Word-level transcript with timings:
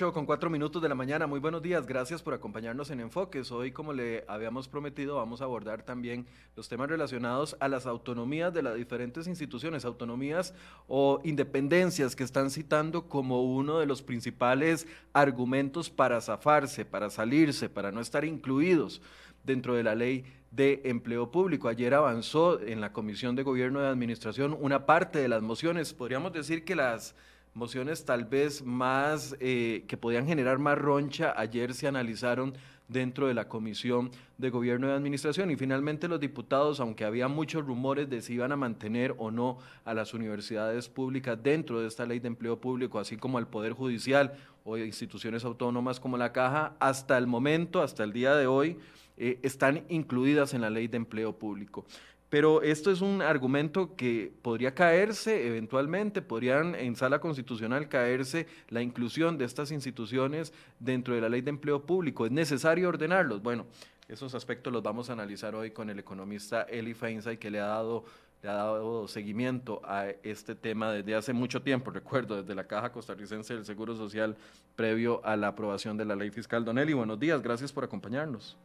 8 0.00 0.14
con 0.14 0.24
4 0.24 0.48
minutos 0.48 0.80
de 0.80 0.88
la 0.88 0.94
mañana, 0.94 1.26
muy 1.26 1.40
buenos 1.40 1.60
días, 1.60 1.86
gracias 1.86 2.22
por 2.22 2.32
acompañarnos 2.32 2.90
en 2.90 3.00
Enfoques. 3.00 3.52
Hoy, 3.52 3.70
como 3.70 3.92
le 3.92 4.24
habíamos 4.28 4.66
prometido, 4.66 5.16
vamos 5.16 5.42
a 5.42 5.44
abordar 5.44 5.82
también 5.82 6.24
los 6.56 6.70
temas 6.70 6.88
relacionados 6.88 7.54
a 7.60 7.68
las 7.68 7.84
autonomías 7.84 8.54
de 8.54 8.62
las 8.62 8.76
diferentes 8.76 9.26
instituciones, 9.26 9.84
autonomías 9.84 10.54
o 10.88 11.20
independencias 11.22 12.16
que 12.16 12.24
están 12.24 12.48
citando 12.48 13.08
como 13.08 13.42
uno 13.42 13.78
de 13.78 13.84
los 13.84 14.00
principales 14.00 14.86
argumentos 15.12 15.90
para 15.90 16.22
zafarse, 16.22 16.86
para 16.86 17.10
salirse, 17.10 17.68
para 17.68 17.92
no 17.92 18.00
estar 18.00 18.24
incluidos 18.24 19.02
dentro 19.44 19.74
de 19.74 19.82
la 19.82 19.94
ley 19.94 20.24
de 20.50 20.80
empleo 20.84 21.30
público. 21.30 21.68
Ayer 21.68 21.92
avanzó 21.92 22.58
en 22.58 22.80
la 22.80 22.94
Comisión 22.94 23.36
de 23.36 23.42
Gobierno 23.42 23.80
de 23.80 23.88
Administración 23.88 24.56
una 24.58 24.86
parte 24.86 25.18
de 25.18 25.28
las 25.28 25.42
mociones, 25.42 25.92
podríamos 25.92 26.32
decir 26.32 26.64
que 26.64 26.74
las 26.74 27.14
mociones 27.54 28.04
tal 28.04 28.24
vez 28.24 28.62
más 28.62 29.36
eh, 29.40 29.84
que 29.88 29.96
podían 29.96 30.26
generar 30.26 30.58
más 30.58 30.78
roncha 30.78 31.34
ayer 31.36 31.74
se 31.74 31.88
analizaron 31.88 32.54
dentro 32.90 33.28
de 33.28 33.34
la 33.34 33.48
Comisión 33.48 34.10
de 34.38 34.50
Gobierno 34.50 34.88
y 34.88 34.90
Administración 34.90 35.50
y 35.50 35.56
finalmente 35.56 36.08
los 36.08 36.18
diputados, 36.18 36.80
aunque 36.80 37.04
había 37.04 37.28
muchos 37.28 37.64
rumores 37.64 38.10
de 38.10 38.20
si 38.20 38.34
iban 38.34 38.52
a 38.52 38.56
mantener 38.56 39.14
o 39.18 39.30
no 39.30 39.58
a 39.84 39.94
las 39.94 40.12
universidades 40.12 40.88
públicas 40.88 41.38
dentro 41.40 41.80
de 41.80 41.86
esta 41.86 42.04
ley 42.04 42.18
de 42.18 42.28
empleo 42.28 42.60
público, 42.60 42.98
así 42.98 43.16
como 43.16 43.38
al 43.38 43.46
Poder 43.46 43.72
Judicial 43.74 44.34
o 44.64 44.76
instituciones 44.76 45.44
autónomas 45.44 46.00
como 46.00 46.18
la 46.18 46.32
Caja, 46.32 46.74
hasta 46.80 47.16
el 47.16 47.26
momento, 47.26 47.80
hasta 47.80 48.02
el 48.02 48.12
día 48.12 48.34
de 48.34 48.46
hoy, 48.46 48.76
eh, 49.16 49.38
están 49.42 49.84
incluidas 49.88 50.54
en 50.54 50.62
la 50.62 50.70
ley 50.70 50.88
de 50.88 50.96
empleo 50.96 51.38
público. 51.38 51.84
Pero 52.30 52.62
esto 52.62 52.92
es 52.92 53.00
un 53.00 53.22
argumento 53.22 53.96
que 53.96 54.32
podría 54.40 54.72
caerse 54.72 55.48
eventualmente, 55.48 56.22
podrían 56.22 56.76
en 56.76 56.94
sala 56.94 57.20
constitucional 57.20 57.88
caerse 57.88 58.46
la 58.68 58.82
inclusión 58.82 59.36
de 59.36 59.44
estas 59.44 59.72
instituciones 59.72 60.52
dentro 60.78 61.14
de 61.14 61.20
la 61.20 61.28
ley 61.28 61.40
de 61.40 61.50
empleo 61.50 61.84
público. 61.84 62.24
¿Es 62.24 62.32
necesario 62.32 62.88
ordenarlos? 62.88 63.42
Bueno, 63.42 63.66
esos 64.08 64.34
aspectos 64.36 64.72
los 64.72 64.82
vamos 64.82 65.10
a 65.10 65.12
analizar 65.12 65.56
hoy 65.56 65.72
con 65.72 65.90
el 65.90 65.98
economista 65.98 66.62
Eli 66.62 66.94
Feinsay, 66.94 67.36
que 67.36 67.50
le 67.50 67.58
ha 67.58 67.66
dado 67.66 68.04
le 68.42 68.48
ha 68.48 68.54
dado 68.54 69.06
seguimiento 69.06 69.82
a 69.84 70.06
este 70.22 70.54
tema 70.54 70.90
desde 70.92 71.14
hace 71.14 71.34
mucho 71.34 71.60
tiempo, 71.60 71.90
recuerdo, 71.90 72.40
desde 72.40 72.54
la 72.54 72.66
Caja 72.66 72.90
Costarricense 72.90 73.52
del 73.52 73.66
Seguro 73.66 73.94
Social, 73.94 74.34
previo 74.76 75.20
a 75.26 75.36
la 75.36 75.48
aprobación 75.48 75.98
de 75.98 76.06
la 76.06 76.16
ley 76.16 76.30
fiscal. 76.30 76.64
Don 76.64 76.78
Eli, 76.78 76.94
buenos 76.94 77.20
días, 77.20 77.42
gracias 77.42 77.70
por 77.70 77.84
acompañarnos. 77.84 78.56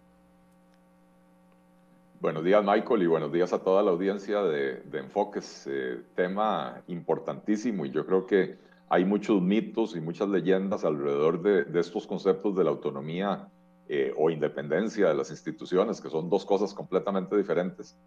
Buenos 2.22 2.46
días, 2.46 2.64
Michael, 2.64 3.04
y 3.04 3.08
buenos 3.08 3.32
días 3.32 3.52
a 3.52 3.60
toda 3.60 3.84
la 3.84 3.92
audiencia 3.92 4.42
de, 4.42 4.82
Enfoques. 4.94 5.68
Eh, 5.70 6.02
tema 6.16 6.82
importantísimo 6.88 7.86
y 7.86 7.92
yo 7.92 8.06
creo 8.06 8.26
que 8.26 8.58
hay 8.90 9.04
muchos 9.04 9.42
mitos 9.42 9.96
y 9.96 10.02
muchas 10.02 10.30
leyendas 10.30 10.86
alrededor 10.86 11.42
de, 11.42 11.80
estos 11.80 12.08
conceptos 12.08 12.56
de 12.56 12.64
la 12.64 12.70
autonomía 12.70 13.50
eh, 13.90 14.14
o 14.18 14.30
independencia 14.30 15.10
de 15.10 15.14
las 15.14 15.30
instituciones, 15.30 16.00
que 16.00 16.10
son 16.10 16.30
dos 16.30 16.46
cosas 16.46 16.74
completamente 16.74 17.36
diferentes. 17.36 17.98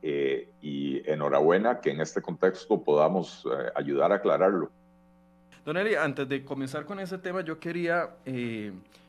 Eh, 0.00 0.48
y 0.62 1.02
enhorabuena 1.10 1.80
que 1.80 1.90
en 1.90 2.00
este 2.00 2.22
contexto 2.22 2.82
podamos 2.82 3.46
ayudar 3.74 4.12
a 4.12 4.16
aclararlo. 4.16 4.70
Don 5.64 5.76
Eli, 5.76 5.94
antes 5.94 6.28
de 6.28 6.44
comenzar 6.44 6.86
con 6.86 7.00
ese 7.00 7.18
tema, 7.18 7.42
yo 7.42 7.58
quería 7.58 8.16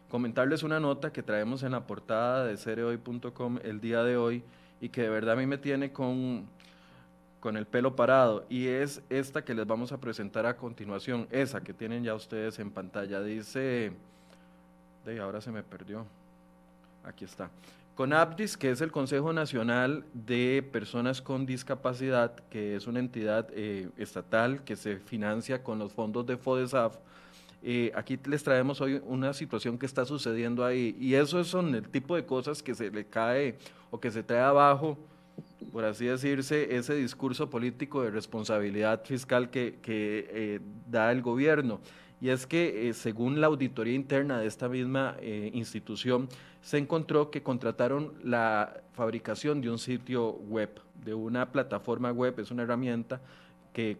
comentarles 0.10 0.64
una 0.64 0.80
nota 0.80 1.14
que 1.14 1.24
traemos 1.24 1.64
en 1.64 1.72
la 1.72 1.86
portada 1.86 2.46
de 2.46 2.58
cereoy.com 2.58 3.60
el 3.64 3.80
día 3.80 4.04
de 4.04 4.18
hoy 4.18 4.44
y 4.82 4.90
que 4.90 5.04
de 5.04 5.10
verdad 5.10 5.36
a 5.36 5.38
mí 5.38 5.46
me 5.46 5.58
tiene 5.58 5.92
con, 5.92 6.48
con 7.40 7.56
el 7.56 7.66
pelo 7.66 7.96
parado 7.96 8.46
y 8.50 8.68
es 8.68 9.02
esta 9.10 9.46
que 9.46 9.54
les 9.54 9.68
vamos 9.68 9.92
a 9.92 10.00
presentar 10.00 10.46
a 10.46 10.58
continuación, 10.58 11.28
esa 11.32 11.62
que 11.62 11.74
tienen 11.74 12.04
ya 12.04 12.16
ustedes 12.16 12.60
en 12.60 12.72
pantalla. 12.72 13.22
Dice, 13.22 13.94
de 15.06 15.20
ahora 15.20 15.42
se 15.42 15.52
me 15.52 15.64
perdió, 15.64 16.06
aquí 17.04 17.26
está. 17.26 17.50
CONAPDIS, 17.96 18.56
que 18.56 18.72
es 18.72 18.80
el 18.80 18.94
Consejo 18.94 19.34
Nacional 19.34 20.06
de 20.14 20.66
Personas 20.72 21.22
con 21.22 21.46
Discapacidad, 21.46 22.34
que 22.50 22.78
es 22.78 22.88
una 22.88 23.00
entidad 23.00 23.50
eh, 23.52 23.90
estatal 23.98 24.64
que 24.64 24.78
se 24.78 25.00
financia 25.00 25.64
con 25.64 25.80
los 25.80 25.92
fondos 25.92 26.26
de 26.26 26.38
FODESAF, 26.38 26.96
eh, 27.62 27.92
aquí 27.94 28.18
les 28.26 28.44
traemos 28.44 28.80
hoy 28.80 29.02
una 29.06 29.34
situación 29.34 29.78
que 29.78 29.86
está 29.86 30.06
sucediendo 30.06 30.64
ahí 30.64 30.96
y 31.00 31.16
eso 31.16 31.44
son 31.44 31.76
el 31.76 31.90
tipo 31.90 32.16
de 32.16 32.26
cosas 32.26 32.64
que 32.64 32.74
se 32.74 32.90
le 32.90 33.06
cae 33.06 33.58
o 33.92 34.00
que 34.00 34.12
se 34.12 34.24
trae 34.24 34.42
abajo, 34.42 34.98
por 35.74 35.84
así 35.84 36.06
decirse, 36.06 36.76
ese 36.76 36.96
discurso 36.96 37.50
político 37.50 38.02
de 38.04 38.12
responsabilidad 38.12 39.04
fiscal 39.04 39.50
que, 39.50 39.80
eh, 39.86 40.60
da 40.90 41.12
el 41.12 41.22
gobierno. 41.22 41.82
Y 42.22 42.30
es 42.30 42.46
que 42.46 42.90
eh, 42.90 42.94
según 42.94 43.40
la 43.42 43.48
auditoría 43.48 43.94
interna 43.94 44.40
de 44.40 44.48
esta 44.48 44.70
misma 44.70 45.18
institución, 45.54 46.30
se 46.62 46.78
encontró 46.78 47.32
que 47.32 47.42
contrataron 47.42 48.14
la 48.24 48.82
fabricación 48.94 49.62
de 49.62 49.70
un 49.70 49.80
sitio 49.80 50.32
web, 50.32 50.82
de 51.04 51.14
una 51.14 51.52
plataforma 51.52 52.12
web, 52.12 52.40
es 52.40 52.52
una 52.52 52.64
herramienta 52.64 53.22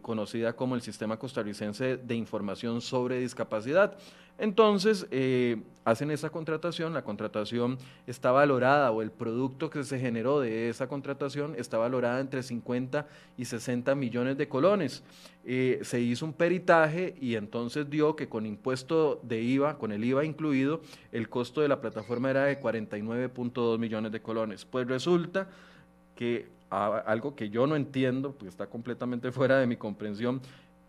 conocida 0.02 0.54
como 0.54 0.76
el 0.76 0.82
Sistema 0.82 1.18
Costarricense 1.18 1.98
de 1.98 2.16
Información 2.16 2.82
sobre 2.82 3.20
Discapacidad. 3.20 3.98
Entonces, 4.40 5.06
eh, 5.12 5.62
hacen 5.84 6.12
esa 6.12 6.30
contratación, 6.30 6.94
la 6.94 7.04
contratación 7.04 7.78
está 8.08 8.32
valorada 8.32 8.90
o 8.92 9.02
el 9.02 9.12
producto 9.12 9.70
que 9.70 9.84
se 9.84 10.00
generó 10.00 10.40
de 10.40 10.70
esa 10.70 10.88
contratación 10.88 11.56
está 11.58 11.78
valorada 11.78 12.22
entre 12.22 12.42
50 12.42 13.06
y 13.38 13.44
60 13.44 13.94
millones 13.96 14.38
de 14.38 14.48
colones. 14.48 15.04
Eh, 15.44 15.80
se 15.84 16.00
hizo 16.00 16.26
un 16.26 16.32
peritaje 16.32 17.16
y 17.20 17.36
entonces 17.36 17.90
dio 17.90 18.16
que 18.16 18.30
con 18.30 18.46
impuesto 18.46 19.20
de 19.24 19.42
IVA, 19.42 19.78
con 19.78 19.92
el 19.92 20.06
IVA 20.06 20.24
incluido, 20.24 20.80
el 21.12 21.28
costo 21.28 21.60
de 21.60 21.68
la 21.68 21.82
plataforma 21.82 22.30
era 22.30 22.46
de 22.46 22.62
49.2 22.62 23.78
millones 23.78 24.14
de 24.14 24.22
colones. 24.22 24.64
Pues 24.64 24.88
resulta 24.88 25.50
que 26.16 26.48
algo 26.70 27.36
que 27.36 27.50
yo 27.50 27.68
no 27.68 27.76
entiendo, 27.76 28.32
porque 28.34 28.50
está 28.50 28.68
completamente 28.68 29.32
fuera 29.34 29.60
de 29.60 29.68
mi 29.68 29.78
comprensión, 29.78 30.42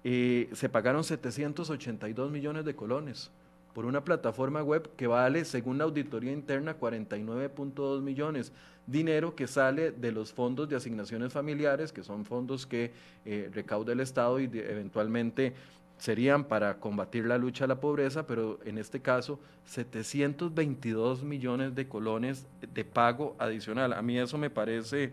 eh, 0.04 0.48
se 0.52 0.68
pagaron 0.68 1.04
782 1.04 2.30
millones 2.30 2.64
de 2.64 2.74
colones 2.74 3.30
por 3.74 3.84
una 3.84 4.02
plataforma 4.02 4.62
web 4.62 4.90
que 4.96 5.06
vale, 5.06 5.44
según 5.44 5.78
la 5.78 5.84
auditoría 5.84 6.32
interna, 6.32 6.78
49.2 6.78 8.00
millones. 8.00 8.52
Dinero 8.86 9.36
que 9.36 9.46
sale 9.46 9.92
de 9.92 10.10
los 10.10 10.32
fondos 10.32 10.68
de 10.68 10.76
asignaciones 10.76 11.32
familiares, 11.32 11.92
que 11.92 12.02
son 12.02 12.24
fondos 12.24 12.66
que 12.66 12.92
eh, 13.24 13.48
recauda 13.52 13.92
el 13.92 14.00
Estado 14.00 14.40
y 14.40 14.44
eventualmente 14.44 15.54
serían 15.98 16.44
para 16.44 16.78
combatir 16.78 17.26
la 17.26 17.38
lucha 17.38 17.66
a 17.66 17.68
la 17.68 17.78
pobreza, 17.78 18.26
pero 18.26 18.58
en 18.64 18.78
este 18.78 19.00
caso 19.00 19.38
722 19.66 21.22
millones 21.22 21.74
de 21.74 21.86
colones 21.86 22.46
de 22.72 22.84
pago 22.84 23.36
adicional. 23.38 23.92
A 23.92 24.02
mí 24.02 24.18
eso 24.18 24.38
me 24.38 24.50
parece 24.50 25.12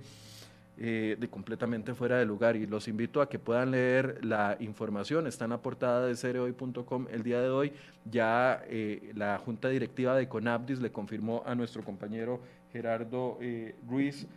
eh, 0.80 1.18
de 1.20 1.28
completamente 1.28 1.96
fuera 1.96 2.20
de 2.20 2.26
lugar 2.26 2.56
y 2.56 2.68
los 2.68 2.88
invito 2.88 3.22
a 3.22 3.30
que 3.30 3.40
puedan 3.40 3.72
leer 3.72 4.24
la 4.24 4.58
información, 4.60 5.26
está 5.26 5.46
en 5.46 5.52
la 5.52 5.62
portada 5.62 6.06
de 6.06 6.16
cereoy.com 6.16 7.08
el 7.10 7.24
día 7.24 7.42
de 7.42 7.50
hoy, 7.50 7.74
ya 8.06 8.64
eh, 8.68 9.12
la 9.16 9.40
junta 9.40 9.70
directiva 9.70 10.16
de 10.16 10.28
Conabdis 10.28 10.80
le 10.80 10.92
confirmó 10.92 11.42
a 11.48 11.56
nuestro 11.56 11.84
compañero 11.84 12.42
Gerardo 12.72 13.40
eh, 13.42 13.76
Ruiz 13.90 14.28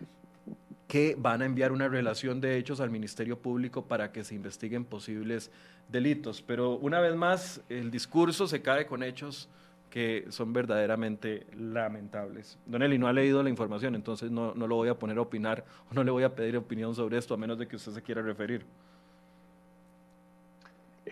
que 0.89 1.15
van 1.19 1.43
a 1.43 1.45
enviar 1.45 1.73
una 1.73 1.89
relación 1.89 2.41
de 2.41 2.57
hechos 2.57 2.81
al 2.81 2.91
Ministerio 2.91 3.39
Público 3.39 3.85
para 3.85 4.11
que 4.11 4.25
se 4.25 4.35
investiguen 4.35 4.85
posibles 4.85 5.51
delitos. 5.89 6.43
Pero 6.43 6.79
una 6.79 7.01
vez 7.01 7.15
más, 7.15 7.61
el 7.69 7.91
discurso 7.91 8.49
se 8.49 8.63
cae 8.63 8.87
con 8.87 9.03
hechos 9.03 9.49
que 9.91 10.27
son 10.29 10.53
verdaderamente 10.53 11.47
lamentables. 11.59 12.59
Don 12.65 12.83
Eli 12.83 12.97
no 12.97 13.09
ha 13.09 13.13
leído 13.13 13.43
la 13.43 13.51
información, 13.51 13.97
entonces 13.97 14.31
no, 14.31 14.55
no, 14.55 14.67
lo 14.69 14.77
voy 14.77 14.89
a 14.89 14.95
poner 14.95 15.19
a 15.19 15.21
opinar 15.21 15.65
o 15.91 15.95
no 15.95 16.05
le 16.05 16.11
voy 16.11 16.23
a 16.23 16.35
pedir 16.35 16.57
opinión 16.57 16.95
sobre 16.95 17.19
esto, 17.19 17.35
a 17.35 17.37
menos 17.37 17.59
de 17.59 17.67
que 17.67 17.77
usted 17.77 17.93
se 17.93 18.03
quiera 18.03 18.23
referir. 18.23 18.65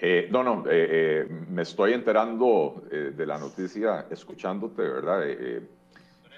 Eh, 0.01 0.29
no, 0.31 0.45
no, 0.45 0.65
eh, 0.71 1.27
eh, 1.27 1.29
me 1.51 1.63
estoy 1.63 1.93
enterando 1.93 2.85
de 2.89 3.27
la 3.27 3.37
noticia 3.37 4.07
escuchándote, 4.11 4.83
¿verdad? 4.83 5.25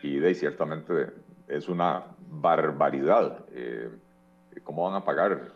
y 0.03 0.17
de 0.17 0.35
ciertamente 0.35 1.09
es 1.47 1.69
una 1.69 2.05
barbaridad. 2.31 3.45
¿Cómo 4.65 4.85
van 4.85 4.95
a 4.95 5.05
pagar 5.05 5.53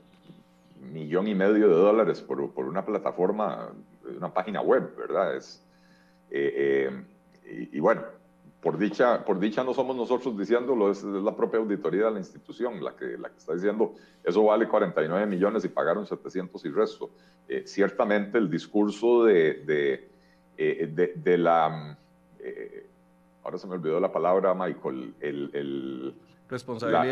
millón 0.80 1.28
y 1.28 1.34
medio 1.34 1.66
de 1.66 1.74
dólares 1.74 2.20
por, 2.20 2.52
por 2.52 2.66
una 2.66 2.84
plataforma, 2.84 3.70
una 4.14 4.34
página 4.34 4.60
web, 4.60 4.94
¿verdad? 4.96 5.36
Es, 5.36 5.63
eh, 6.30 6.90
eh, 7.44 7.68
y, 7.72 7.80
bueno, 7.80 8.02
por 8.60 8.78
dicha, 8.78 9.24
por 9.24 9.38
dicha 9.38 9.62
no 9.62 9.74
somos 9.74 9.94
nosotros 9.96 10.36
diciéndolo, 10.36 10.90
es, 10.90 11.04
la 11.04 11.36
propia 11.36 11.60
auditoría 11.60 12.06
de 12.06 12.12
la 12.12 12.18
institución 12.18 12.82
la 12.82 12.96
que, 12.96 13.18
la 13.18 13.28
que 13.28 13.36
está 13.36 13.54
diciendo 13.54 13.94
eso 14.22 14.42
vale 14.44 14.66
49 14.66 15.26
millones 15.26 15.64
y 15.64 15.68
pagaron 15.68 16.06
700 16.06 16.64
y 16.64 16.70
resto. 16.70 17.10
Eh, 17.48 17.64
ciertamente 17.66 18.38
el 18.38 18.50
discurso 18.50 19.24
de, 19.24 20.08
de, 20.56 21.12
de, 21.14 21.38
la... 21.38 21.98
ahora 23.42 23.58
se 23.58 23.66
me 23.66 23.74
olvidó 23.74 24.00
la 24.00 24.10
palabra, 24.10 24.54
Michael, 24.54 25.14
el. 25.20 26.14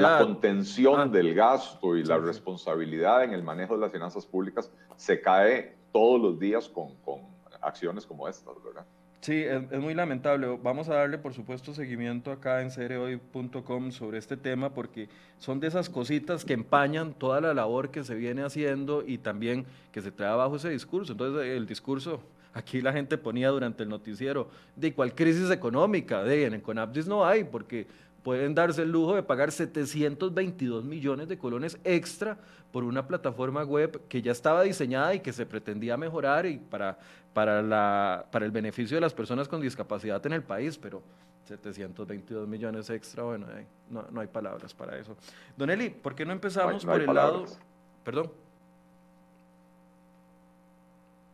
La, 0.02 0.18
contención 0.18 1.00
ah. 1.00 1.06
del 1.06 1.34
gasto 1.34 1.96
y 1.96 2.04
la 2.04 2.18
responsabilidad 2.18 3.24
en 3.24 3.32
el 3.32 3.42
manejo 3.42 3.74
de 3.74 3.80
las 3.80 3.90
finanzas 3.90 4.26
públicas 4.26 4.70
se 4.96 5.20
cae 5.20 5.74
todos 5.90 6.20
los 6.20 6.38
días 6.38 6.68
con, 6.68 6.94
con 6.96 7.20
acciones 7.62 8.06
como 8.06 8.28
estas, 8.28 8.54
¿verdad? 8.62 8.84
Sí, 9.22 9.44
es, 9.44 9.78
muy 9.78 9.94
lamentable. 9.94 10.58
Vamos 10.64 10.88
a 10.88 10.94
darle, 10.94 11.16
por 11.16 11.32
supuesto, 11.32 11.72
seguimiento 11.72 12.32
acá 12.32 12.60
en 12.60 12.72
cereoy.com 12.72 13.92
sobre 13.92 14.18
este 14.18 14.36
tema 14.36 14.74
porque 14.74 15.08
son 15.38 15.60
de 15.60 15.68
esas 15.68 15.88
cositas 15.88 16.44
que 16.44 16.54
empañan 16.54 17.14
toda 17.14 17.40
la 17.40 17.54
labor 17.54 17.92
que 17.92 18.02
se 18.02 18.16
viene 18.16 18.42
haciendo 18.42 19.04
y 19.06 19.18
también 19.18 19.64
que 19.92 20.02
se 20.02 20.10
trae 20.10 20.28
abajo 20.28 20.56
ese 20.56 20.70
discurso. 20.70 21.12
Entonces, 21.12 21.46
el 21.56 21.66
discurso, 21.66 22.20
aquí 22.52 22.80
la 22.80 22.92
gente 22.92 23.16
ponía 23.16 23.50
durante 23.50 23.84
el 23.84 23.90
noticiero, 23.90 24.50
de 24.74 24.92
cuál 24.92 25.14
crisis 25.14 25.52
económica, 25.52 26.24
de 26.24 26.46
en 26.46 26.60
Conapsis 26.60 27.06
no 27.06 27.24
hay, 27.24 27.44
porque 27.44 27.86
pueden 28.24 28.56
darse 28.56 28.82
el 28.82 28.90
lujo 28.90 29.14
de 29.14 29.22
pagar 29.22 29.52
722 29.52 30.84
millones 30.84 31.28
de 31.28 31.38
colones 31.38 31.78
extra 31.84 32.38
por 32.72 32.84
una 32.84 33.06
plataforma 33.06 33.62
web 33.64 34.00
que 34.08 34.22
ya 34.22 34.32
estaba 34.32 34.62
diseñada 34.62 35.14
y 35.14 35.20
que 35.20 35.32
se 35.32 35.44
pretendía 35.44 35.96
mejorar 35.96 36.46
y 36.46 36.58
para, 36.58 36.98
para, 37.32 37.62
la, 37.62 38.26
para 38.30 38.44
el 38.44 38.50
beneficio 38.50 38.96
de 38.96 39.00
las 39.00 39.14
personas 39.14 39.48
con 39.48 39.60
discapacidad 39.60 40.24
en 40.26 40.32
el 40.34 40.42
país, 40.42 40.78
pero 40.78 41.02
722 41.44 42.46
millones 42.48 42.88
extra, 42.90 43.24
bueno, 43.24 43.46
no, 43.90 44.04
no, 44.10 44.20
hay 44.20 44.28
palabras 44.28 44.74
para 44.74 44.96
eso. 44.98 45.16
Don 45.56 45.70
Eli, 45.70 45.90
¿por 45.90 46.14
qué 46.14 46.24
no 46.24 46.32
empezamos 46.32 46.84
por 46.84 47.00
el 47.00 47.12
lado... 47.12 47.46
Perdón. 48.04 48.32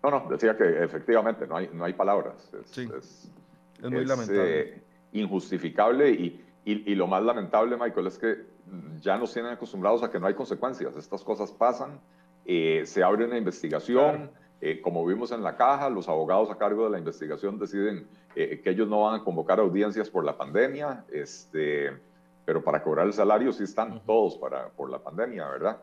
No, 0.02 0.10
no, 0.10 0.28
decía 0.30 0.56
que 0.56 0.84
efectivamente 0.84 1.46
no 1.46 1.56
hay, 1.56 1.70
no 1.72 1.84
hay 1.84 1.92
palabras. 1.92 2.52
Es, 2.54 2.70
sí, 2.70 2.88
es, 2.96 3.30
muy 3.82 4.04
lamentable. 4.04 4.60
Eh, 4.60 4.82
injustificable 5.12 6.10
y, 6.10 6.44
y, 6.64 6.94
lo 6.94 7.06
más 7.06 7.22
lamentable, 7.22 7.76
Michael, 7.76 8.06
es 8.06 8.18
que 8.18 8.44
ya 9.00 9.16
nos 9.16 9.32
tienen 9.32 9.52
acostumbrados 9.52 10.02
a 10.02 10.10
que 10.10 10.20
no 10.20 10.26
hay 10.26 10.34
consecuencias. 10.34 10.94
Estas 10.96 11.24
cosas 11.24 11.50
pasan, 11.50 11.98
eh, 12.44 12.82
se 12.84 13.02
abre 13.02 13.24
una 13.24 13.38
investigación. 13.38 14.30
Eh, 14.60 14.80
como 14.80 15.06
vimos 15.06 15.30
en 15.32 15.42
la 15.42 15.56
caja, 15.56 15.88
los 15.88 16.08
abogados 16.08 16.50
a 16.50 16.58
cargo 16.58 16.84
de 16.84 16.90
la 16.90 16.98
investigación 16.98 17.58
deciden 17.58 18.06
eh, 18.34 18.60
que 18.62 18.70
ellos 18.70 18.88
no 18.88 19.02
van 19.02 19.20
a 19.20 19.24
convocar 19.24 19.60
audiencias 19.60 20.10
por 20.10 20.24
la 20.24 20.36
pandemia, 20.36 21.04
este, 21.12 21.92
pero 22.44 22.62
para 22.62 22.82
cobrar 22.82 23.06
el 23.06 23.12
salario 23.12 23.52
sí 23.52 23.64
están 23.64 24.00
todos 24.04 24.36
para, 24.36 24.68
por 24.70 24.90
la 24.90 24.98
pandemia, 24.98 25.48
¿verdad? 25.48 25.78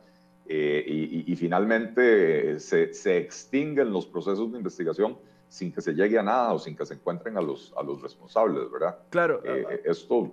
Y, 0.47 1.31
y, 1.31 1.35
finalmente 1.35 2.59
se, 2.59 2.93
se, 2.93 3.17
extinguen 3.17 3.91
los 3.91 4.05
procesos 4.05 4.51
de 4.51 4.59
investigación 4.59 5.17
sin 5.49 5.71
que 5.71 5.81
se 5.81 5.93
llegue 5.93 6.19
a 6.19 6.21
nada 6.21 6.53
o 6.53 6.59
sin 6.59 6.75
que 6.75 6.85
se 6.85 6.93
encuentren 6.93 7.35
a 7.35 7.41
los, 7.41 7.73
a 7.75 7.81
los 7.81 7.99
responsables, 7.99 8.69
¿verdad? 8.69 8.95
Claro. 9.09 9.41
esto 9.83 10.31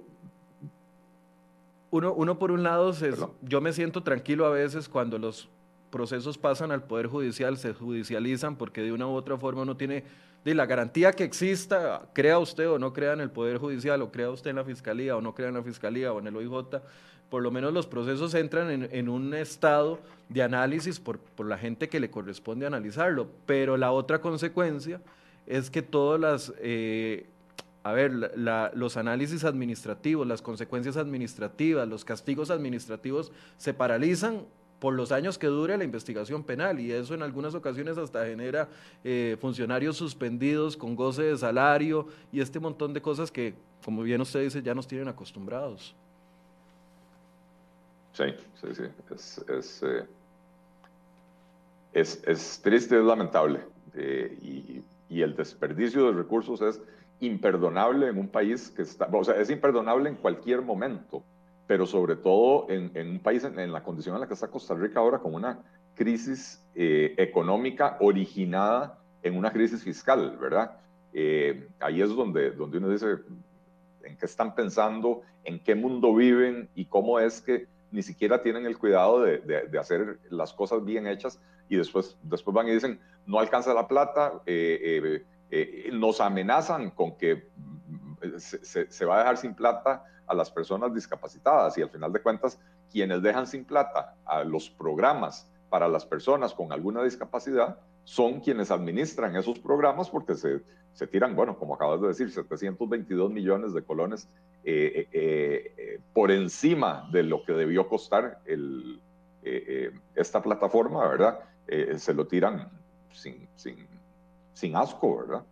uno, 1.92 2.14
uno 2.14 2.38
por 2.38 2.50
un 2.50 2.62
lado, 2.62 2.92
yo 3.42 3.60
me 3.60 3.72
siento 3.74 4.02
tranquilo 4.02 4.46
a 4.46 4.50
veces 4.50 4.88
cuando 4.88 5.18
los 5.18 5.50
procesos 5.92 6.38
pasan 6.38 6.72
al 6.72 6.82
Poder 6.82 7.06
Judicial, 7.06 7.56
se 7.56 7.74
judicializan, 7.74 8.56
porque 8.56 8.80
de 8.80 8.92
una 8.92 9.06
u 9.06 9.12
otra 9.12 9.36
forma 9.36 9.62
uno 9.62 9.76
tiene 9.76 10.02
de 10.44 10.54
la 10.56 10.66
garantía 10.66 11.12
que 11.12 11.22
exista, 11.22 12.08
crea 12.12 12.40
usted 12.40 12.68
o 12.68 12.80
no 12.80 12.92
crea 12.92 13.12
en 13.12 13.20
el 13.20 13.30
Poder 13.30 13.58
Judicial, 13.58 14.02
o 14.02 14.10
crea 14.10 14.30
usted 14.30 14.50
en 14.50 14.56
la 14.56 14.64
Fiscalía 14.64 15.16
o 15.16 15.20
no 15.20 15.34
crea 15.34 15.48
en 15.48 15.54
la 15.54 15.62
Fiscalía 15.62 16.12
o 16.12 16.18
en 16.18 16.26
el 16.26 16.36
OIJ, 16.36 16.80
por 17.30 17.42
lo 17.42 17.50
menos 17.52 17.72
los 17.72 17.86
procesos 17.86 18.34
entran 18.34 18.88
en, 18.90 19.08
un 19.08 19.32
estado 19.34 20.00
de 20.28 20.42
análisis 20.42 20.98
por, 20.98 21.18
por, 21.18 21.46
la 21.46 21.58
gente 21.58 21.88
que 21.88 22.00
le 22.00 22.10
corresponde 22.10 22.66
analizarlo. 22.66 23.28
Pero 23.46 23.76
la 23.76 23.92
otra 23.92 24.20
consecuencia 24.20 25.00
es 25.46 25.70
que 25.70 25.82
todas 25.82 26.20
las 26.20 26.52
eh, 26.58 27.26
a 27.84 27.92
ver, 27.92 28.12
los 28.74 28.96
análisis 28.96 29.44
administrativos, 29.44 30.26
las 30.26 30.40
consecuencias 30.40 30.96
administrativas, 30.96 31.88
los 31.88 32.04
castigos 32.04 32.50
administrativos 32.50 33.32
se 33.56 33.74
paralizan 33.74 34.42
por 34.82 34.94
los 34.94 35.12
años 35.12 35.38
que 35.38 35.46
dure 35.46 35.78
la 35.78 35.84
investigación 35.84 36.42
penal 36.42 36.80
y 36.80 36.90
eso 36.90 37.14
en 37.14 37.22
algunas 37.22 37.54
ocasiones 37.54 37.96
hasta 37.98 38.26
genera 38.26 38.68
eh, 39.04 39.36
funcionarios 39.40 39.96
suspendidos 39.96 40.76
con 40.76 40.96
goce 40.96 41.22
de 41.22 41.38
salario 41.38 42.08
y 42.32 42.40
este 42.40 42.58
montón 42.58 42.92
de 42.92 43.00
cosas 43.00 43.30
que, 43.30 43.54
como 43.84 44.02
bien 44.02 44.20
usted 44.20 44.42
dice, 44.42 44.60
ya 44.60 44.74
nos 44.74 44.88
tienen 44.88 45.06
acostumbrados. 45.06 45.94
Sí, 48.12 48.24
sí, 48.60 48.74
sí. 48.74 48.82
Es, 49.14 49.44
es, 49.48 49.82
eh, 49.84 50.04
es, 51.92 52.60
triste, 52.60 52.98
es 52.98 53.04
lamentable 53.04 53.60
eh, 53.94 54.36
y, 54.42 54.82
y 55.08 55.22
el 55.22 55.36
desperdicio 55.36 56.06
de 56.06 56.12
recursos 56.14 56.60
es 56.60 56.82
imperdonable 57.20 58.08
en 58.08 58.18
un 58.18 58.26
país 58.26 58.68
que 58.68 58.82
está, 58.82 59.08
o 59.12 59.22
sea, 59.22 59.36
es 59.36 59.48
imperdonable 59.48 60.08
en 60.08 60.16
cualquier 60.16 60.60
momento, 60.60 61.22
pero 61.72 61.86
sobre 61.86 62.16
todo 62.16 62.66
en, 62.68 62.92
un 62.94 63.18
país 63.18 63.44
en, 63.44 63.72
la 63.72 63.82
condición 63.82 64.14
en 64.14 64.20
la 64.20 64.28
que 64.28 64.34
está 64.34 64.48
Costa 64.48 64.74
Rica 64.74 65.00
ahora, 65.00 65.20
con 65.20 65.34
una 65.34 65.58
crisis 65.94 66.62
eh, 66.74 67.14
económica 67.16 67.96
originada 68.00 68.98
en 69.22 69.38
una 69.38 69.50
crisis 69.50 69.82
fiscal, 69.82 70.36
¿verdad? 70.38 70.72
Eh, 71.14 71.66
ahí 71.80 72.02
es 72.02 72.10
donde, 72.10 72.50
donde 72.50 72.76
uno 72.76 72.90
dice, 72.90 73.06
¿en 74.02 74.18
qué 74.18 74.26
están 74.26 74.54
pensando? 74.54 75.22
¿En 75.44 75.60
qué 75.60 75.74
mundo 75.74 76.14
viven? 76.14 76.68
¿Y 76.74 76.84
cómo 76.84 77.18
es 77.18 77.40
que 77.40 77.68
ni 77.90 78.02
siquiera 78.02 78.42
tienen 78.42 78.66
el 78.66 78.76
cuidado 78.76 79.22
de, 79.22 79.38
de, 79.38 79.78
hacer 79.78 80.18
las 80.28 80.52
cosas 80.52 80.84
bien 80.84 81.06
hechas 81.06 81.40
y 81.70 81.76
después, 81.76 82.18
después 82.22 82.54
van 82.54 82.68
y 82.68 82.72
dicen, 82.72 83.00
no 83.24 83.38
alcanza 83.38 83.72
la 83.72 83.88
plata, 83.88 84.42
eh, 84.44 85.24
eh, 85.50 85.88
nos 85.90 86.20
amenazan 86.20 86.90
con 86.90 87.16
que 87.16 87.48
mm, 88.22 88.38
se, 88.38 89.04
va 89.04 89.16
a 89.16 89.18
dejar 89.18 89.36
sin 89.36 89.54
plata 89.54 90.04
a 90.26 90.34
las 90.34 90.50
personas 90.50 90.94
discapacitadas 90.94 91.76
y 91.78 91.82
al 91.82 91.90
final 91.90 92.12
de 92.12 92.22
cuentas 92.22 92.58
quienes 92.90 93.22
dejan 93.22 93.46
sin 93.46 93.64
plata 93.64 94.14
a 94.24 94.44
los 94.44 94.70
programas 94.70 95.48
para 95.68 95.88
las 95.88 96.04
personas 96.04 96.54
con 96.54 96.72
alguna 96.72 97.02
discapacidad 97.02 97.78
son 98.04 98.40
quienes 98.40 98.70
administran 98.70 99.36
esos 99.36 99.58
programas 99.58 100.10
porque 100.10 100.34
se, 100.34 100.60
se 100.92 101.06
tiran, 101.06 101.36
bueno, 101.36 101.56
como 101.56 101.74
acabas 101.74 102.00
de 102.00 102.08
decir, 102.08 102.30
722 102.30 103.30
millones 103.30 103.72
de 103.72 103.82
colones 103.82 104.28
eh, 104.64 105.08
eh, 105.12 106.00
por 106.12 106.30
encima 106.30 107.08
de 107.12 107.22
lo 107.22 107.44
que 107.44 107.52
debió 107.52 107.88
costar 107.88 108.40
esta 110.14 110.42
plataforma, 110.42 111.08
¿verdad? 111.08 111.40
se 111.96 112.12
lo 112.12 112.26
tiran 112.26 112.68
sin, 113.12 113.48
sin, 113.54 113.86
sin 114.52 114.76
asco, 114.76 115.18
¿verdad? 115.18 115.44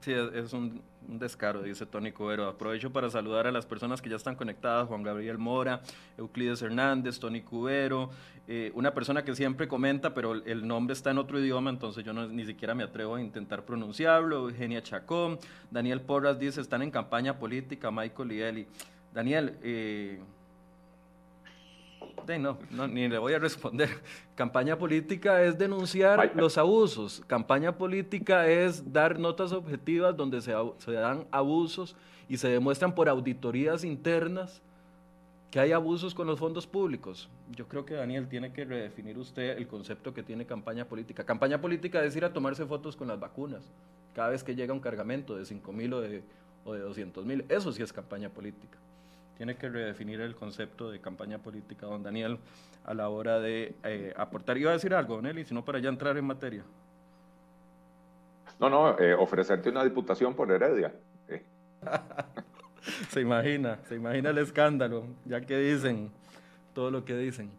Sí, 0.00 0.12
es 0.12 0.52
un, 0.52 0.82
descaro, 1.08 1.62
dice 1.62 1.86
Tony 1.86 2.12
Cubero. 2.12 2.46
Aprovecho 2.46 2.92
para 2.92 3.10
saludar 3.10 3.46
a 3.46 3.52
las 3.52 3.66
personas 3.66 4.02
que 4.02 4.10
ya 4.10 4.16
están 4.16 4.36
conectadas, 4.36 4.88
Juan 4.88 5.02
Gabriel 5.02 5.38
Mora, 5.38 5.80
Euclides 6.18 6.62
Hernández, 6.62 7.18
Tony 7.18 7.42
Cubero, 7.42 8.10
eh, 8.48 8.72
una 8.74 8.92
persona 8.92 9.24
que 9.24 9.34
siempre 9.34 9.68
comenta, 9.68 10.14
pero 10.14 10.34
el 10.34 10.66
nombre 10.66 10.94
está 10.94 11.10
en 11.10 11.18
otro 11.18 11.38
idioma, 11.38 11.70
entonces 11.70 12.04
yo 12.04 12.12
no, 12.12 12.26
ni 12.28 12.44
siquiera 12.44 12.74
me 12.74 12.84
atrevo 12.84 13.16
a 13.16 13.20
intentar 13.20 13.64
pronunciarlo, 13.64 14.48
Eugenia 14.48 14.82
Chacón, 14.82 15.38
Daniel 15.70 16.00
Porras 16.00 16.38
dice, 16.38 16.60
están 16.60 16.82
en 16.82 16.90
campaña 16.90 17.38
política, 17.38 17.90
Michael 17.90 18.32
y 18.32 18.40
Eli. 18.42 18.66
Daniel, 19.12 19.56
eh, 19.62 20.20
no, 22.38 22.88
ni 22.88 23.08
le 23.08 23.18
voy 23.18 23.34
a 23.34 23.38
responder. 23.38 23.88
Campaña 24.34 24.78
política 24.78 25.42
es 25.42 25.56
denunciar 25.56 26.32
los 26.34 26.58
abusos. 26.58 27.22
Campaña 27.26 27.76
política 27.76 28.46
es 28.48 28.92
dar 28.92 29.18
notas 29.18 29.52
objetivas 29.52 30.16
donde 30.16 30.40
se, 30.40 30.52
dan 30.92 31.26
abusos 31.30 31.96
y 32.28 32.36
se 32.36 32.48
demuestran 32.48 32.94
por 32.94 33.08
auditorías 33.08 33.84
internas 33.84 34.60
que 35.50 35.60
hay 35.60 35.72
abusos 35.72 36.14
con 36.14 36.26
los 36.26 36.38
fondos 36.38 36.66
públicos. 36.66 37.28
Yo 37.52 37.68
creo 37.68 37.86
que 37.86 37.94
Daniel 37.94 38.28
tiene 38.28 38.52
que 38.52 38.64
redefinir 38.64 39.16
usted 39.16 39.56
el 39.56 39.66
concepto 39.68 40.12
que 40.12 40.22
tiene 40.22 40.44
campaña 40.44 40.84
política. 40.84 41.24
Campaña 41.24 41.60
política 41.60 42.02
es 42.04 42.16
ir 42.16 42.24
a 42.24 42.32
tomarse 42.32 42.66
fotos 42.66 42.96
con 42.96 43.08
las 43.08 43.20
vacunas 43.20 43.62
cada 44.14 44.30
vez 44.30 44.42
que 44.42 44.54
llega 44.54 44.72
un 44.72 44.80
cargamento 44.80 45.36
de 45.36 45.44
5 45.44 45.72
mil 45.72 45.92
o 45.92 46.00
de, 46.00 46.22
o 46.64 46.74
de 46.74 46.80
200 46.80 47.24
mil. 47.24 47.44
Eso 47.48 47.70
sí 47.72 47.82
es 47.82 47.92
campaña 47.92 48.28
política 48.30 48.78
tiene 49.36 49.56
que 49.56 49.68
redefinir 49.68 50.20
el 50.20 50.34
concepto 50.34 50.90
de 50.90 51.00
campaña 51.00 51.38
política, 51.38 51.86
don 51.86 52.02
Daniel, 52.02 52.38
a 52.84 52.94
la 52.94 53.08
hora 53.08 53.38
de 53.38 53.74
eh, 53.84 54.14
aportar. 54.16 54.56
Iba 54.56 54.70
a 54.70 54.74
decir 54.74 54.94
algo, 54.94 55.20
Nelly, 55.20 55.44
si 55.44 55.54
no 55.54 55.64
para 55.64 55.78
ya 55.78 55.88
entrar 55.88 56.16
en 56.16 56.24
materia. 56.24 56.64
No, 58.58 58.70
no, 58.70 58.98
eh, 58.98 59.14
ofrecerte 59.14 59.68
una 59.68 59.84
diputación 59.84 60.34
por 60.34 60.50
Heredia. 60.50 60.92
Eh. 61.28 61.42
se 63.10 63.20
imagina, 63.20 63.78
se 63.88 63.96
imagina 63.96 64.30
el 64.30 64.38
escándalo, 64.38 65.04
ya 65.26 65.40
que 65.42 65.58
dicen 65.58 66.10
todo 66.72 66.90
lo 66.90 67.04
que 67.04 67.16
dicen. 67.16 67.50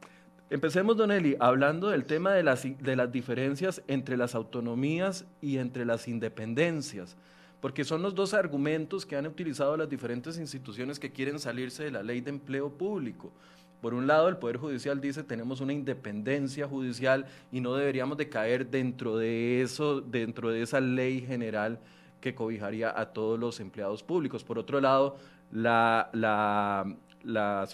Empecemos, 0.50 0.96
Don 0.98 1.12
Eli, 1.12 1.36
hablando 1.40 1.90
del 1.90 2.06
tema 2.06 2.32
de 2.32 2.42
las, 2.42 2.64
de 2.64 2.96
las 2.96 3.12
diferencias 3.12 3.84
entre 3.88 4.18
las 4.18 4.34
autonomías 4.34 5.26
y 5.42 5.58
entre 5.58 5.86
las 5.86 6.08
independencias 6.08 7.18
porque 7.62 7.84
son 7.84 8.02
los 8.02 8.14
dos 8.14 8.34
argumentos 8.34 9.06
que 9.06 9.16
han 9.16 9.28
utilizado 9.28 9.76
las 9.78 9.90
diferentes 9.90 10.38
instituciones 10.38 11.00
que 11.00 11.12
quieren 11.12 11.40
salirse 11.40 11.84
de 11.84 11.92
la 11.92 12.04
ley 12.04 12.22
de 12.22 12.30
empleo 12.30 12.70
público. 12.70 13.32
Por 13.82 13.94
un 13.94 14.08
lado, 14.08 14.28
el 14.28 14.38
Poder 14.38 14.58
Judicial 14.58 15.00
dice 15.00 15.24
tenemos 15.24 15.62
una 15.62 15.74
independencia 15.74 16.68
judicial 16.68 17.26
y 17.52 17.62
no 17.62 17.76
deberíamos 17.76 18.18
de 18.18 18.28
caer 18.30 18.70
dentro 18.70 19.18
de 19.18 19.62
eso, 19.62 20.02
dentro 20.02 20.50
de 20.50 20.64
esa 20.64 20.80
ley 20.80 21.22
general 21.22 21.80
que 22.22 22.34
cobijaría 22.34 23.00
a 23.00 23.14
todos 23.14 23.40
los 23.40 23.60
empleados 23.60 24.02
públicos. 24.02 24.44
Por 24.44 24.58
otro 24.58 24.82
lado, 24.82 25.18
las 25.52 26.86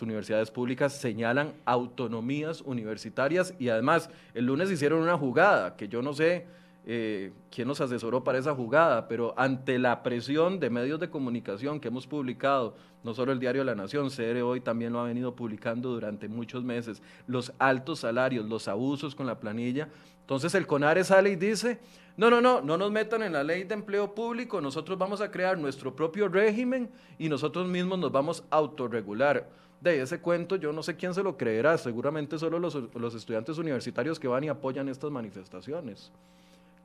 universidades 0.01 0.51
públicas 0.51 0.93
señalan 0.93 1.53
autonomías 1.63 2.61
universitarias 2.61 3.53
y 3.57 3.69
además 3.69 4.09
el 4.33 4.45
lunes 4.45 4.69
hicieron 4.69 5.01
una 5.01 5.17
jugada 5.17 5.77
que 5.77 5.87
yo 5.87 6.01
no 6.01 6.13
sé 6.13 6.45
eh, 6.85 7.31
quién 7.49 7.67
nos 7.67 7.79
asesoró 7.79 8.23
para 8.25 8.37
esa 8.37 8.53
jugada, 8.53 9.07
pero 9.07 9.33
ante 9.37 9.79
la 9.79 10.03
presión 10.03 10.59
de 10.59 10.69
medios 10.69 10.99
de 10.99 11.09
comunicación 11.09 11.79
que 11.79 11.87
hemos 11.87 12.07
publicado, 12.07 12.75
no 13.03 13.13
solo 13.13 13.31
el 13.31 13.39
diario 13.39 13.63
La 13.63 13.73
Nación, 13.73 14.09
CR 14.09 14.41
hoy 14.41 14.59
también 14.59 14.91
lo 14.91 14.99
ha 14.99 15.05
venido 15.05 15.33
publicando 15.33 15.91
durante 15.91 16.27
muchos 16.27 16.63
meses, 16.63 17.01
los 17.25 17.53
altos 17.57 17.99
salarios, 17.99 18.45
los 18.45 18.67
abusos 18.67 19.15
con 19.15 19.27
la 19.27 19.39
planilla, 19.39 19.87
entonces 20.19 20.55
el 20.55 20.67
CONARE 20.67 21.05
sale 21.05 21.31
y 21.31 21.35
dice, 21.37 21.79
no, 22.17 22.29
no, 22.29 22.41
no, 22.41 22.61
no 22.61 22.77
nos 22.77 22.91
metan 22.91 23.23
en 23.23 23.33
la 23.33 23.43
ley 23.43 23.63
de 23.63 23.73
empleo 23.73 24.13
público, 24.13 24.59
nosotros 24.59 24.97
vamos 24.97 25.21
a 25.21 25.31
crear 25.31 25.57
nuestro 25.57 25.95
propio 25.95 26.27
régimen 26.27 26.89
y 27.17 27.29
nosotros 27.29 27.65
mismos 27.67 27.99
nos 27.99 28.11
vamos 28.11 28.43
a 28.49 28.57
autorregular. 28.57 29.49
De 29.79 30.01
ese 30.01 30.19
cuento 30.19 30.55
yo 30.57 30.71
no 30.71 30.83
sé 30.83 30.95
quién 30.95 31.13
se 31.13 31.23
lo 31.23 31.37
creerá, 31.37 31.77
seguramente 31.77 32.37
solo 32.37 32.59
los, 32.59 32.75
los 32.93 33.15
estudiantes 33.15 33.57
universitarios 33.57 34.19
que 34.19 34.27
van 34.27 34.43
y 34.43 34.49
apoyan 34.49 34.87
estas 34.87 35.11
manifestaciones. 35.11 36.11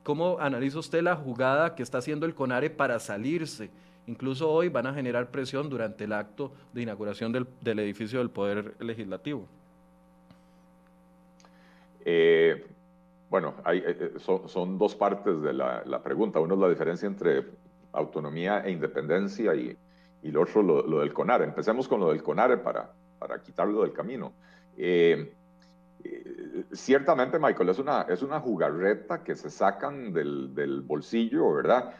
¿Cómo 0.03 0.37
analiza 0.39 0.79
usted 0.79 1.01
la 1.01 1.15
jugada 1.15 1.75
que 1.75 1.83
está 1.83 1.99
haciendo 1.99 2.25
el 2.25 2.33
CONARE 2.33 2.69
para 2.69 2.99
salirse? 2.99 3.69
Incluso 4.07 4.49
hoy 4.49 4.69
van 4.69 4.87
a 4.87 4.93
generar 4.93 5.29
presión 5.29 5.69
durante 5.69 6.05
el 6.05 6.13
acto 6.13 6.51
de 6.73 6.81
inauguración 6.81 7.31
del, 7.31 7.47
del 7.61 7.79
edificio 7.79 8.19
del 8.19 8.29
Poder 8.29 8.73
Legislativo. 8.79 9.45
Eh, 12.05 12.65
bueno, 13.29 13.53
hay, 13.63 13.79
eh, 13.79 13.83
eh, 13.85 14.13
son, 14.17 14.77
dos 14.79 14.95
partes 14.95 15.41
de 15.41 15.53
la, 15.53 15.83
la, 15.85 16.01
pregunta. 16.01 16.39
Uno 16.39 16.55
es 16.55 16.59
la 16.59 16.69
diferencia 16.69 17.07
entre 17.07 17.45
autonomía 17.91 18.61
e 18.65 18.71
independencia 18.71 19.53
y, 19.53 19.77
y 20.23 20.31
lo 20.31 20.41
otro 20.41 20.63
lo, 20.63 20.81
lo, 20.87 20.99
del 21.01 21.13
CONARE. 21.13 21.45
Empecemos 21.45 21.87
con 21.87 21.99
lo 21.99 22.09
del 22.09 22.23
CONARE 22.23 22.57
para, 22.57 22.91
para 23.19 23.41
quitarlo 23.41 23.83
del 23.83 23.93
camino. 23.93 24.33
Eh, 24.77 25.33
eh, 26.03 26.65
ciertamente, 26.71 27.39
Michael, 27.39 27.69
es 27.69 27.79
una, 27.79 28.01
es 28.03 28.21
una 28.21 28.39
jugarreta 28.39 29.23
que 29.23 29.35
se 29.35 29.49
sacan 29.49 30.13
del, 30.13 30.53
del, 30.55 30.81
bolsillo, 30.81 31.53
¿verdad? 31.53 31.93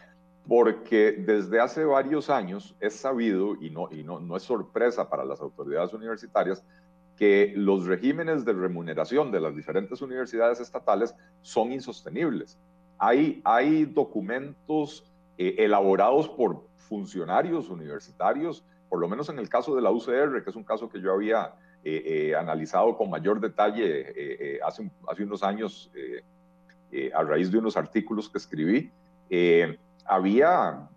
Porque 0.47 1.11
desde 1.11 1.59
hace 1.59 1.83
varios 1.85 2.29
años 2.29 2.75
es 2.79 2.95
sabido, 2.95 3.55
y, 3.61 3.69
no, 3.69 3.89
y 3.91 4.03
no, 4.03 4.19
no 4.19 4.37
es 4.37 4.43
sorpresa 4.43 5.09
para 5.09 5.25
las 5.25 5.41
autoridades 5.41 5.93
universitarias, 5.93 6.63
que 7.17 7.51
los 7.55 7.85
regímenes 7.85 8.45
de 8.45 8.53
remuneración 8.53 9.29
de 9.31 9.41
las 9.41 9.53
diferentes 9.53 10.01
universidades 10.01 10.61
estatales 10.61 11.13
son 11.41 11.73
insostenibles. 11.73 12.57
Hay, 12.97 13.41
hay 13.43 13.85
documentos 13.85 15.03
eh, 15.37 15.55
elaborados 15.59 16.29
por 16.29 16.63
funcionarios 16.77 17.69
universitarios, 17.69 18.63
por 18.87 18.99
lo 18.99 19.09
menos 19.09 19.27
en 19.27 19.37
el 19.37 19.49
caso 19.49 19.75
de 19.75 19.81
la 19.81 19.91
UCR, 19.91 20.43
que 20.43 20.49
es 20.49 20.55
un 20.55 20.63
caso 20.63 20.89
que 20.89 21.01
yo 21.01 21.13
había 21.13 21.53
eh, 21.81 22.03
eh, 22.05 22.35
analizado 22.35 22.97
con 22.97 23.09
mayor 23.09 23.39
detalle 23.39 24.03
eh, 24.13 24.59
hace, 24.65 24.91
unos 25.23 25.43
años 25.43 25.89
a 27.13 27.23
raíz 27.23 27.49
de 27.49 27.57
unos 27.57 27.77
artículos 27.77 28.27
que 28.27 28.37
escribí, 28.37 28.91
había 30.05 30.89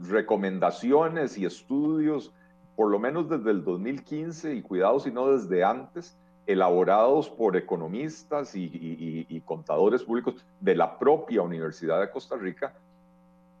recomendaciones 0.00 1.36
y 1.36 1.44
estudios, 1.44 2.32
por 2.74 2.90
lo 2.90 2.98
menos 2.98 3.28
desde 3.28 3.50
el 3.50 3.64
2015, 3.64 4.54
y 4.54 4.62
cuidado 4.62 4.98
si 5.00 5.10
no 5.10 5.30
desde 5.30 5.62
antes, 5.62 6.16
elaborados 6.46 7.28
por 7.28 7.56
economistas 7.56 8.52
y, 8.54 9.42
contadores 9.44 10.04
públicos 10.04 10.36
de 10.60 10.74
la 10.74 10.98
propia 10.98 11.42
Universidad 11.42 12.00
de 12.00 12.10
Costa 12.10 12.36
Rica, 12.36 12.72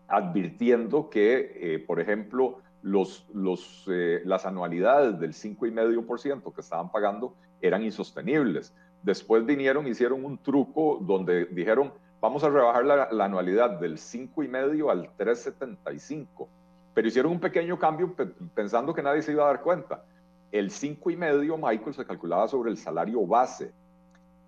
advirtiendo 0.08 1.10
que, 1.10 1.84
por 1.86 2.00
ejemplo, 2.00 2.62
los, 2.82 3.26
los, 3.34 3.84
eh, 3.88 4.22
las 4.24 4.46
anualidades 4.46 5.18
del 5.18 5.32
5,5% 5.32 6.54
que 6.54 6.60
estaban 6.60 6.90
pagando 6.90 7.34
eran 7.60 7.82
insostenibles. 7.82 8.72
Después 9.02 9.44
vinieron, 9.44 9.86
hicieron 9.86 10.24
un 10.24 10.38
truco 10.38 10.98
donde 11.00 11.46
dijeron, 11.46 11.92
vamos 12.20 12.44
a 12.44 12.48
rebajar 12.48 12.84
la, 12.84 13.08
la 13.10 13.24
anualidad 13.24 13.78
del 13.78 13.96
5,5 13.96 14.90
al 14.90 15.16
3,75. 15.16 16.48
Pero 16.94 17.08
hicieron 17.08 17.32
un 17.32 17.40
pequeño 17.40 17.78
cambio 17.78 18.14
pensando 18.54 18.94
que 18.94 19.02
nadie 19.02 19.22
se 19.22 19.32
iba 19.32 19.44
a 19.44 19.48
dar 19.48 19.62
cuenta. 19.62 20.04
El 20.52 20.70
5,5, 20.70 21.56
Michael, 21.56 21.94
se 21.94 22.04
calculaba 22.04 22.48
sobre 22.48 22.70
el 22.70 22.76
salario 22.76 23.24
base. 23.26 23.72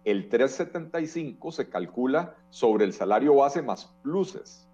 El 0.05 0.29
3,75 0.29 1.53
se 1.53 1.69
calcula 1.69 2.35
sobre 2.51 2.85
el 2.85 2.93
salario 2.93 3.37
base 3.37 3.63
más 3.63 3.87
pluses. 4.03 4.67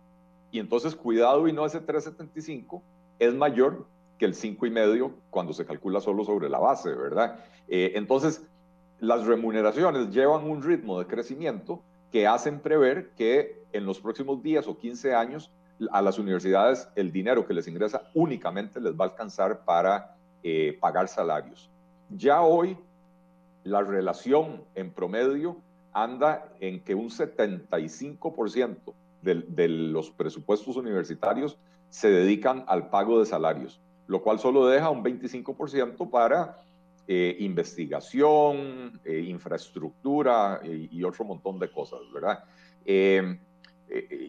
Y 0.50 0.58
entonces, 0.58 0.96
cuidado 0.96 1.46
y 1.46 1.52
no 1.52 1.66
ese 1.66 1.84
3,75 1.84 2.80
es 3.18 3.34
mayor 3.34 3.86
que 4.18 4.24
el 4.24 4.34
5,5 4.34 5.12
cuando 5.30 5.52
se 5.52 5.64
calcula 5.64 6.00
solo 6.00 6.24
sobre 6.24 6.48
la 6.48 6.58
base, 6.58 6.94
¿verdad? 6.94 7.38
Eh, 7.68 7.92
entonces, 7.94 8.44
las 9.00 9.26
remuneraciones 9.26 10.10
llevan 10.10 10.44
un 10.44 10.62
ritmo 10.62 10.98
de 10.98 11.06
crecimiento 11.06 11.82
que 12.10 12.26
hacen 12.26 12.58
prever 12.60 13.10
que 13.10 13.62
en 13.72 13.86
los 13.86 14.00
próximos 14.00 14.42
10 14.42 14.66
o 14.66 14.78
15 14.78 15.14
años 15.14 15.50
a 15.92 16.02
las 16.02 16.18
universidades 16.18 16.88
el 16.96 17.12
dinero 17.12 17.46
que 17.46 17.54
les 17.54 17.68
ingresa 17.68 18.10
únicamente 18.14 18.80
les 18.80 18.94
va 18.94 19.04
a 19.04 19.08
alcanzar 19.08 19.64
para 19.64 20.16
eh, 20.42 20.76
pagar 20.80 21.06
salarios. 21.06 21.70
Ya 22.10 22.42
hoy 22.42 22.76
la 23.62 23.82
relación 23.82 24.64
en 24.74 24.90
promedio 24.90 25.58
anda 25.92 26.48
en 26.60 26.80
que 26.82 26.94
un 26.94 27.10
75% 27.10 28.76
de, 29.22 29.34
de 29.34 29.68
los 29.68 30.10
presupuestos 30.10 30.76
universitarios 30.76 31.58
se 31.90 32.10
dedican 32.10 32.64
al 32.68 32.90
pago 32.90 33.20
de 33.20 33.26
salarios, 33.26 33.80
lo 34.06 34.22
cual 34.22 34.38
solo 34.38 34.66
deja 34.66 34.90
un 34.90 35.02
25% 35.02 36.10
para 36.10 36.62
eh, 37.10 37.36
investigación, 37.40 39.00
eh, 39.04 39.20
infraestructura 39.20 40.60
eh, 40.62 40.88
y 40.90 41.02
otro 41.04 41.24
montón 41.24 41.58
de 41.58 41.70
cosas, 41.70 42.00
¿verdad? 42.12 42.44
Eh, 42.84 43.38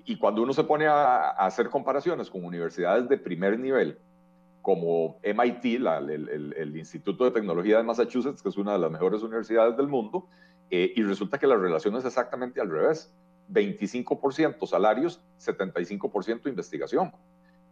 y 0.06 0.18
cuando 0.18 0.42
uno 0.42 0.54
se 0.54 0.64
pone 0.64 0.88
a, 0.88 1.32
hacer 1.32 1.70
comparaciones 1.70 2.30
con 2.30 2.46
universidades 2.46 3.10
de 3.10 3.18
primer 3.18 3.60
nivel, 3.60 3.98
como 4.62 5.20
MIT, 5.22 5.66
el, 5.66 6.54
el, 6.56 6.78
Instituto 6.78 7.26
de 7.26 7.32
Tecnología 7.32 7.76
de 7.76 7.84
Massachusetts, 7.84 8.42
que 8.42 8.48
es 8.48 8.56
una 8.56 8.72
de 8.74 8.80
las 8.80 8.90
mejores 8.90 9.22
universidades 9.22 9.76
del 9.76 9.88
mundo, 9.90 10.28
y 10.70 11.02
resulta 11.02 11.38
que 11.38 11.48
la 11.48 11.58
relación 11.58 11.98
es 11.98 12.06
exactamente 12.06 12.62
al 12.62 12.70
revés. 12.70 13.12
25% 13.52 14.66
salarios, 14.68 15.22
75% 15.40 16.48
investigación. 16.48 17.12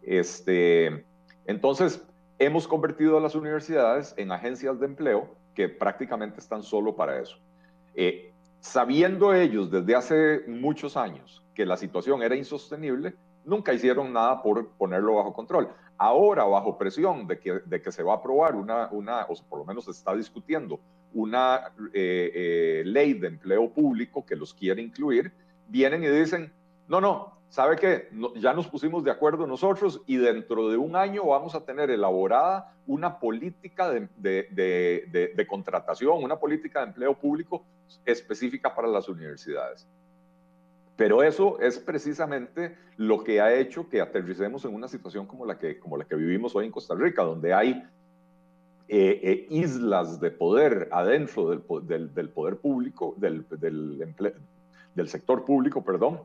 Este, 0.08 1.04
entonces, 1.44 2.02
hemos 2.38 2.66
convertido 2.66 3.18
a 3.18 3.20
las 3.20 3.34
universidades 3.34 4.14
en 4.16 4.32
agencias 4.32 4.80
de 4.80 4.86
empleo 4.86 5.34
que 5.54 5.68
prácticamente 5.68 6.40
están 6.40 6.62
solo 6.62 6.96
para 6.96 7.20
eso. 7.20 7.36
Eh, 7.94 8.32
sabiendo 8.60 9.34
ellos 9.34 9.70
desde 9.70 9.94
hace 9.94 10.44
muchos 10.46 10.96
años 10.96 11.42
que 11.54 11.66
la 11.66 11.76
situación 11.76 12.22
era 12.22 12.34
insostenible, 12.34 13.16
nunca 13.44 13.74
hicieron 13.74 14.10
nada 14.14 14.42
por 14.42 14.70
ponerlo 14.78 15.16
bajo 15.16 15.34
control. 15.34 15.68
Ahora, 15.98 16.44
bajo 16.44 16.78
presión 16.78 17.26
de 17.26 17.38
que, 17.38 17.92
se 17.92 18.02
va 18.02 18.14
a 18.14 18.16
aprobar 18.16 18.54
una, 18.54 18.88
una, 18.90 19.26
o 19.28 19.34
por 19.46 19.58
lo 19.58 19.66
menos 19.66 19.84
se 19.84 19.90
está 19.90 20.14
discutiendo, 20.14 20.80
una 21.12 21.70
eh, 21.92 22.32
eh, 22.34 22.82
ley 22.86 23.12
de 23.12 23.26
empleo 23.26 23.68
público 23.68 24.24
que 24.24 24.36
los 24.36 24.54
quiere 24.54 24.80
incluir, 24.80 25.30
vienen 25.68 26.02
y 26.02 26.08
dicen, 26.08 26.50
no, 26.86 26.98
no, 26.98 27.37
¿sabe 27.50 27.76
qué? 27.76 28.08
Ya 28.36 28.52
nos 28.52 28.68
pusimos 28.68 29.04
de 29.04 29.10
acuerdo 29.10 29.46
nosotros 29.46 30.02
y 30.06 30.16
dentro 30.16 30.68
de 30.68 30.76
un 30.76 30.96
año 30.96 31.26
vamos 31.26 31.54
a 31.54 31.64
tener 31.64 31.90
elaborada 31.90 32.74
una 32.86 33.18
política 33.18 33.90
de, 33.90 34.08
de, 34.16 35.32
de, 35.34 35.46
contratación, 35.46 36.22
una 36.22 36.36
política 36.38 36.80
de 36.80 36.86
empleo 36.86 37.14
público 37.14 37.64
específica 38.04 38.74
para 38.74 38.88
las 38.88 39.08
universidades. 39.08 39.86
Pero 40.96 41.22
eso 41.22 41.60
es 41.60 41.78
precisamente 41.78 42.76
lo 42.96 43.22
que 43.22 43.40
ha 43.40 43.54
hecho 43.54 43.88
que 43.88 44.00
aterricemos 44.00 44.64
en 44.64 44.74
una 44.74 44.88
situación 44.88 45.26
como 45.26 45.46
la 45.46 45.58
que, 45.58 45.78
como 45.78 45.96
la 45.96 46.04
que 46.04 46.16
vivimos 46.16 46.56
hoy 46.56 46.66
en 46.66 46.72
Costa 46.72 46.94
Rica, 46.94 47.22
donde 47.22 47.54
hay 47.54 47.84
eh, 48.88 49.20
eh, 49.22 49.46
islas 49.50 50.18
de 50.18 50.30
poder 50.30 50.88
adentro 50.90 51.50
del, 51.50 52.12
del, 52.14 52.30
poder 52.30 52.56
público, 52.56 53.14
del, 53.16 53.46
del 54.94 55.08
sector 55.08 55.44
público, 55.44 55.84
perdón, 55.84 56.20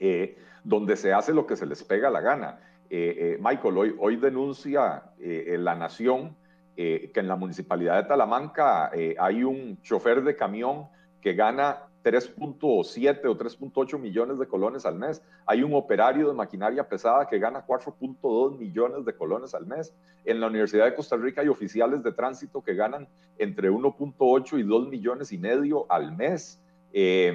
eh, 0.00 0.36
donde 0.64 0.96
se 0.96 1.12
hace 1.12 1.32
lo 1.32 1.46
que 1.46 1.56
se 1.56 1.66
les 1.66 1.84
pega 1.84 2.10
la 2.10 2.20
gana. 2.20 2.58
Eh, 2.90 3.16
eh, 3.18 3.38
Michael, 3.40 3.78
hoy, 3.78 3.94
hoy 3.98 4.16
denuncia 4.16 5.04
eh, 5.20 5.56
La 5.58 5.74
Nación 5.74 6.36
que 6.76 7.12
en 7.14 7.28
la 7.28 7.36
municipalidad 7.36 7.96
de 8.02 8.08
Talamanca 8.08 8.90
hay 9.18 9.44
un 9.44 9.82
chofer 9.82 10.22
de 10.22 10.34
camión 10.34 10.86
que 11.20 11.34
gana 11.34 11.90
3.7 12.02 13.26
o 13.26 13.36
3.8 13.36 13.98
millones 13.98 14.38
de 14.38 14.46
colones 14.46 14.86
al 14.86 14.96
mes. 14.96 15.22
Hay 15.44 15.62
un 15.62 15.74
operario 15.74 16.28
de 16.28 16.32
maquinaria 16.32 16.88
pesada 16.88 17.26
que 17.26 17.38
gana 17.38 17.66
4.2 17.66 18.56
millones 18.56 19.04
de 19.04 19.12
colones 19.12 19.54
al 19.54 19.66
mes. 19.66 19.92
En 20.24 20.40
la 20.40 20.46
Universidad 20.46 20.86
de 20.86 20.94
Costa 20.94 21.16
Rica 21.16 21.42
hay 21.42 21.48
oficiales 21.48 22.02
de 22.02 22.12
tránsito 22.12 22.62
que 22.62 22.74
ganan 22.74 23.06
entre 23.36 23.70
1.8 23.70 24.58
y 24.58 24.62
2 24.62 24.88
millones 24.88 25.32
y 25.32 25.36
medio 25.38 25.84
al 25.90 26.16
mes. 26.16 26.62
Eh, 26.94 27.34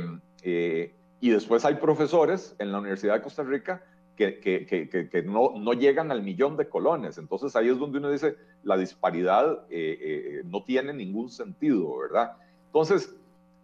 y 1.22 1.30
después 1.30 1.66
hay 1.66 1.76
profesores 1.76 2.56
en 2.60 2.72
la 2.72 2.80
Universidad 2.80 3.16
de 3.16 3.22
Costa 3.22 3.44
Rica 3.44 3.84
que, 4.16 4.40
que, 4.40 4.66
que, 4.66 5.10
que 5.10 5.24
no, 5.24 5.54
no, 5.58 5.74
llegan 5.74 6.12
al 6.12 6.24
millón 6.24 6.56
de 6.56 6.70
colones. 6.70 7.18
Entonces 7.18 7.56
ahí 7.56 7.68
es 7.68 7.78
donde 7.78 7.98
uno 7.98 8.10
dice, 8.10 8.38
la 8.64 8.78
disparidad 8.78 9.66
eh, 9.70 9.98
eh, 10.00 10.42
no 10.46 10.64
tiene 10.64 10.94
ningún 10.94 11.30
sentido, 11.30 11.98
¿verdad? 11.98 12.38
Entonces, 12.68 13.16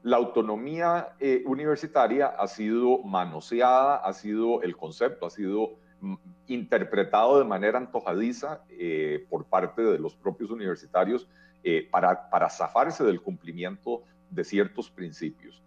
la 0.04 0.18
autonomía 0.18 1.10
eh, 1.20 1.44
universitaria 1.46 2.28
ha 2.28 2.48
sido 2.48 3.00
manoseada, 3.04 3.98
ha 3.98 4.14
sido 4.14 4.62
el 4.64 4.76
concepto, 4.76 5.28
ha 5.28 5.30
sido 5.30 5.76
mm, 6.00 6.16
interpretado 6.48 7.38
de 7.38 7.46
manera 7.46 7.78
antojadiza 7.78 8.64
eh, 8.70 9.26
por 9.30 9.46
parte 9.46 9.82
de 9.84 10.00
los 10.00 10.16
propios 10.16 10.50
universitarios 10.50 11.28
eh, 11.64 11.88
para, 11.92 12.30
para 12.30 12.50
zafarse 12.50 13.04
del 13.04 13.22
cumplimiento 13.22 14.04
de 14.30 14.44
ciertos 14.44 14.90
principios. 14.90 15.62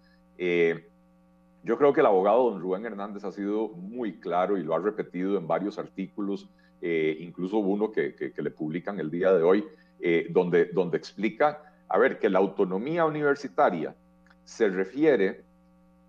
Yo 1.65 1.77
creo 1.79 1.93
que 1.93 2.01
el 2.01 2.07
abogado 2.07 2.51
don 2.51 2.61
Rubén 2.61 2.85
Hernández 2.87 3.25
ha 3.25 3.33
sido 3.33 3.69
muy 3.69 4.21
claro 4.21 4.57
y 4.57 4.63
lo 4.63 4.75
ha 4.75 4.79
repetido 4.79 5.37
en 5.39 5.47
varios 5.47 5.79
artículos, 5.79 6.49
incluso 6.83 7.57
uno 7.57 7.91
que, 7.91 8.15
que, 8.15 8.33
que, 8.33 8.43
le 8.43 8.51
publican 8.51 9.01
el 9.01 9.11
día 9.11 9.33
de 9.33 9.43
hoy, 9.43 9.65
donde, 10.29 10.67
donde 10.67 10.99
explica, 10.99 11.63
a 11.89 11.97
ver, 11.97 12.19
que 12.19 12.29
la 12.29 12.39
autonomía 12.39 13.07
universitaria 13.07 13.95
se 14.45 14.69
refiere 14.69 15.41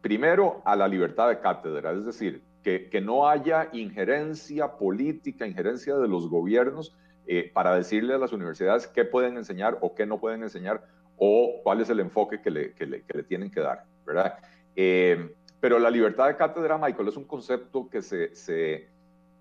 primero 0.01 0.61
a 0.65 0.75
la 0.75 0.87
libertad 0.87 1.29
de 1.29 1.39
cátedra, 1.39 1.91
es 1.93 2.05
decir, 2.05 2.43
que, 2.61 2.89
que 2.89 3.01
no 3.01 3.27
haya 3.27 3.69
injerencia 3.73 4.77
política, 4.77 5.47
injerencia 5.47 5.95
de 5.97 6.07
los 6.07 6.29
gobiernos 6.29 6.95
eh, 7.27 7.49
para 7.53 7.75
decirle 7.75 8.13
a 8.13 8.17
las 8.17 8.33
universidades 8.33 8.87
qué 8.87 9.05
pueden 9.05 9.37
enseñar 9.37 9.77
o 9.81 9.95
qué 9.95 10.05
no 10.05 10.19
pueden 10.19 10.43
enseñar 10.43 10.83
o 11.17 11.61
cuál 11.63 11.81
es 11.81 11.89
el 11.89 11.99
enfoque 11.99 12.41
que 12.41 12.51
le, 12.51 12.73
que 12.73 12.85
le, 12.85 13.01
que 13.01 13.17
le 13.17 13.23
tienen 13.23 13.49
que 13.49 13.61
dar, 13.61 13.85
¿verdad? 14.05 14.37
Eh, 14.75 15.33
pero 15.59 15.79
la 15.79 15.89
libertad 15.89 16.27
de 16.27 16.35
cátedra, 16.35 16.77
Michael, 16.77 17.07
es 17.07 17.17
un 17.17 17.25
concepto 17.25 17.89
que 17.89 18.01
se, 18.01 18.35
se 18.35 18.89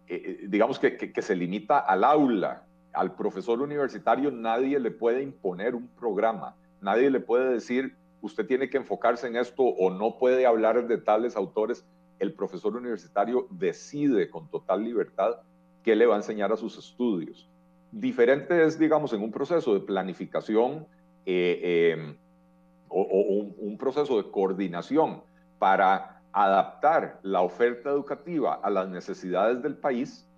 eh, 0.07 0.47
digamos 0.49 0.79
que, 0.79 1.23
se 1.23 1.35
limita 1.35 1.79
al 1.79 2.05
aula, 2.05 2.65
al 2.93 3.15
profesor 3.15 3.61
universitario 3.61 4.31
nadie 4.31 4.79
le 4.79 4.91
puede 4.91 5.23
imponer 5.23 5.75
un 5.75 5.89
programa, 5.89 6.55
nadie 6.81 7.11
le 7.11 7.21
puede 7.21 7.53
decir 7.53 7.97
usted 8.21 8.47
tiene 8.47 8.71
que 8.71 8.79
enfocarse 8.79 9.27
en 9.27 9.37
esto 9.37 9.63
o 9.63 9.91
no 9.91 10.19
puede 10.19 10.47
hablar 10.47 10.87
de 10.87 10.99
tales 10.99 11.37
autores, 11.37 11.85
el 12.19 12.33
profesor 12.33 12.77
universitario 12.77 13.47
decide 13.51 14.31
con 14.31 14.49
total 14.49 14.83
libertad 14.85 15.41
qué 15.83 15.95
le 15.95 16.07
va 16.07 16.15
a 16.15 16.19
enseñar 16.19 16.53
a 16.53 16.57
sus 16.57 16.79
estudios. 16.79 17.49
Diferente 17.93 18.65
es, 18.65 18.79
digamos, 18.79 19.13
en 19.13 19.23
un 19.23 19.31
proceso 19.31 19.75
de 19.75 19.81
planificación 19.81 20.87
eh, 21.27 21.93
em, 21.93 22.17
o, 22.89 23.03
un, 23.59 23.77
proceso 23.79 24.23
de 24.23 24.31
coordinación 24.31 25.23
para 25.65 26.21
adaptar 26.31 27.21
la 27.23 27.41
oferta 27.41 27.89
educativa 27.89 28.61
a 28.63 28.69
las 28.69 28.87
necesidades 28.87 29.63
del 29.63 29.79
país, 29.79 30.29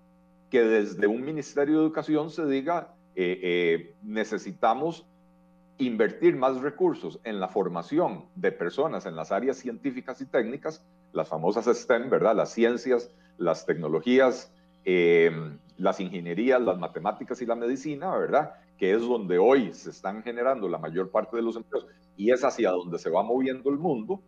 que 0.49 0.63
desde 0.63 1.05
un 1.05 1.21
Ministerio 1.25 1.79
de 1.79 1.81
Educación 1.83 2.29
se 2.29 2.45
diga, 2.45 2.93
eh, 3.13 3.37
eh, 3.43 3.95
necesitamos 4.03 5.05
invertir 5.79 6.37
más 6.37 6.61
recursos 6.61 7.19
en 7.25 7.41
la 7.41 7.49
formación 7.49 8.23
de 8.35 8.53
personas 8.53 9.05
en 9.05 9.17
las 9.17 9.33
áreas 9.33 9.57
científicas 9.57 10.21
y 10.21 10.27
técnicas, 10.27 10.81
las 11.11 11.27
famosas 11.27 11.65
STEM, 11.65 12.09
¿verdad? 12.09 12.33
Las 12.33 12.53
ciencias, 12.53 13.11
las 13.37 13.65
tecnologías, 13.65 14.49
eh, 14.85 15.29
las 15.75 15.99
ingenierías, 15.99 16.61
las 16.61 16.79
matemáticas 16.79 17.41
y 17.41 17.45
la 17.45 17.55
medicina, 17.55 18.15
¿verdad? 18.15 18.53
Que 18.77 18.93
es 18.93 19.01
donde 19.01 19.37
hoy 19.37 19.73
se 19.73 19.89
están 19.89 20.23
generando 20.23 20.69
la 20.69 20.77
mayor 20.77 21.11
parte 21.11 21.35
de 21.35 21.43
los 21.43 21.57
empleos 21.57 21.85
y 22.15 22.31
es 22.31 22.45
hacia 22.45 22.71
donde 22.71 22.97
se 22.97 23.09
va 23.09 23.23
moviendo 23.23 23.69
el 23.69 23.77
mundo. 23.77 24.21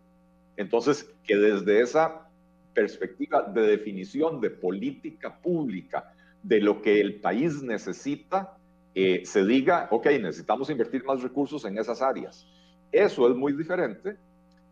Entonces, 0.60 1.10
que 1.24 1.38
desde 1.38 1.80
esa 1.80 2.28
perspectiva 2.74 3.44
de 3.44 3.62
definición 3.62 4.42
de 4.42 4.50
política 4.50 5.40
pública, 5.40 6.14
de 6.44 6.60
lo 6.60 6.82
que 6.82 7.00
el 7.00 7.22
país 7.22 7.64
necesita, 7.64 8.58
eh, 8.94 9.22
se 9.24 9.46
diga, 9.46 9.88
ok, 9.90 10.08
necesitamos 10.20 10.70
invertir 10.70 11.06
más 11.06 11.24
recursos 11.24 11.64
en 11.64 11.78
esas 11.78 12.02
áreas. 12.02 12.46
Eso 12.92 13.30
es 13.30 13.38
muy 13.38 13.54
diferente 13.54 14.18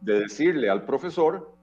de 0.01 0.19
decirle 0.19 0.69
al 0.69 0.83
profesor, 0.83 1.53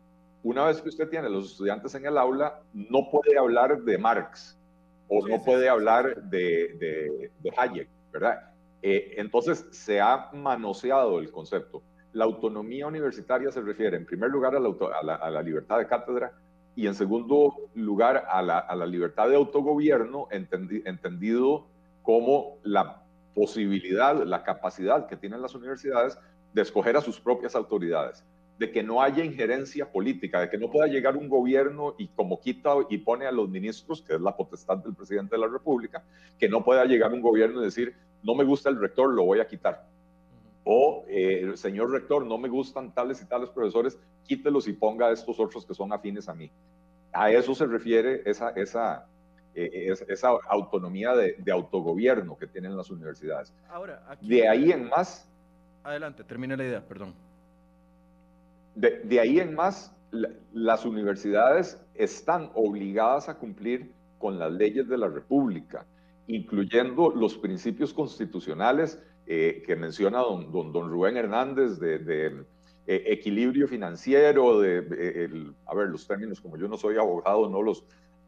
una 0.42 0.64
vez 0.68 0.80
que 0.80 0.88
usted 0.88 1.10
tiene 1.10 1.26
a 1.26 1.30
los 1.30 1.50
estudiantes 1.52 1.94
en 1.94 2.06
el 2.06 2.16
aula, 2.16 2.62
no 2.72 3.10
puede 3.10 3.36
hablar 3.36 3.82
de 3.82 3.98
Marx 3.98 4.58
o 5.06 5.28
no 5.28 5.42
puede 5.42 5.68
hablar 5.68 6.22
de, 6.22 7.30
de, 7.42 7.52
Hayek, 7.58 7.90
¿verdad? 8.10 8.52
Eh, 8.80 9.16
entonces 9.18 9.66
se 9.70 10.00
ha 10.00 10.30
manoseado 10.32 11.18
el 11.18 11.30
concepto. 11.30 11.82
La 12.14 12.24
autonomía 12.24 12.86
universitaria 12.86 13.50
se 13.50 13.60
refiere 13.60 13.96
en 13.96 14.06
primer 14.06 14.30
lugar 14.30 14.54
a 14.54 14.60
la, 15.30 15.42
libertad 15.42 15.78
de 15.78 15.86
cátedra 15.86 16.32
y 16.76 16.86
en 16.86 16.94
segundo 16.94 17.54
lugar 17.74 18.24
a 18.28 18.40
la, 18.40 18.58
a 18.60 18.74
la 18.76 18.86
libertad 18.86 19.28
de 19.28 19.36
autogobierno 19.36 20.28
entendido 20.30 21.66
como 22.02 22.58
la 22.62 23.02
posibilidad, 23.34 24.22
la 24.24 24.44
capacidad 24.44 25.08
que 25.08 25.16
tienen 25.16 25.42
las 25.42 25.56
universidades 25.56 26.16
de 26.52 26.62
escoger 26.62 26.96
a 26.96 27.00
sus 27.00 27.18
propias 27.18 27.56
autoridades, 27.56 28.24
de 28.58 28.70
que 28.70 28.84
no 28.84 29.02
haya 29.02 29.24
injerencia 29.24 29.90
política, 29.90 30.40
de 30.40 30.48
que 30.48 30.56
no 30.56 30.70
pueda 30.70 30.86
llegar 30.86 31.16
un 31.16 31.28
gobierno 31.28 31.96
y 31.98 32.06
como 32.08 32.40
quita 32.40 32.74
y 32.88 32.98
pone 32.98 33.26
a 33.26 33.32
los 33.32 33.48
ministros, 33.48 34.02
que 34.02 34.14
es 34.14 34.20
la 34.20 34.36
potestad 34.36 34.78
del 34.78 34.94
presidente 34.94 35.34
de 35.34 35.40
la 35.40 35.48
República, 35.48 36.04
que 36.38 36.48
no 36.48 36.62
pueda 36.64 36.84
llegar 36.84 37.12
un 37.12 37.20
gobierno 37.20 37.60
y 37.60 37.64
decir, 37.64 37.96
no 38.22 38.36
me 38.36 38.44
gusta 38.44 38.70
el 38.70 38.80
rector, 38.80 39.12
lo 39.12 39.24
voy 39.24 39.40
a 39.40 39.48
quitar. 39.48 39.93
O, 40.64 41.04
eh, 41.08 41.52
señor 41.56 41.90
rector, 41.90 42.24
no 42.24 42.38
me 42.38 42.48
gustan 42.48 42.92
tales 42.92 43.20
y 43.22 43.26
tales 43.26 43.50
profesores, 43.50 43.98
quítelos 44.26 44.66
y 44.66 44.72
ponga 44.72 45.08
a 45.08 45.12
estos 45.12 45.38
otros 45.38 45.66
que 45.66 45.74
son 45.74 45.92
afines 45.92 46.28
a 46.28 46.34
mí. 46.34 46.50
A 47.12 47.30
eso 47.30 47.54
se 47.54 47.66
refiere 47.66 48.22
esa, 48.24 48.50
esa, 48.50 49.06
eh, 49.54 49.94
esa 50.08 50.30
autonomía 50.48 51.14
de, 51.14 51.52
autogobierno 51.52 52.36
que 52.36 52.46
tienen 52.46 52.76
las 52.76 52.90
universidades. 52.90 53.52
Ahora, 53.68 54.02
de 54.20 54.48
ahí 54.48 54.72
en 54.72 54.88
más... 54.88 55.28
Adelante, 55.84 56.24
termina 56.24 56.56
la 56.56 56.64
idea, 56.64 56.80
perdón. 56.80 57.14
De, 58.74 59.20
ahí 59.20 59.38
en 59.38 59.54
más, 59.54 59.94
las 60.52 60.84
universidades 60.84 61.78
están 61.94 62.50
obligadas 62.54 63.28
a 63.28 63.36
cumplir 63.36 63.92
con 64.18 64.38
las 64.38 64.50
leyes 64.50 64.88
de 64.88 64.98
la 64.98 65.08
República, 65.08 65.86
incluyendo 66.26 67.10
los 67.10 67.36
principios 67.36 67.92
constitucionales 67.92 68.98
eh, 69.26 69.62
que 69.66 69.76
menciona 69.76 70.18
don, 70.18 70.52
don, 70.52 70.90
Rubén 70.90 71.16
Hernández 71.16 71.78
de, 71.78 72.44
eh, 72.86 73.02
equilibrio 73.06 73.66
financiero, 73.66 74.60
de, 74.60 75.52
a 75.66 75.74
ver, 75.74 75.88
los 75.88 76.06
términos, 76.06 76.40
como 76.40 76.56
yo 76.56 76.68
no 76.68 76.76
soy 76.76 76.96
abogado, 76.96 77.48
no 77.48 77.62
los, 77.62 77.84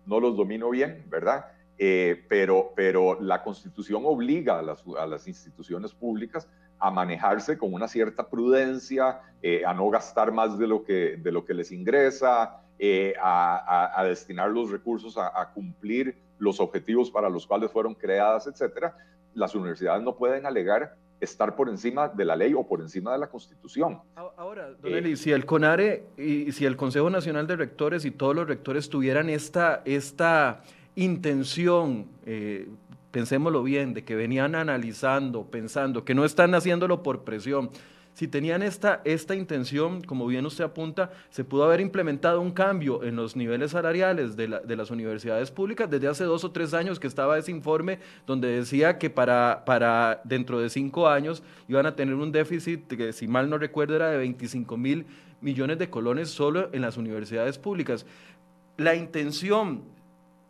no 0.07 0.21
los 0.21 0.37
domino 0.37 0.71
bien, 0.71 1.05
¿verdad? 1.09 1.47
Eh, 1.79 2.25
pero, 2.29 2.73
pero 2.75 3.21
la 3.21 3.43
Constitución 3.43 4.03
obliga 4.07 4.59
a 4.59 4.63
las, 4.63 4.83
a 4.99 5.07
las, 5.07 5.29
instituciones 5.29 5.93
públicas 5.93 6.49
a 6.79 6.91
manejarse 6.91 7.59
con 7.59 7.75
una 7.75 7.87
cierta 7.87 8.29
prudencia, 8.31 9.21
eh, 9.43 9.63
a 9.67 9.75
no 9.75 9.91
gastar 9.91 10.33
más 10.33 10.59
de 10.59 10.67
lo 10.67 10.85
que, 10.85 11.19
de 11.19 11.33
lo 11.33 11.45
que 11.45 11.53
les 11.53 11.73
ingresa, 11.73 12.63
eh, 12.79 13.15
a, 13.21 13.99
a, 13.99 14.05
destinar 14.05 14.51
los 14.51 14.71
recursos 14.71 15.17
a, 15.19 15.39
a, 15.39 15.53
cumplir 15.53 16.17
los 16.39 16.61
objetivos 16.61 17.11
para 17.11 17.29
los 17.29 17.47
cuales 17.47 17.71
fueron 17.71 17.95
creadas, 17.95 18.47
etcétera. 18.47 18.97
Las 19.37 19.55
universidades 19.55 20.03
no 20.03 20.17
pueden 20.17 20.47
alegar 20.47 20.97
estar 21.21 21.55
por 21.55 21.69
encima 21.69 22.09
de 22.09 22.25
la 22.25 22.37
ley 22.37 22.55
o 22.55 22.67
por 22.67 22.81
encima 22.81 23.13
de 23.13 23.19
la 23.19 23.29
Constitución. 23.29 24.01
Ahora, 24.15 24.71
don 24.73 24.93
Eli, 24.93 25.17
si 25.17 25.31
el 25.31 25.47
CONARE 25.47 26.05
y 26.17 26.53
si 26.53 26.67
el 26.67 26.77
Consejo 26.77 27.09
Nacional 27.11 27.47
de 27.47 27.57
Rectores 27.57 28.05
y 28.05 28.11
todos 28.11 28.35
los 28.35 28.49
rectores 28.49 28.89
tuvieran 28.89 29.29
esta, 29.31 29.83
esta 29.85 30.63
intención, 30.95 32.07
eh, 32.25 32.69
pensémoslo 33.11 33.63
bien, 33.63 33.95
de 33.95 34.05
que 34.05 34.15
venían 34.15 34.55
analizando, 34.55 35.45
pensando, 35.45 36.05
que 36.05 36.15
no 36.15 36.25
están 36.25 36.55
haciéndolo 36.55 37.03
por 37.03 37.25
presión, 37.25 37.71
si 38.17 38.29
tenían 38.29 38.63
esta, 38.63 39.03
esta 39.05 39.35
intención, 39.35 40.01
como 40.01 40.27
bien 40.27 40.47
usted 40.47 40.65
apunta, 40.65 41.11
se 41.29 41.45
pudo 41.45 41.65
haber 41.65 41.83
implementado 41.83 42.41
un 42.41 42.51
cambio 42.51 43.05
en 43.05 43.15
los 43.15 43.37
niveles 43.37 43.73
salariales 43.73 44.37
de, 44.37 44.49
las 44.49 44.91
universidades 44.91 45.51
públicas 45.51 45.91
desde 45.91 46.09
hace 46.09 46.25
dos 46.25 46.43
o 46.43 46.51
tres 46.51 46.73
años 46.73 46.99
que 46.99 47.09
estaba 47.09 47.37
ese 47.37 47.51
informe 47.51 47.99
donde 48.27 48.49
decía 48.49 48.97
que 48.97 49.11
para, 49.11 49.65
para 49.67 50.23
dentro 50.25 50.59
de 50.61 50.71
cinco 50.71 51.09
años 51.09 51.43
iban 51.69 51.85
a 51.85 51.95
tener 51.95 52.15
un 52.15 52.33
déficit 52.33 52.87
que 52.87 53.13
si 53.13 53.29
mal 53.29 53.51
no 53.51 53.59
recuerdo 53.59 53.97
era 53.97 54.09
de 54.09 54.17
25 54.17 54.79
mil 54.79 55.05
millones 55.43 55.79
de 55.79 55.91
colones 55.91 56.31
solo 56.31 56.71
en 56.73 56.81
las 56.81 56.97
universidades 56.97 57.59
públicas. 57.59 58.07
La 58.79 58.95
intención 58.95 59.83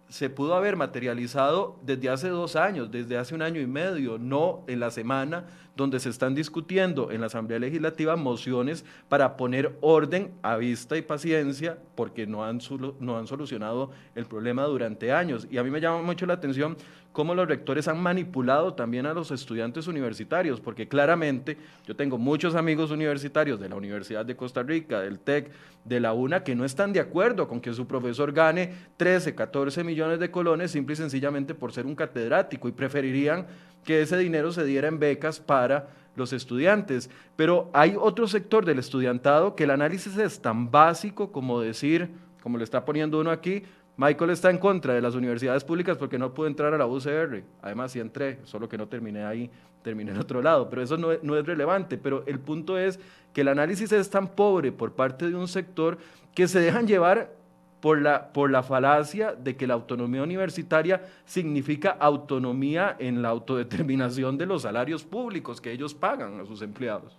se 0.08 0.30
pudo 0.30 0.54
haber 0.54 0.76
materializado 0.76 1.80
desde 1.82 2.10
hace 2.10 2.28
dos 2.28 2.54
años, 2.54 2.92
desde 2.92 3.18
hace 3.18 3.34
un 3.34 3.42
año 3.42 3.60
y 3.60 3.66
medio, 3.66 4.18
no 4.18 4.62
en 4.68 4.78
la 4.78 4.92
semana 4.92 5.46
donde 5.76 6.00
se 6.00 6.08
están 6.08 6.34
discutiendo 6.34 7.10
en 7.12 7.20
la 7.20 7.26
Asamblea 7.26 7.58
Legislativa 7.58 8.16
mociones 8.16 8.84
para 9.08 9.36
poner 9.36 9.76
orden 9.80 10.32
a 10.42 10.56
vista 10.56 10.96
y 10.96 11.02
paciencia 11.02 11.78
porque 11.94 12.26
no 12.26 12.44
han, 12.44 12.60
no 12.98 13.18
han 13.18 13.26
solucionado 13.26 13.90
el 14.14 14.24
problema 14.24 14.64
durante 14.64 15.12
años. 15.12 15.46
Y 15.50 15.58
a 15.58 15.62
mí 15.62 15.70
me 15.70 15.80
llama 15.80 16.02
mucho 16.02 16.26
la 16.26 16.34
atención 16.34 16.76
cómo 17.16 17.34
los 17.34 17.48
rectores 17.48 17.88
han 17.88 17.98
manipulado 17.98 18.74
también 18.74 19.06
a 19.06 19.14
los 19.14 19.30
estudiantes 19.30 19.86
universitarios, 19.86 20.60
porque 20.60 20.86
claramente 20.86 21.56
yo 21.86 21.96
tengo 21.96 22.18
muchos 22.18 22.54
amigos 22.54 22.90
universitarios 22.90 23.58
de 23.58 23.70
la 23.70 23.76
Universidad 23.76 24.26
de 24.26 24.36
Costa 24.36 24.62
Rica, 24.62 25.00
del 25.00 25.18
TEC, 25.18 25.50
de 25.86 25.98
la 25.98 26.12
UNA, 26.12 26.44
que 26.44 26.54
no 26.54 26.66
están 26.66 26.92
de 26.92 27.00
acuerdo 27.00 27.48
con 27.48 27.62
que 27.62 27.72
su 27.72 27.86
profesor 27.86 28.32
gane 28.32 28.74
13, 28.98 29.34
14 29.34 29.82
millones 29.82 30.20
de 30.20 30.30
colones 30.30 30.72
simple 30.72 30.92
y 30.92 30.96
sencillamente 30.96 31.54
por 31.54 31.72
ser 31.72 31.86
un 31.86 31.94
catedrático 31.94 32.68
y 32.68 32.72
preferirían 32.72 33.46
que 33.86 34.02
ese 34.02 34.18
dinero 34.18 34.52
se 34.52 34.64
diera 34.64 34.88
en 34.88 34.98
becas 34.98 35.40
para 35.40 35.88
los 36.16 36.32
estudiantes. 36.32 37.08
Pero 37.36 37.70
hay 37.72 37.96
otro 37.98 38.26
sector 38.26 38.66
del 38.66 38.78
estudiantado 38.78 39.54
que 39.54 39.64
el 39.64 39.70
análisis 39.70 40.18
es 40.18 40.40
tan 40.40 40.70
básico 40.70 41.32
como 41.32 41.60
decir, 41.60 42.10
como 42.42 42.58
le 42.58 42.64
está 42.64 42.84
poniendo 42.84 43.20
uno 43.20 43.30
aquí, 43.30 43.62
Michael 43.96 44.30
está 44.30 44.50
en 44.50 44.58
contra 44.58 44.92
de 44.92 45.00
las 45.00 45.14
universidades 45.14 45.64
públicas 45.64 45.96
porque 45.96 46.18
no 46.18 46.34
pudo 46.34 46.48
entrar 46.48 46.74
a 46.74 46.78
la 46.78 46.86
UCR. 46.86 47.42
Además, 47.62 47.92
sí 47.92 48.00
entré, 48.00 48.40
solo 48.44 48.68
que 48.68 48.76
no 48.76 48.88
terminé 48.88 49.24
ahí, 49.24 49.50
terminé 49.82 50.10
en 50.10 50.18
otro 50.18 50.42
lado. 50.42 50.68
Pero 50.68 50.82
eso 50.82 50.98
no 50.98 51.08
no 51.22 51.36
es 51.38 51.46
relevante. 51.46 51.96
Pero 51.96 52.22
el 52.26 52.38
punto 52.38 52.76
es 52.76 53.00
que 53.32 53.40
el 53.40 53.48
análisis 53.48 53.90
es 53.92 54.10
tan 54.10 54.28
pobre 54.28 54.70
por 54.72 54.92
parte 54.92 55.30
de 55.30 55.34
un 55.34 55.48
sector 55.48 55.96
que 56.34 56.46
se 56.46 56.60
dejan 56.60 56.86
llevar 56.86 57.32
por 57.80 58.00
la, 58.00 58.32
por 58.32 58.50
la 58.50 58.62
falacia 58.62 59.34
de 59.34 59.56
que 59.56 59.66
la 59.66 59.74
autonomía 59.74 60.22
universitaria 60.22 61.02
significa 61.24 61.90
autonomía 61.90 62.96
en 62.98 63.22
la 63.22 63.28
autodeterminación 63.28 64.38
de 64.38 64.46
los 64.46 64.62
salarios 64.62 65.04
públicos 65.04 65.60
que 65.60 65.72
ellos 65.72 65.94
pagan 65.94 66.40
a 66.40 66.46
sus 66.46 66.62
empleados. 66.62 67.18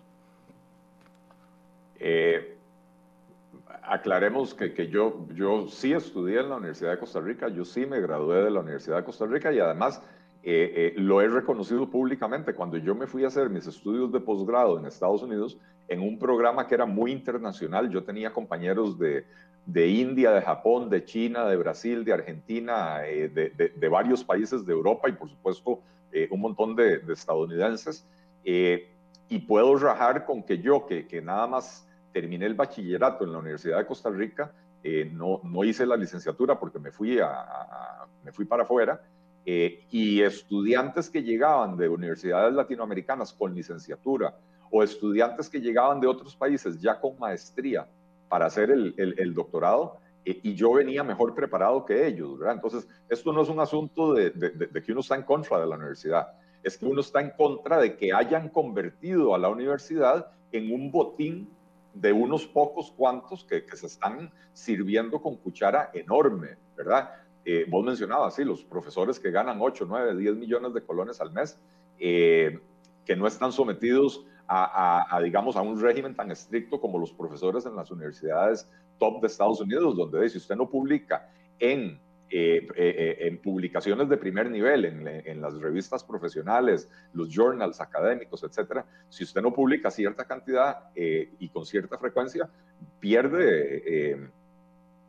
Eh, 1.99 2.57
aclaremos 3.83 4.53
que, 4.53 4.73
que, 4.73 4.87
yo, 4.87 5.25
yo 5.33 5.67
sí 5.67 5.93
estudié 5.93 6.39
en 6.41 6.49
la 6.49 6.57
Universidad 6.57 6.91
de 6.91 6.99
Costa 6.99 7.21
Rica, 7.21 7.47
yo 7.47 7.63
sí 7.63 7.85
me 7.85 8.01
gradué 8.01 8.43
de 8.43 8.51
la 8.51 8.59
Universidad 8.59 8.97
de 8.97 9.03
Costa 9.03 9.25
Rica 9.25 9.51
y 9.51 9.59
además 9.59 10.01
eh, 10.43 10.93
eh, 10.95 11.01
lo 11.01 11.21
he 11.21 11.27
reconocido 11.27 11.89
públicamente. 11.89 12.53
Cuando 12.53 12.77
yo 12.77 12.95
me 12.95 13.07
fui 13.07 13.23
a 13.23 13.27
hacer 13.27 13.49
mis 13.49 13.67
estudios 13.67 14.11
de 14.11 14.19
posgrado 14.19 14.77
en 14.77 14.85
Estados 14.85 15.23
Unidos, 15.23 15.57
en 15.87 16.01
un 16.01 16.19
programa 16.19 16.67
que 16.67 16.75
era 16.75 16.85
muy 16.85 17.11
internacional, 17.11 17.89
yo 17.89 18.03
tenía 18.03 18.31
compañeros 18.31 18.99
de, 18.99 19.25
de 19.67 19.87
India, 19.87 20.31
de 20.31 20.41
Japón, 20.41 20.89
de 20.89 21.05
China, 21.05 21.45
de 21.45 21.57
Brasil, 21.57 22.03
de 22.03 22.13
Argentina, 22.13 23.05
eh, 23.05 23.29
de, 23.29 23.69
de, 23.75 23.87
varios 23.89 24.23
países 24.23 24.65
de 24.65 24.73
Europa 24.73 25.07
y 25.09 25.11
por 25.11 25.29
supuesto 25.29 25.81
un 26.31 26.41
montón 26.41 26.75
de, 26.75 27.01
estadounidenses. 27.13 28.03
y 28.43 29.37
puedo 29.45 29.75
rajar 29.75 30.25
con 30.25 30.41
que 30.41 30.57
yo, 30.57 30.87
que, 30.87 31.05
que 31.05 31.21
nada 31.21 31.45
más 31.45 31.87
terminé 32.11 32.47
el 32.47 32.55
bachillerato 32.55 33.25
en 33.25 33.33
la 33.33 33.37
Universidad 33.37 33.77
de 33.77 33.85
Costa 33.85 34.09
Rica, 34.09 34.51
eh, 34.83 35.09
no, 35.11 35.41
no, 35.43 35.63
hice 35.63 35.85
la 35.85 35.97
licenciatura 35.97 36.59
porque 36.59 36.79
me 36.79 36.91
fui, 36.91 37.19
a, 37.19 38.05
me 38.23 38.31
fui 38.31 38.45
para 38.45 38.63
afuera, 38.63 39.01
eh, 39.45 39.85
y 39.91 40.21
estudiantes 40.21 41.09
que 41.09 41.23
llegaban 41.23 41.77
de 41.77 41.89
universidades 41.89 42.53
latinoamericanas 42.53 43.33
con 43.33 43.53
licenciatura 43.53 44.35
o 44.71 44.83
estudiantes 44.83 45.49
que 45.49 45.61
llegaban 45.61 45.99
de 45.99 46.07
otros 46.07 46.35
países 46.35 46.81
ya 46.81 46.99
con 46.99 47.17
maestría 47.17 47.87
para 48.29 48.45
hacer 48.45 48.71
el, 48.71 49.33
doctorado, 49.33 49.97
eh, 50.25 50.39
y 50.43 50.55
yo 50.55 50.73
venía 50.73 51.03
mejor 51.03 51.33
preparado 51.33 51.85
que 51.85 52.07
ellos, 52.07 52.37
¿verdad? 52.37 52.55
Entonces, 52.55 52.87
esto 53.09 53.31
no 53.31 53.41
es 53.41 53.49
un 53.49 53.59
asunto 53.59 54.13
de, 54.13 54.31
de, 54.31 54.49
de 54.49 54.83
que 54.83 54.91
uno 54.91 55.01
está 55.01 55.15
en 55.15 55.23
contra 55.23 55.59
de 55.59 55.67
la 55.67 55.75
universidad, 55.75 56.27
es 56.63 56.77
que 56.77 56.85
uno 56.85 57.01
está 57.01 57.21
en 57.21 57.31
contra 57.31 57.79
de 57.79 57.95
que 57.95 58.13
hayan 58.13 58.49
convertido 58.49 59.33
a 59.33 59.37
la 59.37 59.49
universidad 59.49 60.31
en 60.51 60.73
un 60.73 60.91
botín 60.91 61.49
de 62.01 62.13
unos 62.13 62.45
pocos 62.45 62.91
cuantos 62.91 63.43
que, 63.43 63.63
se 63.75 63.87
están 63.87 64.31
sirviendo 64.53 65.21
con 65.21 65.35
cuchara 65.37 65.89
enorme, 65.93 66.57
¿verdad? 66.75 67.11
Eh, 67.43 67.65
vos 67.67 67.83
mencionabas, 67.83 68.35
sí, 68.35 68.43
los 68.43 68.63
profesores 68.63 69.19
que 69.19 69.31
ganan 69.31 69.57
8, 69.59 69.85
9, 69.87 70.15
10 70.15 70.35
millones 70.35 70.73
de 70.73 70.81
colones 70.81 71.19
al 71.21 71.31
mes, 71.31 71.57
eh, 71.99 72.59
que 73.05 73.15
no 73.15 73.25
están 73.25 73.51
sometidos 73.51 74.25
a, 74.47 75.19
digamos, 75.23 75.55
a 75.57 75.61
un 75.61 75.79
régimen 75.79 76.15
tan 76.15 76.31
estricto 76.31 76.79
como 76.79 76.97
los 76.97 77.11
profesores 77.11 77.65
en 77.65 77.75
las 77.75 77.91
universidades 77.91 78.69
top 78.97 79.21
de 79.21 79.27
Estados 79.27 79.61
Unidos, 79.61 79.95
donde 79.95 80.29
si 80.29 80.37
usted 80.37 80.55
no 80.55 80.69
publica 80.69 81.29
en 81.59 81.99
eh, 82.29 82.57
eh, 82.57 82.67
eh, 82.75 83.17
en 83.21 83.37
publicaciones 83.37 84.09
de 84.09 84.17
primer 84.17 84.51
nivel, 84.51 84.83
en, 84.83 85.41
las 85.41 85.57
revistas 85.61 86.03
profesionales, 86.03 86.89
los 87.13 87.29
journals 87.33 87.79
académicos, 87.79 88.43
etcétera, 88.43 88.85
si 89.07 89.23
usted 89.23 89.41
no 89.41 89.53
publica 89.53 89.89
cierta 89.89 90.25
cantidad 90.25 90.89
y 90.93 91.47
con 91.47 91.65
cierta 91.65 91.97
frecuencia, 91.97 92.49
pierde, 92.99 94.29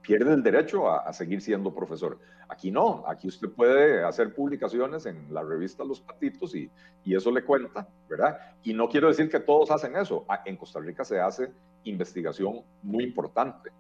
pierde 0.09 0.33
el 0.33 0.42
derecho 0.42 0.90
a, 0.90 1.12
seguir 1.12 1.42
siendo 1.42 1.75
profesor. 1.75 2.18
Aquí 2.49 2.71
no, 2.71 3.05
aquí 3.07 3.29
usted 3.29 3.51
puede 3.51 4.03
hacer 4.03 4.35
publicaciones 4.35 5.05
en 5.05 5.35
la 5.35 5.42
revista 5.42 5.85
Los 5.85 6.01
Patitos 6.01 6.55
y, 6.55 6.71
y 7.05 7.14
eso 7.14 7.31
le 7.31 7.44
cuenta, 7.44 7.87
¿verdad? 8.09 8.38
Y 8.62 8.73
no 8.73 8.88
quiero 8.88 9.09
decir 9.09 9.29
que 9.29 9.38
todos 9.38 9.71
hacen 9.71 9.97
eso. 9.97 10.25
Ah, 10.27 10.40
en 10.47 10.57
Costa 10.57 10.81
Rica 10.81 11.05
se 11.05 11.21
hace 11.21 11.51
investigación 11.85 12.62
muy 12.83 13.05
importante 13.05 13.71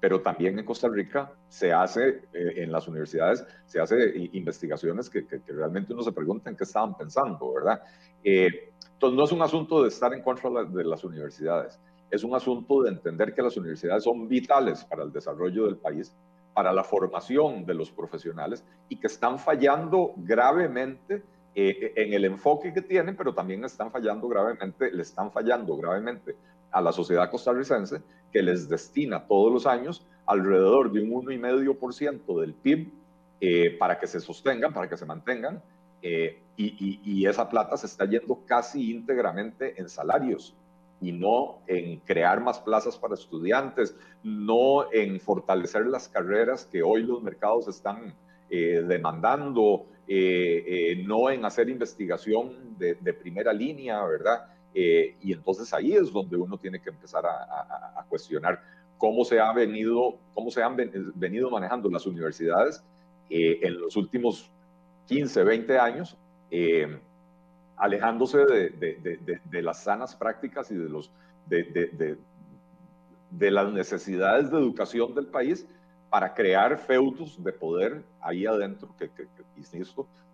pero 0.00 0.20
también 0.20 0.58
en 0.58 0.66
Costa 0.66 0.86
Rica 0.86 1.32
se 1.48 1.72
hace, 1.72 2.24
eh, 2.34 2.54
en 2.56 2.70
las 2.70 2.86
universidades, 2.88 3.42
se 3.64 3.80
hace 3.80 4.28
investigaciones 4.32 5.08
que, 5.08 5.26
que, 5.26 5.40
realmente 5.48 5.94
uno 5.94 6.02
se 6.02 6.12
pregunta 6.12 6.50
en 6.50 6.56
qué 6.56 6.64
estaban 6.64 6.94
pensando, 6.94 7.54
¿verdad? 7.54 7.80
Eh, 8.22 8.70
entonces 8.92 9.16
no 9.16 9.24
es 9.24 9.32
un 9.32 9.40
asunto 9.40 9.82
de 9.82 9.88
estar 9.88 10.12
en 10.12 10.20
contra 10.20 10.50
de 10.62 10.84
las 10.84 11.04
universidades, 11.04 11.80
es 12.14 12.24
un 12.24 12.34
asunto 12.34 12.82
de 12.82 12.90
entender 12.90 13.34
que 13.34 13.42
las 13.42 13.56
universidades 13.56 14.04
son 14.04 14.28
vitales 14.28 14.84
para 14.84 15.02
el 15.02 15.12
desarrollo 15.12 15.66
del 15.66 15.76
país, 15.76 16.14
para 16.52 16.72
la 16.72 16.84
formación 16.84 17.66
de 17.66 17.74
los 17.74 17.90
profesionales 17.90 18.64
y 18.88 18.96
que 18.96 19.08
están 19.08 19.38
fallando 19.38 20.12
gravemente 20.16 21.22
eh, 21.56 21.92
en 21.96 22.12
el 22.12 22.24
enfoque 22.24 22.72
que 22.72 22.82
tienen, 22.82 23.16
pero 23.16 23.34
también 23.34 23.64
están 23.64 23.90
fallando 23.90 24.28
gravemente, 24.28 24.92
le 24.92 25.02
están 25.02 25.32
fallando 25.32 25.76
gravemente 25.76 26.36
a 26.70 26.80
la 26.80 26.92
sociedad 26.92 27.30
costarricense 27.30 28.02
que 28.32 28.42
les 28.42 28.68
destina 28.68 29.26
todos 29.26 29.52
los 29.52 29.66
años 29.66 30.06
alrededor 30.26 30.92
de 30.92 31.02
un 31.02 31.24
1,5% 31.24 32.40
del 32.40 32.54
PIB 32.54 32.92
eh, 33.40 33.76
para 33.78 33.98
que 33.98 34.06
se 34.06 34.20
sostengan, 34.20 34.72
para 34.72 34.88
que 34.88 34.96
se 34.96 35.04
mantengan, 35.04 35.62
eh, 36.02 36.40
y, 36.56 37.26
esa 37.26 37.48
plata 37.48 37.76
se 37.76 37.86
está 37.86 38.04
yendo 38.04 38.40
casi 38.46 38.90
íntegramente 38.92 39.80
en 39.80 39.88
salarios 39.88 40.54
y 41.00 41.12
no 41.12 41.58
en 41.66 42.00
crear 42.00 42.40
más 42.40 42.60
plazas 42.60 42.96
para 42.96 43.14
estudiantes, 43.14 43.96
no 44.22 44.92
en 44.92 45.20
fortalecer 45.20 45.86
las 45.86 46.08
carreras 46.08 46.64
que 46.64 46.82
hoy 46.82 47.02
los 47.02 47.22
mercados 47.22 47.68
están 47.68 48.14
eh, 48.50 48.82
demandando, 48.86 49.86
no 51.06 51.30
en 51.30 51.44
hacer 51.44 51.68
investigación 51.68 52.78
de, 52.78 52.94
de 52.94 53.14
primera 53.14 53.52
línea, 53.52 54.04
¿verdad? 54.04 54.46
Eh, 54.74 55.14
y 55.20 55.32
entonces 55.32 55.72
ahí 55.72 55.92
es 55.92 56.12
donde 56.12 56.36
uno 56.36 56.58
tiene 56.58 56.80
que 56.80 56.90
empezar 56.90 57.24
a, 57.24 58.04
cuestionar 58.08 58.60
cómo 58.98 59.24
se, 59.24 59.38
ha 59.38 59.52
venido, 59.52 60.18
cómo 60.34 60.50
se 60.50 60.62
han 60.62 60.76
venido 60.76 61.50
manejando 61.50 61.88
las 61.88 62.06
universidades 62.06 62.82
eh, 63.30 63.60
en 63.62 63.80
los 63.80 63.96
últimos 63.96 64.50
15, 65.06 65.44
20 65.44 65.78
años, 65.78 66.16
eh, 66.50 66.98
alejándose 67.76 68.38
de, 68.38 68.70
de, 68.70 69.40
de, 69.44 69.62
las 69.62 69.82
sanas 69.82 70.14
prácticas 70.14 70.70
y 70.70 70.74
de, 70.74 70.88
los, 70.88 71.10
de, 71.46 72.18
las 73.50 73.72
necesidades 73.72 74.50
de 74.50 74.58
educación 74.58 75.14
del 75.14 75.26
país 75.26 75.66
para 76.10 76.34
crear 76.34 76.78
feudos 76.78 77.42
de 77.42 77.52
poder 77.52 78.04
ahí 78.20 78.46
adentro 78.46 78.94
que, 78.96 79.10
que, 79.10 79.26
que 79.26 79.84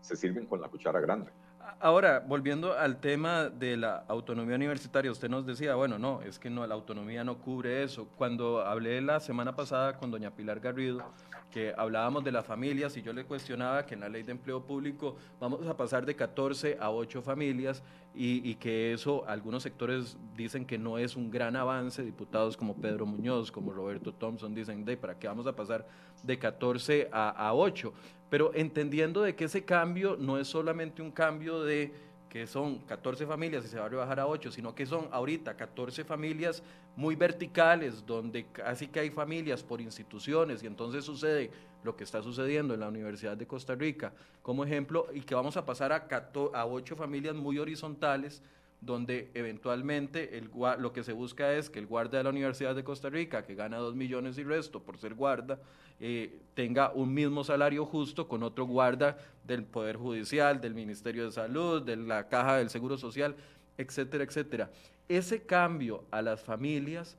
se 0.01 0.17
sirven 0.17 0.47
con 0.47 0.61
la 0.61 0.69
cuchara 0.69 1.01
grande. 1.01 1.31
Ahora, 1.79 2.23
volviendo 2.27 2.77
al 2.77 3.01
tema 3.01 3.49
de 3.49 3.77
la 3.77 4.05
autonomía 4.09 4.57
universitaria, 4.57 5.11
usted 5.11 5.29
nos 5.29 5.47
decía, 5.47 5.75
bueno, 5.75 5.99
no, 5.99 6.21
es 6.23 6.39
que 6.39 6.51
no, 6.51 6.67
la 6.67 6.75
autonomía 6.75 7.25
no 7.25 7.39
cubre 7.39 7.83
eso. 7.83 8.07
Cuando 8.17 8.61
hablé 8.61 9.01
la 9.01 9.21
semana 9.21 9.55
pasada 9.55 9.97
con 9.97 10.11
doña 10.11 10.31
Pilar 10.31 10.61
Garrido, 10.61 11.03
que 11.51 11.75
hablábamos 11.77 12.23
de 12.25 12.33
las 12.33 12.47
familias 12.47 12.97
y 12.97 13.03
yo 13.03 13.13
le 13.13 13.25
cuestionaba 13.25 13.85
que 13.85 13.95
en 13.95 14.01
la 14.01 14.09
ley 14.09 14.23
de 14.23 14.33
empleo 14.33 14.63
público 14.63 15.17
vamos 15.41 15.67
a 15.67 15.77
pasar 15.77 16.07
de 16.07 16.15
14 16.15 16.79
a 16.81 16.91
8 16.91 17.23
familias 17.23 17.83
y, 18.15 18.55
que 18.57 18.93
eso 18.93 19.25
algunos 19.29 19.63
sectores 19.63 20.17
dicen 20.37 20.67
que 20.67 20.79
no 20.79 20.99
es 20.99 21.17
un 21.17 21.31
gran 21.31 21.55
avance, 21.57 22.03
diputados 22.03 22.57
como 22.57 22.77
Pedro 22.77 23.07
Muñoz, 23.07 23.53
como 23.53 23.73
Roberto 23.73 24.13
Thompson 24.13 24.55
dicen, 24.55 24.85
de 24.85 24.97
¿para 24.97 25.19
qué 25.19 25.29
vamos 25.29 25.47
a 25.47 25.55
pasar 25.55 25.87
de 26.23 26.39
14 26.39 27.09
a, 27.13 27.31
a 27.31 27.55
8? 27.55 27.93
Pero 28.29 28.53
entendiendo 28.55 29.23
de 29.23 29.37
que 29.37 29.45
ese 29.45 29.65
cambio 29.65 30.17
no 30.19 30.39
es 30.39 30.49
solamente 30.49 31.03
un 31.03 31.13
cambio 31.13 31.63
de 31.63 31.93
que 32.31 32.47
son 32.47 32.79
14 32.87 33.27
familias 33.27 33.65
y 33.65 33.69
se 33.69 33.79
va 33.79 33.87
a 33.87 33.89
rebajar 33.89 34.21
a 34.21 34.27
8, 34.29 34.53
sino 34.53 34.73
que 34.73 34.87
son 34.87 35.09
ahorita 35.11 35.57
14 35.57 36.05
familias 36.05 36.63
muy 36.95 37.17
verticales, 37.17 38.07
donde 38.07 38.47
casi 38.53 38.87
que 38.87 39.01
hay 39.01 39.11
familias 39.11 39.65
por 39.65 39.81
instituciones 39.81 40.63
y 40.63 40.69
entonces 40.69 41.05
sucede 41.05 41.51
lo 41.83 41.97
que 41.97 42.05
está 42.05 42.23
sucediendo 42.23 42.73
en 42.73 42.81
la 42.81 42.89
Universidad 42.89 43.37
de 43.37 43.49
Costa 43.49 43.75
Rica. 43.75 44.13
Como 44.43 44.65
ejemplo 44.65 45.09
y 45.13 45.23
que 45.23 45.35
vamos 45.35 45.57
a 45.57 45.67
pasar 45.67 45.93
a, 45.93 46.07
a 46.55 46.67
8 46.67 46.97
familias 46.97 47.35
muy 47.35 47.59
horizontales 47.59 48.43
donde 48.81 49.31
eventualmente 49.35 50.39
el, 50.39 50.51
lo 50.79 50.93
que 50.93 51.05
se 51.05 51.13
busca 51.13 51.53
es 51.53 51.69
que 51.69 51.79
el 51.79 51.87
guarda 51.87 52.19
de 52.19 52.25
la 52.25 52.31
Universidad 52.31 52.75
de 52.75 52.83
Costa 52.83 53.11
Rica, 53.11 53.45
que 53.45 53.55
gana 53.55 53.77
2 53.77 53.95
millones 53.95 54.39
y 54.39 54.45
resto 54.45 54.83
por 54.83 54.99
ser 54.99 55.15
guarda, 55.15 55.59
eh, 56.01 56.41
tenga 56.55 56.91
un 56.93 57.13
mismo 57.13 57.45
salario 57.45 57.85
justo 57.85 58.27
con 58.27 58.43
otro 58.43 58.65
guarda 58.65 59.19
del 59.45 59.65
Poder 59.65 59.97
Judicial, 59.97 60.61
del 60.61 60.75
Ministerio 60.75 61.27
de 61.27 61.33
Salud, 61.33 61.83
de 61.83 61.97
la 61.97 62.29
Caja 62.29 62.57
del 62.57 62.71
Seguro 62.71 62.97
Social, 62.97 63.37
etcétera, 63.77 64.25
etcétera. 64.25 64.71
Ese 65.09 65.43
cambio 65.43 66.05
a 66.11 66.23
las 66.23 66.41
familias 66.41 67.19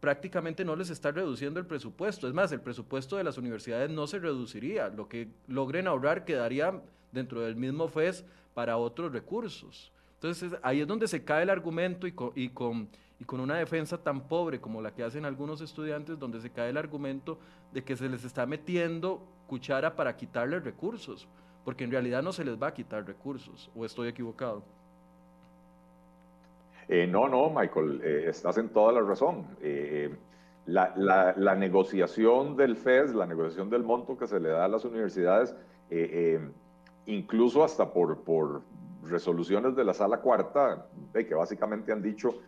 prácticamente 0.00 0.64
no 0.64 0.76
les 0.76 0.88
está 0.88 1.10
reduciendo 1.10 1.60
el 1.60 1.66
presupuesto. 1.66 2.28
Es 2.28 2.34
más, 2.34 2.50
el 2.52 2.60
presupuesto 2.60 3.16
de 3.16 3.24
las 3.24 3.36
universidades 3.36 3.90
no 3.90 4.06
se 4.06 4.18
reduciría. 4.18 4.88
Lo 4.88 5.08
que 5.08 5.28
logren 5.46 5.86
ahorrar 5.86 6.24
quedaría 6.24 6.80
dentro 7.12 7.40
del 7.40 7.56
mismo 7.56 7.88
FES 7.88 8.24
para 8.54 8.76
otros 8.76 9.12
recursos. 9.12 9.92
Entonces 10.18 10.58
ahí 10.62 10.80
es 10.80 10.86
donde 10.86 11.06
se 11.06 11.22
cae 11.22 11.44
el 11.44 11.50
argumento 11.50 12.08
y 12.08 12.12
con, 12.12 12.32
y 12.34 12.48
con, 12.48 12.88
y 13.20 13.24
con 13.24 13.38
una 13.38 13.56
defensa 13.56 13.98
tan 13.98 14.26
pobre 14.26 14.60
como 14.60 14.82
la 14.82 14.92
que 14.92 15.04
hacen 15.04 15.24
algunos 15.24 15.60
estudiantes, 15.60 16.18
donde 16.18 16.40
se 16.40 16.50
cae 16.50 16.70
el 16.70 16.76
argumento 16.76 17.38
de 17.72 17.84
que 17.84 17.96
se 17.96 18.08
les 18.08 18.24
está 18.24 18.44
metiendo 18.44 19.22
cuchara 19.46 19.94
para 19.94 20.16
quitarles 20.16 20.64
recursos, 20.64 21.28
porque 21.64 21.84
en 21.84 21.92
realidad 21.92 22.22
no 22.22 22.32
se 22.32 22.44
les 22.44 22.60
va 22.60 22.68
a 22.68 22.74
quitar 22.74 23.06
recursos, 23.06 23.70
o 23.76 23.84
estoy 23.84 24.08
equivocado. 24.08 24.64
Eh, 26.88 27.06
no, 27.06 27.28
no, 27.28 27.50
Michael, 27.50 28.00
eh, 28.02 28.24
estás 28.28 28.58
en 28.58 28.70
toda 28.70 28.92
la 28.92 29.02
razón. 29.02 29.46
Eh, 29.60 30.12
la, 30.66 31.54
negociación 31.56 32.56
del 32.56 32.76
FES, 32.76 33.14
la 33.14 33.26
negociación 33.26 33.70
del 33.70 33.84
monto 33.84 34.18
que 34.18 34.26
se 34.26 34.40
le 34.40 34.48
da 34.48 34.64
a 34.64 34.68
las 34.68 34.84
universidades, 34.84 35.54
incluso 37.06 37.62
hasta 37.62 37.90
por, 37.92 38.18
por 38.22 38.62
resoluciones 39.10 39.74
de 39.74 39.84
la 39.84 39.94
sala 39.94 40.18
cuarta, 40.18 40.86
que 41.12 41.34
básicamente 41.34 41.92
han 41.92 42.02
dicho 42.02 42.40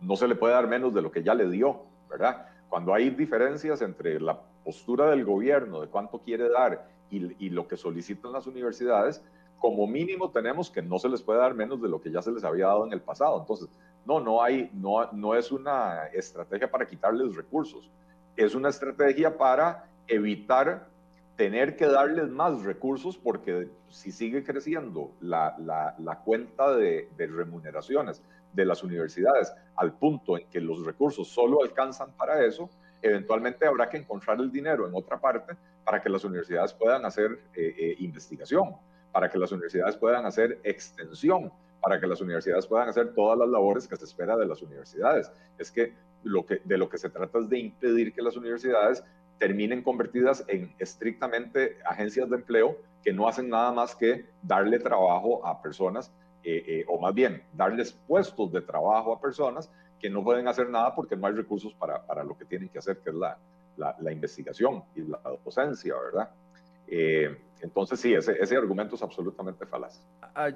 no 0.00 0.16
se 0.16 0.28
le 0.28 0.34
puede 0.36 0.54
dar 0.54 0.68
menos 0.68 0.94
de 0.94 1.02
lo 1.02 1.10
que 1.10 1.22
ya 1.22 1.34
le 1.34 1.48
dio, 1.50 1.82
¿verdad? 2.08 2.46
Cuando 2.68 2.94
hay 2.94 3.10
diferencias 3.10 3.82
entre 3.82 4.20
la 4.20 4.40
postura 4.64 5.10
del 5.10 5.24
gobierno 5.24 5.80
de 5.80 5.88
cuánto 5.88 6.18
quiere 6.20 6.48
dar 6.48 6.86
y, 7.10 7.46
y 7.46 7.50
lo 7.50 7.66
que 7.66 7.76
solicitan 7.76 8.32
las 8.32 8.46
universidades, 8.46 9.22
como 9.58 9.86
mínimo 9.86 10.30
tenemos 10.30 10.70
que 10.70 10.82
no 10.82 10.98
se 10.98 11.08
les 11.08 11.22
puede 11.22 11.40
dar 11.40 11.54
menos 11.54 11.80
de 11.82 11.88
lo 11.88 12.00
que 12.00 12.10
ya 12.10 12.22
se 12.22 12.32
les 12.32 12.44
había 12.44 12.66
dado 12.66 12.86
en 12.86 12.92
el 12.92 13.00
pasado. 13.00 13.38
Entonces, 13.40 13.68
no, 14.04 14.20
no 14.20 14.42
hay, 14.42 14.70
no, 14.72 15.10
no 15.12 15.34
es 15.34 15.52
una 15.52 16.06
estrategia 16.06 16.70
para 16.70 16.86
quitarles 16.86 17.36
recursos, 17.36 17.90
es 18.36 18.54
una 18.54 18.70
estrategia 18.70 19.36
para 19.36 19.88
evitar 20.06 20.88
tener 21.36 21.76
que 21.76 21.86
darles 21.86 22.28
más 22.28 22.62
recursos 22.62 23.16
porque 23.16 23.68
si 23.88 24.12
sigue 24.12 24.44
creciendo 24.44 25.12
la, 25.20 25.56
la, 25.58 25.94
la 25.98 26.18
cuenta 26.20 26.76
de, 26.76 27.08
de, 27.16 27.26
remuneraciones 27.26 28.22
de 28.52 28.64
las 28.64 28.82
universidades 28.82 29.52
al 29.76 29.94
punto 29.94 30.38
en 30.38 30.48
que 30.50 30.60
los 30.60 30.84
recursos 30.84 31.28
solo 31.28 31.62
alcanzan 31.62 32.12
para 32.12 32.44
eso, 32.44 32.68
eventualmente 33.00 33.66
habrá 33.66 33.88
que 33.88 33.96
encontrar 33.96 34.40
el 34.40 34.52
dinero 34.52 34.86
en 34.86 34.94
otra 34.94 35.18
parte 35.18 35.56
para 35.84 36.00
que 36.02 36.08
las 36.08 36.24
universidades 36.24 36.74
puedan 36.74 37.04
hacer 37.04 37.32
eh, 37.54 37.74
eh, 37.78 37.96
investigación 38.00 38.74
para 39.12 39.30
que 39.30 39.38
las 39.38 39.52
universidades 39.52 39.96
puedan 39.96 40.24
hacer 40.24 40.58
extensión, 40.64 41.52
para 41.80 42.00
que 42.00 42.06
las 42.06 42.20
universidades 42.20 42.66
puedan 42.66 42.88
hacer 42.88 43.14
todas 43.14 43.38
las 43.38 43.48
labores 43.48 43.86
que 43.86 43.96
se 43.96 44.06
espera 44.06 44.36
de 44.36 44.46
las 44.46 44.62
universidades. 44.62 45.30
Es 45.58 45.70
que, 45.70 45.94
lo 46.24 46.46
que 46.46 46.62
de 46.64 46.78
lo 46.78 46.88
que 46.88 46.98
se 46.98 47.10
trata 47.10 47.40
es 47.40 47.48
de 47.48 47.58
impedir 47.58 48.12
que 48.12 48.22
las 48.22 48.36
universidades 48.36 49.04
terminen 49.42 49.82
convertidas 49.82 50.44
en 50.46 50.72
estrictamente 50.78 51.76
agencias 51.84 52.30
de 52.30 52.36
empleo 52.36 52.76
que 53.02 53.12
no 53.12 53.26
hacen 53.26 53.48
nada 53.48 53.72
más 53.72 53.96
que 53.96 54.24
darle 54.40 54.78
trabajo 54.78 55.44
a 55.44 55.60
personas, 55.60 56.12
eh, 56.44 56.62
eh, 56.64 56.84
o 56.86 57.00
más 57.00 57.12
bien, 57.12 57.42
darles 57.52 57.90
puestos 58.06 58.52
de 58.52 58.60
trabajo 58.60 59.12
a 59.12 59.20
personas 59.20 59.68
que 59.98 60.08
no 60.08 60.22
pueden 60.22 60.46
hacer 60.46 60.70
nada 60.70 60.94
porque 60.94 61.16
no 61.16 61.26
hay 61.26 61.32
recursos 61.32 61.74
para, 61.74 62.06
para 62.06 62.22
lo 62.22 62.38
que 62.38 62.44
tienen 62.44 62.68
que 62.68 62.78
hacer, 62.78 62.98
que 62.98 63.10
es 63.10 63.16
la, 63.16 63.36
la, 63.76 63.96
la 63.98 64.12
investigación 64.12 64.84
y 64.94 65.00
la 65.00 65.18
docencia, 65.44 65.92
¿verdad? 65.98 66.30
Eh, 66.94 67.34
entonces 67.62 68.00
sí, 68.00 68.12
ese, 68.12 68.36
ese, 68.38 68.54
argumento 68.54 68.96
es 68.96 69.02
absolutamente 69.02 69.64
falaz. 69.64 70.04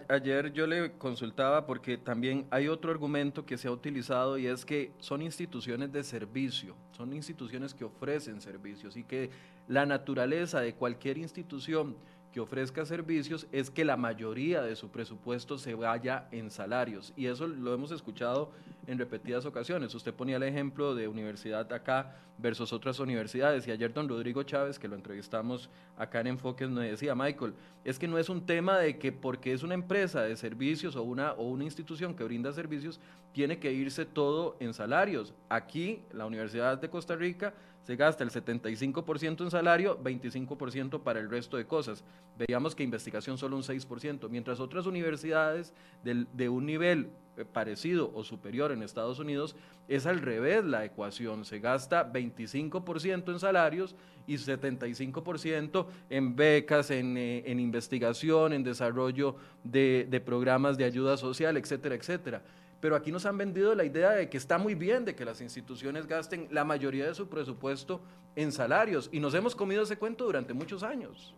ayer 0.07 0.53
yo 0.53 0.66
le 0.66 0.92
consultaba 0.99 1.64
porque 1.64 1.96
también 1.96 2.46
hay 2.51 2.68
otro 2.68 2.90
argumento 2.90 3.46
que 3.46 3.57
se 3.57 3.68
ha 3.68 3.70
utilizado 3.70 4.37
y 4.37 4.46
es 4.46 4.66
que 4.66 4.92
son 4.99 5.22
instituciones 5.22 5.90
de 5.92 6.05
servicio, 6.05 6.77
son 6.90 7.14
instituciones 7.14 7.72
que 7.72 7.85
ofrecen 7.85 8.42
servicios 8.42 8.99
y 8.99 9.05
que 9.05 9.31
la 9.66 9.87
naturaleza 9.87 10.61
de 10.61 10.75
cualquier 10.75 11.16
institución 11.16 11.96
que 12.37 12.40
ofrezca 12.42 12.85
servicios 12.85 13.46
es 13.51 13.70
que 13.70 13.83
la 13.83 13.96
mayoría 13.96 14.61
de 14.61 14.77
su 14.77 14.90
presupuesto 14.90 15.57
se 15.57 15.75
vaya 15.75 16.29
en 16.33 16.51
salarios. 16.51 17.14
Y 17.16 17.29
eso 17.29 17.46
lo 17.46 17.72
hemos 17.72 17.92
escuchado 17.92 18.53
en 18.87 18.99
repetidas 18.99 19.46
ocasiones. 19.46 19.94
Usted 19.94 20.12
ponía 20.12 20.37
el 20.37 20.42
ejemplo 20.42 20.94
de 20.94 21.09
universidad 21.09 21.72
acá 21.72 22.14
versus 22.37 22.75
otras 22.75 23.01
universidades. 23.01 23.66
Y 23.66 23.70
ayer 23.70 23.90
don 23.94 24.07
Rodrigo 24.07 24.42
Chávez, 24.42 24.79
que 24.79 24.87
lo 24.87 24.96
entrevistamos 24.96 25.70
acá 25.96 26.20
en 26.20 26.27
Enfoques, 26.27 26.68
me 26.68 26.90
decía, 26.90 27.14
Michael, 27.14 27.55
es 27.87 27.99
que 27.99 28.07
no 28.07 28.18
es 28.18 28.29
un 28.29 28.44
tema 28.44 28.77
de 28.77 28.99
que 28.99 29.12
porque 29.12 29.55
es 29.55 29.62
una 29.62 29.72
empresa 29.72 30.20
de 30.20 30.37
servicios 30.37 30.94
o 30.94 31.05
una, 31.05 31.33
o 31.33 31.49
una 31.49 31.64
institución 31.64 32.14
que 32.14 32.25
brinda 32.25 32.53
servicios, 32.53 33.01
tiene 33.33 33.59
que 33.59 33.72
irse 33.72 34.05
todo 34.05 34.59
en 34.61 34.75
salarios. 34.75 35.33
Aquí, 35.49 36.03
la 36.12 36.27
Universidad 36.27 36.77
de 36.77 36.90
Costa 36.90 37.16
Rica 37.16 37.55
se 37.87 37.94
gasta 37.94 38.25
el 38.25 38.31
75% 38.31 39.44
en 39.44 39.51
salario, 39.53 39.96
25% 40.03 41.05
para 41.05 41.20
el 41.20 41.31
resto 41.31 41.57
de 41.57 41.66
cosas. 41.66 42.03
Veíamos 42.37 42.75
que 42.75 42.83
investigación 42.83 43.38
solo 43.38 43.57
un 43.57 43.62
6%, 43.62 44.29
mientras 44.29 44.59
otras 44.59 44.87
universidades 44.87 45.72
de, 46.03 46.49
un 46.49 46.66
nivel 46.66 47.11
eh, 47.37 47.44
parecido 47.44 48.11
o 48.12 48.25
superior 48.25 48.72
en 48.72 48.83
Estados 48.83 49.20
Unidos 49.20 49.55
es 49.87 50.05
al 50.05 50.20
revés 50.20 50.64
la 50.64 50.85
ecuación. 50.85 51.44
Se 51.44 51.61
gasta 51.61 52.12
25% 52.12 53.31
en 53.31 53.38
salarios 53.38 53.94
y 54.27 54.35
75% 54.35 55.87
en 56.11 56.35
becas, 56.35 56.90
en, 56.90 57.16
eh, 57.16 57.44
en, 57.46 57.61
investigación, 57.61 58.53
en 58.53 58.64
desarrollo 58.64 59.37
de, 59.62 60.09
de 60.11 60.20
programas 60.20 60.77
de 60.77 60.87
ayuda 60.87 61.16
social, 61.16 61.57
etcétera, 61.57 61.94
etcétera 61.94 62.42
pero 62.80 62.96
aquí 62.96 63.10
nos 63.10 63.26
han 63.26 63.38
vendido 63.38 63.74
la 63.74 63.84
idea 63.84 64.10
de 64.10 64.28
que 64.28 64.36
está 64.36 64.58
muy 64.58 64.74
bien 64.74 65.04
de 65.04 65.14
que 65.14 65.24
las 65.24 65.40
instituciones 65.40 66.06
gasten 66.06 66.48
la 66.50 66.64
mayoría 66.64 67.06
de 67.06 67.14
su 67.14 67.28
presupuesto 67.28 68.00
en 68.34 68.52
salarios 68.52 69.08
y 69.12 69.20
nos 69.20 69.34
hemos 69.34 69.56
comido 69.56 69.82
ese 69.82 69.96
cuento 69.96 70.24
durante 70.24 70.52
muchos 70.52 70.82
años. 70.82 71.34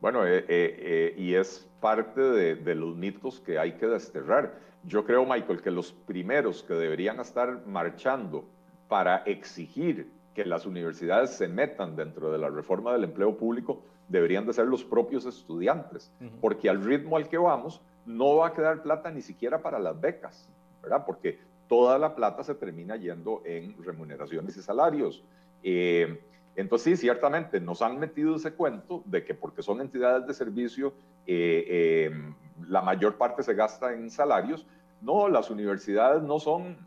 Bueno, 0.00 0.26
eh, 0.26 0.38
eh, 0.38 0.44
eh, 0.48 1.14
y 1.18 1.34
es 1.34 1.68
parte 1.80 2.20
de, 2.20 2.54
de, 2.54 2.74
los 2.74 2.96
mitos 2.96 3.40
que 3.40 3.58
hay 3.58 3.72
que 3.72 3.86
desterrar. 3.86 4.54
Yo 4.84 5.04
creo, 5.04 5.26
Michael, 5.26 5.60
que 5.60 5.72
los 5.72 5.92
primeros 5.92 6.62
que 6.62 6.74
deberían 6.74 7.18
estar 7.18 7.66
marchando 7.66 8.44
para 8.88 9.18
exigir 9.18 10.08
que 10.34 10.44
las 10.44 10.66
universidades 10.66 11.30
se 11.30 11.48
metan 11.48 11.96
dentro 11.96 12.30
de 12.30 12.38
la 12.38 12.48
reforma 12.48 12.92
del 12.92 13.04
empleo 13.04 13.36
público 13.36 13.82
deberían 14.08 14.46
de 14.46 14.52
ser 14.52 14.66
los 14.66 14.84
propios 14.84 15.26
estudiantes, 15.26 16.12
porque 16.40 16.70
al 16.70 16.82
ritmo 16.82 17.16
al 17.16 17.28
que 17.28 17.36
vamos, 17.36 17.82
no 18.08 18.36
va 18.36 18.48
a 18.48 18.52
quedar 18.54 18.82
plata 18.82 19.10
ni 19.10 19.20
siquiera 19.20 19.60
para 19.60 19.78
las 19.78 20.00
becas, 20.00 20.48
¿verdad? 20.82 21.04
Porque 21.04 21.38
toda 21.68 21.98
la 21.98 22.14
plata 22.14 22.42
se 22.42 22.54
termina 22.54 22.96
yendo 22.96 23.42
en 23.44 23.76
remuneraciones 23.84 24.56
y 24.56 24.62
salarios. 24.62 25.22
Eh, 25.62 26.18
entonces, 26.56 26.98
sí, 26.98 27.02
ciertamente 27.02 27.60
nos 27.60 27.82
han 27.82 28.00
metido 28.00 28.36
ese 28.36 28.54
cuento 28.54 29.02
de 29.04 29.24
que 29.24 29.34
porque 29.34 29.62
son 29.62 29.82
entidades 29.82 30.26
de 30.26 30.32
servicio, 30.32 30.94
eh, 31.26 31.64
eh, 31.68 32.34
la 32.66 32.80
mayor 32.80 33.16
parte 33.16 33.42
se 33.42 33.54
gasta 33.54 33.92
en 33.92 34.10
salarios. 34.10 34.66
No, 35.02 35.28
las 35.28 35.50
universidades 35.50 36.22
no 36.22 36.40
son, 36.40 36.78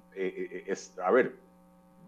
a 1.01 1.11
ver, 1.11 1.35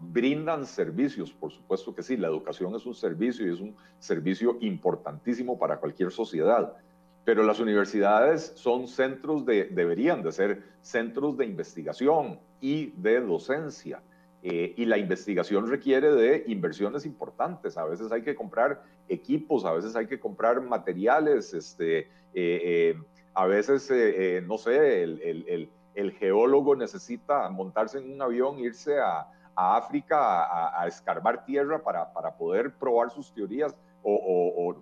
brindan 0.00 0.66
servicios, 0.66 1.32
por 1.32 1.52
supuesto 1.52 1.94
que 1.94 2.02
sí, 2.02 2.16
la 2.16 2.26
educación 2.26 2.74
es 2.74 2.84
un 2.84 2.94
servicio 2.94 3.46
y 3.46 3.54
es 3.54 3.60
un 3.60 3.76
servicio 4.00 4.58
importantísimo 4.60 5.56
para 5.56 5.78
cualquier 5.78 6.10
sociedad 6.10 6.76
pero 7.24 7.42
las 7.42 7.58
universidades 7.60 8.52
son 8.54 8.86
centros 8.86 9.46
de, 9.46 9.64
deberían 9.64 10.22
de 10.22 10.32
ser 10.32 10.62
centros 10.82 11.36
de 11.36 11.46
investigación 11.46 12.38
y 12.60 12.92
de 12.96 13.20
docencia. 13.20 14.02
Eh, 14.46 14.74
y 14.76 14.84
la 14.84 14.98
investigación 14.98 15.70
requiere 15.70 16.12
de 16.12 16.44
inversiones 16.48 17.06
importantes. 17.06 17.78
A 17.78 17.86
veces 17.86 18.12
hay 18.12 18.20
que 18.20 18.34
comprar 18.34 18.82
equipos, 19.08 19.64
a 19.64 19.72
veces 19.72 19.96
hay 19.96 20.06
que 20.06 20.20
comprar 20.20 20.60
materiales, 20.60 21.54
este, 21.54 22.00
eh, 22.00 22.08
eh, 22.34 22.94
a 23.32 23.46
veces, 23.46 23.90
no 24.46 24.58
sé, 24.58 25.02
el, 25.02 25.70
el, 25.94 26.12
geólogo 26.12 26.76
necesita 26.76 27.48
montarse 27.48 27.98
en 27.98 28.12
un 28.12 28.20
avión, 28.20 28.58
irse 28.58 29.00
a, 29.00 29.26
a 29.56 29.76
África 29.76 30.78
a, 30.78 30.86
escarbar 30.86 31.44
tierra 31.44 31.82
para, 31.82 32.12
para, 32.12 32.36
poder 32.36 32.74
probar 32.74 33.10
sus 33.10 33.32
teorías 33.32 33.74
o, 34.02 34.14
o 34.14 34.76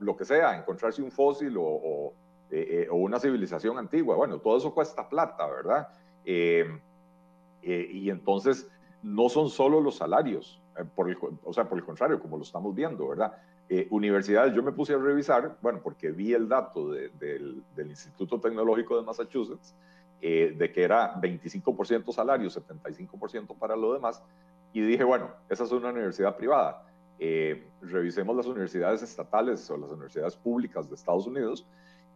lo 0.00 0.16
que 0.16 0.24
sea, 0.24 0.56
encontrarse 0.56 1.02
un 1.02 1.12
fósil 1.12 1.54
o, 1.58 2.12
eh, 2.50 2.82
eh, 2.82 2.88
o, 2.90 2.96
una 2.96 3.20
civilización 3.20 3.78
antigua. 3.78 4.16
Bueno, 4.16 4.38
todo 4.38 4.56
eso 4.56 4.74
cuesta 4.74 5.08
plata, 5.08 5.46
¿verdad? 5.46 5.88
Eh, 6.24 6.68
y 7.62 8.08
entonces 8.08 8.68
no 9.02 9.28
son 9.28 9.50
solo 9.50 9.80
los 9.80 9.96
salarios, 9.96 10.60
por 10.94 11.14
o 11.44 11.52
sea, 11.52 11.68
por 11.68 11.78
el 11.78 11.84
contrario, 11.84 12.18
como 12.18 12.38
lo 12.38 12.42
estamos 12.42 12.74
viendo, 12.74 13.08
¿verdad? 13.08 13.32
universidades, 13.90 14.52
yo 14.52 14.64
me 14.64 14.72
puse 14.72 14.94
a 14.94 14.98
revisar, 14.98 15.56
bueno, 15.62 15.80
porque 15.80 16.10
vi 16.10 16.32
el 16.32 16.48
dato 16.48 16.90
del, 16.90 17.62
Instituto 17.78 18.40
Tecnológico 18.40 18.96
de 18.96 19.04
Massachusetts, 19.04 19.76
de 20.20 20.72
que 20.74 20.82
era 20.82 21.14
25% 21.20 22.12
salario, 22.12 22.48
75% 22.48 23.56
para 23.56 23.76
lo 23.76 23.92
demás, 23.92 24.20
y 24.72 24.80
dije, 24.80 25.04
bueno, 25.04 25.30
esa 25.48 25.64
es 25.64 25.70
una 25.70 25.90
universidad 25.90 26.36
privada 26.36 26.89
eh, 27.20 27.68
revisemos 27.82 28.34
las 28.34 28.46
universidades 28.46 29.02
estatales 29.02 29.70
o 29.70 29.76
las 29.76 29.90
universidades 29.90 30.34
públicas 30.36 30.88
de 30.88 30.96
Estados 30.96 31.26
Unidos 31.26 31.66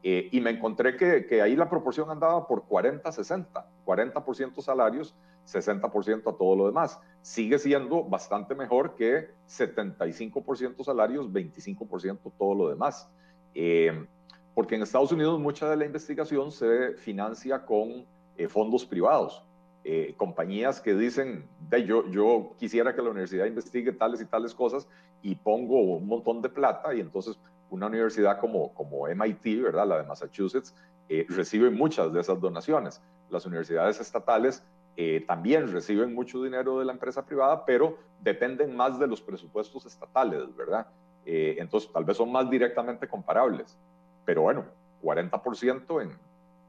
eh, 0.07 0.29
y 0.33 0.41
me 0.43 0.51
encontré 0.51 0.99
que, 0.99 1.41
ahí 1.41 1.57
la 1.57 1.71
proporción 1.71 2.11
andaba 2.11 2.47
por 2.47 2.67
40-60, 2.67 3.65
40%, 3.87 4.61
salarios, 4.61 5.15
60% 5.47 6.21
a 6.21 6.37
todo 6.37 6.57
lo 6.57 6.67
demás. 6.67 7.01
Sigue 7.23 7.59
siendo 7.59 8.05
bastante 8.05 8.55
mejor 8.55 8.97
que 8.97 9.31
75% 9.49 10.85
salarios, 10.85 11.33
25% 11.33 12.33
todo 12.39 12.55
lo 12.55 12.69
demás. 12.69 13.09
Eh, 13.55 14.07
porque 14.55 14.75
en 14.75 14.83
Estados 14.83 15.11
Unidos 15.11 15.41
mucha 15.41 15.71
de 15.71 15.77
la 15.77 15.87
investigación 15.87 16.53
se 16.53 16.93
financia 16.99 17.65
con 17.65 18.05
eh, 18.37 18.47
fondos 18.47 18.85
privados. 18.85 19.43
Eh, 19.85 20.15
compañías 20.17 20.81
que 20.81 20.95
dicen, 20.95 21.47
de, 21.69 21.85
yo, 21.85 22.09
yo 22.09 22.55
quisiera 22.59 22.95
que 22.95 23.03
la 23.03 23.11
universidad 23.11 23.45
investigue 23.45 23.93
tales 23.93 24.21
y 24.21 24.25
tales 24.25 24.55
cosas 24.55 24.89
y 25.23 25.35
pongo 25.35 25.81
un 25.81 26.07
montón 26.07 26.41
de 26.41 26.49
plata 26.49 26.95
y 26.95 27.01
entonces 27.01 27.39
una 27.71 27.87
universidad 27.87 28.41
como, 28.41 28.73
como 28.75 29.09
MIT, 29.09 29.63
¿verdad? 29.63 29.87
la 29.87 29.99
de 29.99 30.05
Massachusetts, 30.05 30.75
eh, 31.09 31.27
recibe 31.29 31.71
muchas 31.71 32.13
de 32.13 32.21
esas 32.21 32.41
donaciones. 32.41 33.03
Las 33.31 33.45
universidades 33.47 34.01
estatales 34.01 34.63
eh, 34.97 35.25
también 35.27 35.73
reciben 35.73 36.15
mucho 36.15 36.43
dinero 36.43 36.79
de 36.79 36.85
la 36.85 36.93
empresa 36.93 37.27
privada, 37.27 37.65
pero 37.65 37.99
dependen 38.21 38.77
más 38.77 38.99
de 38.99 39.07
los 39.07 39.21
presupuestos 39.21 39.85
estatales, 39.87 40.55
¿verdad? 40.57 40.87
Eh, 41.27 41.57
entonces, 41.59 41.91
tal 41.93 42.05
vez 42.05 42.17
son 42.17 42.31
más 42.31 42.49
directamente 42.49 43.09
comparables. 43.09 43.77
Pero 44.25 44.43
bueno, 44.43 44.65
40% 45.03 46.03
en, 46.03 46.17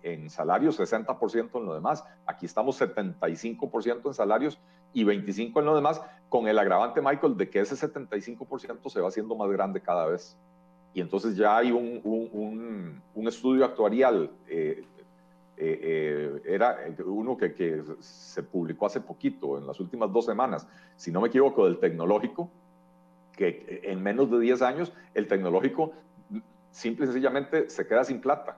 en 0.06 0.30
salarios, 0.30 0.80
60% 0.80 1.50
en 1.56 1.66
lo 1.66 1.74
demás. 1.74 2.04
Aquí 2.28 2.46
estamos 2.46 2.80
75% 2.80 4.06
en 4.06 4.14
salarios 4.14 4.60
y 4.94 5.04
25% 5.04 5.60
en 5.60 5.66
lo 5.66 5.76
demás, 5.76 6.02
con 6.30 6.48
el 6.48 6.58
agravante, 6.60 7.02
Michael, 7.02 7.36
de 7.36 7.50
que 7.50 7.60
ese 7.60 7.76
75% 7.76 8.90
se 8.90 9.02
va 9.02 9.08
haciendo 9.08 9.36
más 9.36 9.50
grande 9.50 9.82
cada 9.82 10.06
vez. 10.06 10.38
Y 10.94 11.02
entonces 11.02 11.36
ya 11.36 11.58
hay 11.58 11.72
un, 11.72 12.00
un, 12.04 13.02
un, 13.16 13.28
estudio 13.28 13.66
actuarial, 13.66 14.32
eh, 14.48 14.86
eh, 15.58 15.80
eh, 15.82 16.42
era 16.46 16.78
uno 17.06 17.36
que, 17.36 17.54
que, 17.54 17.84
se 18.00 18.44
publicó 18.44 18.86
hace 18.86 19.02
poquito, 19.02 19.58
en 19.58 19.68
las 19.68 19.80
últimas 19.80 20.14
dos 20.14 20.26
semanas, 20.26 20.68
si 20.96 21.12
no 21.12 21.20
me 21.20 21.28
equivoco, 21.28 21.66
del 21.66 21.80
tecnológico, 21.80 22.50
que 23.36 23.82
en 23.84 24.02
menos 24.02 24.32
de 24.32 24.40
10 24.40 24.62
años 24.62 24.94
el 25.14 25.28
tecnológico 25.28 25.92
simple 26.72 27.06
y 27.06 27.08
sencillamente 27.08 27.70
se 27.70 27.88
queda 27.88 28.06
sin 28.06 28.22
plata. 28.22 28.58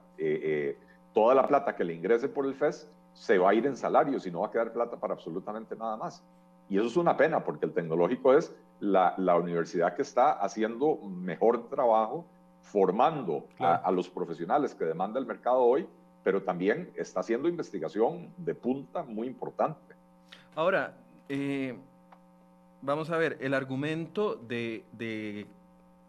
Toda 1.12 1.34
la 1.34 1.46
plata 1.46 1.74
que 1.74 1.84
le 1.84 1.94
ingrese 1.94 2.28
por 2.28 2.46
el 2.46 2.54
FES 2.54 2.90
se 3.14 3.38
va 3.38 3.50
a 3.50 3.54
ir 3.54 3.66
en 3.66 3.76
salarios 3.76 4.26
y 4.26 4.30
no 4.30 4.40
va 4.40 4.48
a 4.48 4.50
quedar 4.50 4.72
plata 4.72 4.96
para 4.96 5.14
absolutamente 5.14 5.74
nada 5.76 5.96
más. 5.96 6.22
Y 6.68 6.76
eso 6.76 6.86
es 6.86 6.96
una 6.96 7.16
pena 7.16 7.42
porque 7.44 7.66
el 7.66 7.72
tecnológico 7.72 8.34
es 8.34 8.54
la, 8.80 9.14
la 9.16 9.36
universidad 9.36 9.94
que 9.94 10.02
está 10.02 10.32
haciendo 10.32 10.96
mejor 10.96 11.68
trabajo 11.68 12.26
formando 12.68 13.46
a, 13.58 13.90
los 13.90 14.08
profesionales 14.10 14.74
que 14.74 14.84
demanda 14.84 15.18
el 15.18 15.26
mercado 15.26 15.60
hoy, 15.60 15.86
pero 16.22 16.42
también 16.42 16.90
está 16.96 17.20
haciendo 17.20 17.48
investigación 17.48 18.30
de 18.36 18.54
punta 18.54 19.02
muy 19.02 19.26
importante. 19.26 19.94
Ahora, 20.54 20.94
eh, 21.28 21.76
vamos 22.82 23.10
a 23.10 23.16
ver, 23.16 23.38
el 23.40 23.54
argumento 23.54 24.36
de, 24.36 24.84
de, 24.92 25.46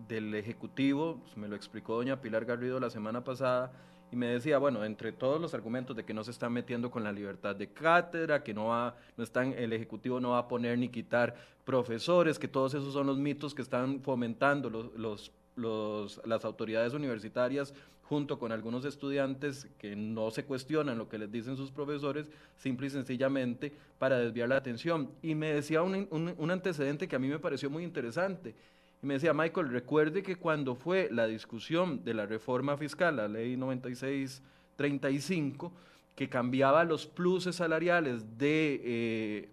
del 0.08 0.36
Ejecutivo, 0.36 1.20
me 1.38 1.48
lo 1.48 1.56
explicó 1.56 1.96
doña 1.96 2.20
Pilar 2.22 2.44
Garrido 2.44 2.80
la 2.80 2.90
semana 2.90 3.24
pasada, 3.24 3.72
y 4.12 4.16
me 4.16 4.28
decía, 4.28 4.58
bueno, 4.58 4.84
entre 4.84 5.12
todos 5.12 5.40
los 5.40 5.54
argumentos 5.54 5.96
de 5.96 6.04
que 6.04 6.14
no 6.14 6.24
se 6.24 6.32
están 6.32 6.52
metiendo 6.52 6.90
con 6.90 7.04
la 7.04 7.12
libertad 7.12 7.56
de 7.56 7.68
cátedra, 7.68 8.44
que 8.44 8.54
no 8.54 8.68
va, 8.68 8.96
no 9.18 9.24
están, 9.24 9.54
el 9.54 9.74
Ejecutivo 9.74 10.20
no 10.20 10.32
va 10.32 10.40
a 10.40 10.48
poner 10.48 10.78
ni 10.78 10.90
quitar 10.90 11.36
profesores, 11.66 12.40
que 12.40 12.48
todos 12.48 12.74
esos 12.74 12.94
son 12.94 13.08
los 13.08 13.18
mitos 13.18 13.54
que 13.54 13.62
están 13.62 14.02
fomentando 14.02 14.70
los, 14.70 14.94
los, 14.96 15.32
los, 15.56 16.22
las 16.26 16.44
autoridades 16.46 16.94
universitarias 16.94 17.74
junto 18.04 18.40
con 18.40 18.52
algunos 18.52 18.86
estudiantes 18.86 19.68
que 19.78 19.96
no 19.96 20.32
se 20.32 20.44
cuestionan 20.44 20.98
lo 20.98 21.08
que 21.08 21.20
les 21.20 21.32
dicen 21.32 21.56
sus 21.56 21.70
profesores, 21.70 22.28
simple 22.58 22.88
y 22.88 22.90
sencillamente 22.90 23.72
para 24.00 24.18
desviar 24.18 24.50
la 24.50 24.58
atención. 24.58 25.12
Y 25.22 25.36
me 25.36 25.54
decía 25.54 25.84
un, 25.84 26.08
un, 26.10 26.34
un 26.36 26.52
antecedente 26.52 27.08
que 27.08 27.16
a 27.16 27.20
mí 27.20 27.28
me 27.28 27.38
pareció 27.38 27.70
muy 27.70 27.84
interesante 27.84 28.56
y 29.02 29.06
me 29.06 29.14
decía, 29.14 29.34
Michael, 29.34 29.70
recuerde 29.70 30.22
que 30.24 30.36
cuando 30.36 30.76
fue 30.76 31.08
la 31.12 31.26
discusión 31.26 32.04
de 32.04 32.14
la 32.14 32.26
reforma 32.26 32.76
fiscal, 32.76 33.16
la 33.16 33.30
ley 33.30 33.56
9635, 33.56 35.72
que 36.16 36.28
cambiaba 36.28 36.84
los 36.84 37.08
pluses 37.08 37.56
salariales 37.56 38.38
de, 38.38 38.82
eh, 38.84 39.48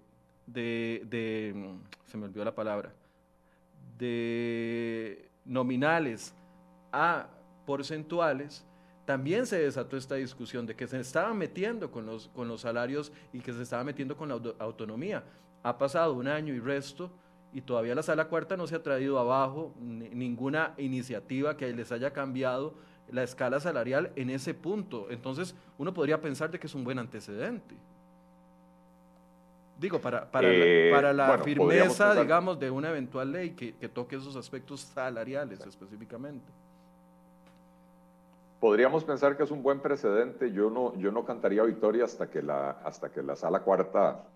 de, 0.46 1.06
de, 1.08 1.54
se 2.06 2.18
me 2.18 2.24
olvidó 2.24 2.44
la 2.44 2.56
palabra, 2.56 2.92
de 3.96 5.28
nominales 5.44 6.34
a 6.90 7.28
porcentuales, 7.64 8.66
también 9.04 9.46
se 9.46 9.60
desató 9.60 9.96
esta 9.96 10.16
discusión 10.16 10.66
de 10.66 10.74
que 10.74 10.88
se 10.88 10.98
estaba 10.98 11.32
metiendo 11.32 11.92
con 11.92 12.04
los, 12.04 12.26
con 12.28 12.48
los 12.48 12.62
salarios 12.62 13.12
y 13.32 13.38
que 13.38 13.52
se 13.52 13.62
estaba 13.62 13.84
metiendo 13.84 14.16
con 14.16 14.28
la 14.28 14.40
autonomía. 14.58 15.22
Ha 15.62 15.78
pasado 15.78 16.14
un 16.14 16.26
año 16.26 16.52
y 16.52 16.58
resto 16.58 17.12
y 17.56 17.62
todavía 17.62 17.94
la 17.94 18.02
sala 18.02 18.26
cuarta 18.26 18.54
no 18.58 18.66
se 18.66 18.74
ha 18.74 18.82
traído 18.82 19.18
abajo 19.18 19.72
ninguna 19.80 20.74
iniciativa 20.76 21.56
que 21.56 21.72
les 21.72 21.90
haya 21.90 22.12
cambiado 22.12 22.74
la 23.10 23.22
escala 23.22 23.60
salarial 23.60 24.12
en 24.14 24.28
ese 24.28 24.52
punto. 24.52 25.06
Entonces, 25.08 25.54
uno 25.78 25.94
podría 25.94 26.20
pensar 26.20 26.50
de 26.50 26.58
que 26.58 26.66
es 26.66 26.74
un 26.74 26.84
buen 26.84 26.98
antecedente. 26.98 27.74
Digo, 29.80 29.98
para, 29.98 30.30
para, 30.30 30.48
la, 30.48 30.54
eh, 30.54 30.90
para 30.92 31.14
la 31.14 31.38
firmeza, 31.38 32.14
digamos, 32.20 32.60
de 32.60 32.70
una 32.70 32.90
eventual 32.90 33.32
ley 33.32 33.52
que, 33.52 33.74
que, 33.74 33.88
toque 33.88 34.16
esos 34.16 34.36
aspectos 34.36 34.82
salariales 34.82 35.58
específicamente. 35.64 36.52
Podríamos 38.60 39.02
pensar 39.02 39.34
que 39.34 39.44
es 39.44 39.50
un 39.50 39.62
buen 39.62 39.80
precedente. 39.80 40.52
Yo 40.52 40.68
no, 40.68 40.94
yo 40.98 41.10
no 41.10 41.24
cantaría 41.24 41.62
victoria 41.62 42.04
hasta 42.04 42.28
que 42.28 42.42
la, 42.42 42.72
hasta 42.84 43.10
que 43.10 43.22
la 43.22 43.34
sala 43.34 43.60
cuarta 43.60 44.26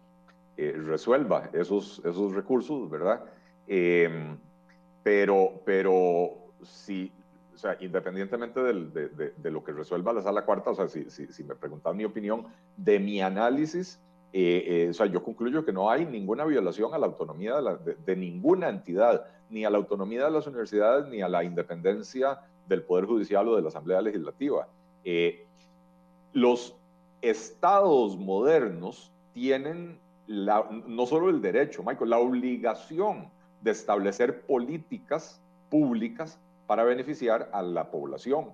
eh, 0.56 0.72
resuelva 0.72 1.48
esos, 1.52 2.00
esos 2.04 2.34
recursos, 2.34 2.90
¿verdad? 2.90 3.24
Em, 3.66 4.36
pero, 5.02 5.62
pero 5.64 6.32
si, 6.62 7.10
o 7.54 7.56
sea, 7.56 7.76
independientemente 7.80 8.60
de, 8.60 9.50
lo 9.50 9.64
que 9.64 9.72
resuelva 9.72 10.12
la 10.12 10.22
sala 10.22 10.44
cuarta, 10.44 10.70
o 10.70 10.74
sea, 10.74 10.88
si, 10.88 11.08
si, 11.08 11.44
me 11.44 11.54
preguntan 11.54 11.96
mi 11.96 12.04
opinión, 12.04 12.46
de 12.76 12.98
mi 12.98 13.22
análisis, 13.22 14.00
eh, 14.32 14.64
eh, 14.66 14.88
o 14.90 14.92
sea, 14.92 15.06
yo 15.06 15.22
concluyo 15.22 15.64
que 15.64 15.72
no 15.72 15.88
hay 15.88 16.04
ninguna 16.04 16.44
violación 16.44 16.92
a 16.94 16.98
la 16.98 17.06
autonomía 17.06 17.54
de, 18.04 18.16
ninguna 18.16 18.68
entidad, 18.68 19.24
ni 19.48 19.64
a 19.64 19.70
la 19.70 19.78
autonomía 19.78 20.24
de 20.24 20.30
las 20.30 20.46
universidades, 20.46 21.06
ni 21.06 21.22
a 21.22 21.28
la 21.28 21.42
independencia 21.42 22.40
del 22.68 22.82
Poder 22.82 23.06
Judicial 23.06 23.48
o 23.48 23.56
de 23.56 23.62
la 23.62 23.68
Asamblea 23.68 24.02
Legislativa. 24.02 24.68
los 26.32 26.76
estados 27.22 28.16
modernos 28.16 29.12
tienen 29.32 29.99
no 30.30 31.06
solo 31.06 31.28
el 31.28 31.42
derecho, 31.42 31.82
Michael, 31.82 32.10
la 32.10 32.18
obligación 32.18 33.28
de 33.62 33.72
establecer 33.72 34.42
políticas 34.42 35.40
públicas 35.68 36.38
para 36.68 36.84
beneficiar 36.84 37.50
a 37.52 37.62
la 37.62 37.90
población. 37.90 38.50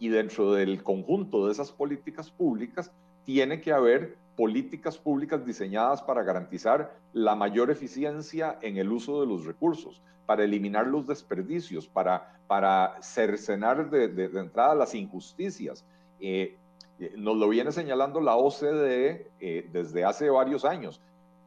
Y 0.00 0.08
dentro 0.08 0.52
del 0.52 0.82
conjunto 0.82 1.46
de 1.46 1.52
esas 1.52 1.70
políticas 1.70 2.30
públicas 2.30 2.90
tiene 3.24 3.60
que 3.60 3.72
haber 3.72 4.16
políticas 4.36 4.98
públicas 4.98 5.44
diseñadas 5.46 6.02
para 6.02 6.24
garantizar 6.24 6.96
la 7.12 7.36
mayor 7.36 7.70
eficiencia 7.70 8.58
en 8.60 8.76
el 8.78 8.90
uso 8.90 9.20
de 9.20 9.26
los 9.26 9.44
recursos, 9.44 10.02
para 10.26 10.42
eliminar 10.42 10.86
los 10.86 11.06
desperdicios, 11.06 11.86
para, 11.86 12.40
para 12.48 13.00
cercenar 13.02 13.88
de, 13.90 14.08
de, 14.08 14.40
entrada 14.40 14.74
las 14.74 14.94
injusticias. 14.94 15.84
Eh, 16.18 16.56
eh, 16.98 17.12
nos 17.16 17.36
lo 17.36 17.48
viene 17.48 17.70
señalando 17.70 18.20
la 18.20 18.36
OCDE 18.36 19.30
eh, 19.38 19.68
desde 19.72 20.04
hace 20.04 20.28
varios 20.28 20.64
años 20.64 21.00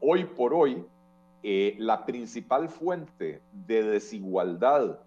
hoy 0.03 0.25
por 0.25 0.53
hoy, 0.53 0.85
eh, 1.41 1.75
la 1.79 2.05
principal 2.05 2.69
fuente 2.69 3.41
de 3.51 3.83
desigualdad 3.83 4.99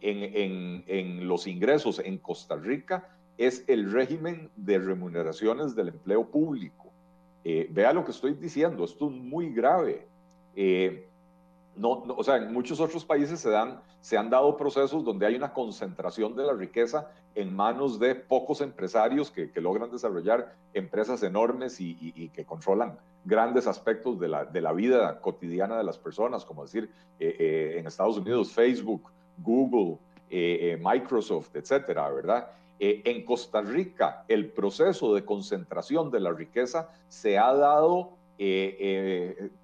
en, 0.00 1.26
los 1.26 1.46
ingresos 1.46 1.98
en 1.98 2.18
Costa 2.18 2.56
Rica 2.56 3.08
es 3.38 3.64
el 3.68 3.90
régimen 3.90 4.50
de 4.56 4.78
remuneraciones 4.78 5.74
del 5.74 5.88
empleo 5.88 6.26
público. 6.26 6.92
Eh, 7.42 7.68
vea 7.70 7.92
lo 7.92 8.04
que 8.04 8.12
estoy 8.12 8.34
diciendo, 8.34 8.84
esto 8.84 9.06
es 9.06 9.12
muy 9.12 9.52
grave. 9.52 10.06
Eh, 10.54 11.08
o 11.82 12.22
sea, 12.22 12.36
en 12.36 12.52
muchos 12.52 12.78
otros 12.80 13.04
países 13.04 13.46
se 14.00 14.16
han 14.16 14.30
dado 14.30 14.56
procesos 14.56 15.04
donde 15.04 15.26
hay 15.26 15.34
una 15.34 15.52
concentración 15.52 16.36
de 16.36 16.44
la 16.44 16.52
riqueza 16.52 17.10
en 17.34 17.54
manos 17.54 17.98
de 17.98 18.14
pocos 18.14 18.60
empresarios 18.60 19.30
que, 19.30 19.50
logran 19.60 19.90
desarrollar 19.90 20.54
empresas 20.72 21.22
enormes 21.22 21.80
y, 21.80 22.28
que 22.28 22.44
controlan 22.44 22.98
grandes 23.24 23.66
aspectos 23.66 24.20
de 24.20 24.28
la, 24.28 24.44
de 24.44 24.60
la, 24.60 24.72
vida 24.72 25.20
cotidiana 25.20 25.76
de 25.78 25.84
las 25.84 25.98
personas, 25.98 26.44
como 26.44 26.64
decir, 26.64 26.90
eh, 27.18 27.36
eh, 27.38 27.78
en 27.78 27.86
Estados 27.86 28.18
Unidos, 28.18 28.52
Facebook, 28.52 29.10
Google, 29.38 29.98
eh, 30.30 30.78
Microsoft, 30.82 31.54
etcétera, 31.54 32.10
¿verdad? 32.10 32.50
en 32.76 33.24
Costa 33.24 33.62
Rica, 33.62 34.24
el 34.28 34.50
proceso 34.50 35.14
de 35.14 35.24
concentración 35.24 36.10
de 36.10 36.20
la 36.20 36.32
riqueza 36.32 36.90
se 37.08 37.38
ha 37.38 37.54
dado 37.54 38.10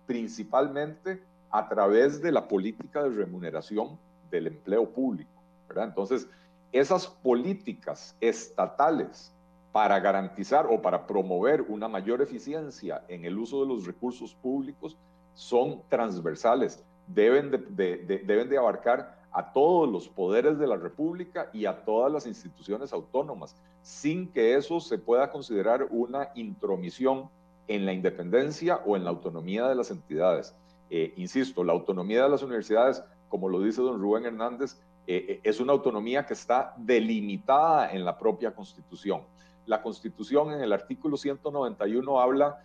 principalmente 0.06 1.20
a 1.50 1.68
través 1.68 2.22
de 2.22 2.32
la 2.32 2.46
política 2.46 3.02
de 3.02 3.11
remuneración 3.11 3.98
del 4.30 4.46
empleo 4.46 4.88
público, 4.88 5.42
¿verdad? 5.68 5.86
Entonces, 5.88 6.28
esas 6.72 7.08
políticas 7.08 8.16
estatales 8.20 9.34
para 9.73 10.01
garantizar 10.01 10.66
o 10.68 10.83
para 10.83 11.07
promover 11.07 11.62
una 11.62 11.89
mayor 11.89 12.23
eficiencia 12.23 13.05
en 13.09 13.25
el 13.25 13.39
uso 13.39 13.61
de 13.61 13.68
los 13.68 13.87
recursos 13.87 14.35
públicos 14.35 14.97
son 15.35 15.83
transversales, 15.89 16.83
deben 17.07 17.51
de, 17.51 18.23
deben 18.25 18.49
de 18.49 18.59
abarcar 18.59 19.21
a 19.33 19.53
todos 19.53 19.89
los 19.89 20.09
poderes 20.09 20.59
de 20.59 20.66
la 20.66 20.77
República 20.77 21.51
y 21.53 21.66
a 21.66 21.85
todas 21.85 22.12
las 22.12 22.27
instituciones 22.27 22.93
autónomas, 22.93 23.57
sin 23.83 24.29
que 24.29 24.57
eso 24.57 24.81
se 24.81 24.99
pueda 24.99 25.31
considerar 25.31 25.87
una 25.91 26.31
intromisión 26.35 27.29
en 27.68 27.87
la 27.87 27.93
independencia 27.93 28.81
o 28.85 28.97
en 28.97 29.05
la 29.05 29.11
autonomía 29.11 29.68
de 29.68 29.77
las 29.77 29.93
entidades. 29.93 30.55
Eh, 30.91 31.14
insisto, 31.16 31.62
la 31.62 31.73
autonomía 31.73 32.25
de 32.25 32.29
las 32.29 32.43
universidades, 32.43 33.05
como 33.29 33.49
lo 33.49 33.61
dice 33.61 33.81
don 33.81 34.01
Rubén 34.01 34.27
Hernández, 34.27 34.77
eh, 35.07 35.25
eh, 35.29 35.41
es 35.45 35.61
una 35.61 35.73
autonomía 35.73 36.27
que 36.27 36.35
está 36.35 36.75
delimitada 36.77 37.93
en 37.93 38.05
la 38.05 38.18
propia 38.18 38.53
Constitución. 38.53 39.23
La 39.71 39.83
Constitución 39.83 40.51
en 40.51 40.62
el 40.62 40.73
artículo 40.73 41.16
191 41.16 42.21
habla 42.21 42.61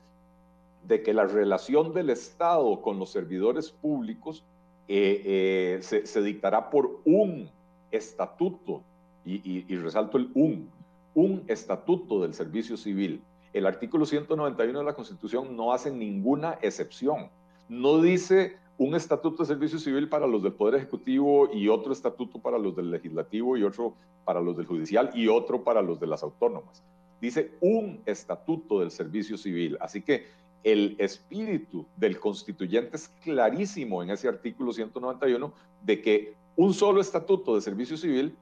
de 0.87 1.03
que 1.03 1.13
la 1.13 1.25
relación 1.25 1.93
del 1.93 2.09
Estado 2.09 2.81
con 2.81 2.97
los 2.97 3.11
servidores 3.11 3.69
públicos 3.69 4.43
se, 4.87 5.81
se, 5.81 6.21
dictará 6.23 6.71
por 6.71 7.01
un 7.05 7.51
estatuto, 7.91 8.81
y 9.23 9.75
resalto 9.77 10.17
el 10.17 10.31
un, 10.33 10.71
un 11.13 11.43
estatuto 11.45 12.23
del 12.23 12.33
servicio 12.33 12.75
civil. 12.75 13.21
El 13.53 13.67
artículo 13.67 14.07
191 14.07 14.79
de 14.79 14.85
la 14.85 14.95
Constitución 14.95 15.55
no 15.55 15.73
hace 15.73 15.91
ninguna 15.91 16.57
excepción. 16.63 17.29
No 17.69 18.01
dice 18.01 18.57
un 18.79 18.95
estatuto 18.95 19.43
de 19.43 19.47
servicio 19.47 19.77
civil 19.77 20.09
para 20.09 20.25
los 20.25 20.41
del 20.41 20.53
Poder 20.53 20.73
Ejecutivo 20.73 21.53
y 21.53 21.69
otro 21.69 21.93
estatuto 21.93 22.39
para 22.39 22.57
los 22.57 22.75
del 22.75 22.89
Legislativo 22.89 23.57
y 23.57 23.63
otro 23.63 23.93
para 24.25 24.41
los 24.41 24.57
del 24.57 24.65
Judicial 24.65 25.11
y 25.13 25.27
otro 25.27 25.63
para 25.63 25.81
los 25.81 25.99
de 25.99 26.07
las 26.07 26.23
autónomas. 26.23 26.83
Dice 27.21 27.51
un 27.61 28.01
estatuto 28.05 28.79
del 28.79 28.91
servicio 28.91 29.37
civil. 29.37 29.77
Así 29.79 30.01
que 30.01 30.27
el 30.63 30.95
espíritu 30.97 31.85
del 31.95 32.19
constituyente 32.19 32.97
es 32.97 33.07
clarísimo 33.23 34.01
en 34.01 34.09
ese 34.09 34.27
artículo 34.27 34.73
191 34.73 35.53
de 35.83 36.01
que 36.01 36.33
un 36.55 36.73
solo 36.73 37.01
estatuto 37.01 37.55
de 37.55 37.61
servicio 37.61 37.97
civil 37.97 38.35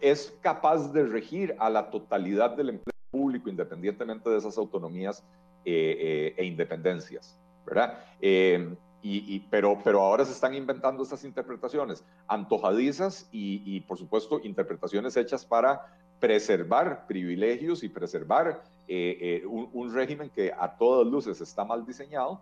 es 0.00 0.36
capaz 0.42 0.92
de 0.92 1.04
regir 1.04 1.56
a 1.58 1.70
la 1.70 1.88
totalidad 1.90 2.56
del 2.56 2.68
empleo 2.70 2.94
público 3.10 3.48
independientemente 3.48 4.28
de 4.28 4.36
esas 4.36 4.58
autonomías 4.58 5.24
eh, 5.64 5.96
eh, 5.98 6.34
e 6.36 6.44
independencias, 6.44 7.38
¿verdad? 7.64 7.98
Eh, 8.20 8.74
y, 9.06 9.40
pero, 9.50 9.78
pero 9.84 10.00
ahora 10.00 10.24
se 10.24 10.32
están 10.32 10.54
inventando 10.54 11.02
estas 11.02 11.24
interpretaciones 11.24 12.02
antojadizas 12.26 13.28
y, 13.30 13.80
por 13.80 13.98
supuesto, 13.98 14.40
interpretaciones 14.42 15.14
hechas 15.18 15.44
para 15.44 15.98
preservar 16.24 17.06
privilegios 17.06 17.82
y 17.82 17.88
preservar 17.90 18.62
un, 18.88 19.68
un, 19.72 19.94
régimen 19.94 20.30
que 20.30 20.50
a 20.50 20.68
todas 20.68 21.06
luces 21.06 21.38
está 21.40 21.64
mal 21.64 21.84
diseñado, 21.84 22.40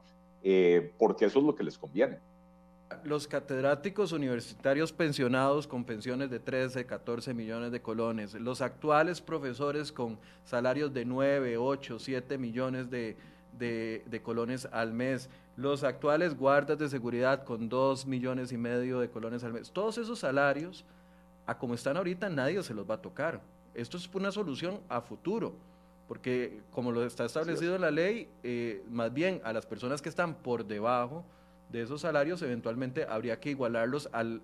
porque 0.99 1.25
eso 1.25 1.39
es 1.41 1.45
lo 1.45 1.55
que 1.55 1.65
les 1.65 1.77
conviene 1.77 2.19
los 3.05 3.27
catedráticos 3.27 4.13
universitarios 4.13 4.93
pensionados 4.93 5.67
con 5.67 5.85
pensiones 5.85 6.31
de 6.31 6.39
13, 6.39 6.87
14 6.87 7.35
millones 7.35 7.73
de 7.73 7.81
colones, 7.81 8.35
los 8.35 8.61
actuales 8.61 9.21
profesores 9.21 9.93
con 9.93 10.19
salarios 10.45 10.93
de 10.93 11.05
9, 11.05 11.57
8, 11.57 11.99
7 11.99 12.39
millones 12.39 12.91
de, 12.91 13.17
colones 14.23 14.69
al 14.73 14.93
mes, 14.93 15.29
los 15.57 15.85
actuales 15.85 16.37
guardas 16.37 16.79
de 16.79 16.89
seguridad 16.89 17.45
con 17.45 17.69
2 17.69 18.07
millones 18.07 18.53
y 18.53 18.57
medio 18.57 19.01
de 19.01 19.11
colones 19.11 19.43
al 19.45 19.53
mes, 19.53 19.71
todos 19.71 19.99
esos 19.99 20.19
salarios, 20.19 20.85
a 21.47 21.59
como 21.59 21.75
están 21.75 21.97
ahorita, 21.97 22.29
nadie 22.29 22.63
se 22.63 22.75
los 22.75 22.89
va 22.89 22.95
a 22.97 23.03
tocar. 23.03 23.41
Esto 23.75 23.97
es 23.97 24.09
una 24.15 24.33
solución 24.33 24.81
a 24.89 25.01
futuro, 25.01 25.55
porque 26.09 26.61
como 26.71 26.93
lo 26.93 27.05
está 27.05 27.25
establecido 27.25 27.75
en 27.75 27.81
la 27.81 27.91
ley, 27.91 28.29
eh, 28.43 28.85
más 28.91 29.13
bien 29.13 29.41
a 29.45 29.53
las 29.53 29.67
personas 29.67 30.03
que 30.03 30.09
están 30.09 30.35
por 30.35 30.65
debajo, 30.67 31.25
de 31.73 31.81
esos 31.83 32.03
salarios, 32.03 32.43
eventualmente 32.43 33.07
habría 33.09 33.41
que 33.41 33.51
igualarlos 33.51 34.09
al, 34.13 34.43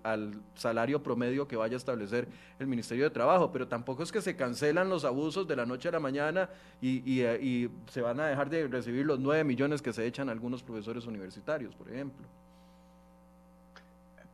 salario 0.55 1.03
promedio 1.03 1.47
que 1.47 1.55
vaya 1.55 1.75
a 1.75 1.77
establecer 1.77 2.27
el 2.57 2.65
Ministerio 2.65 3.03
de 3.03 3.11
Trabajo, 3.11 3.51
pero 3.51 3.67
tampoco 3.67 4.01
es 4.01 4.11
que 4.11 4.19
se 4.19 4.35
cancelan 4.35 4.89
los 4.89 5.05
abusos 5.05 5.47
de 5.47 5.55
la 5.55 5.65
noche 5.65 5.89
a 5.89 5.91
la 5.91 5.99
mañana 5.99 6.49
y, 6.81 7.21
eh, 7.21 7.69
se 7.91 8.01
van 8.01 8.19
a 8.19 8.27
dejar 8.27 8.49
de 8.49 8.67
recibir 8.67 9.05
los 9.05 9.19
9 9.19 9.43
millones 9.43 9.81
que 9.81 9.93
se 9.93 10.05
echan 10.05 10.27
algunos 10.27 10.63
profesores 10.63 11.05
universitarios, 11.05 11.75
por 11.75 11.89
ejemplo. 11.89 12.25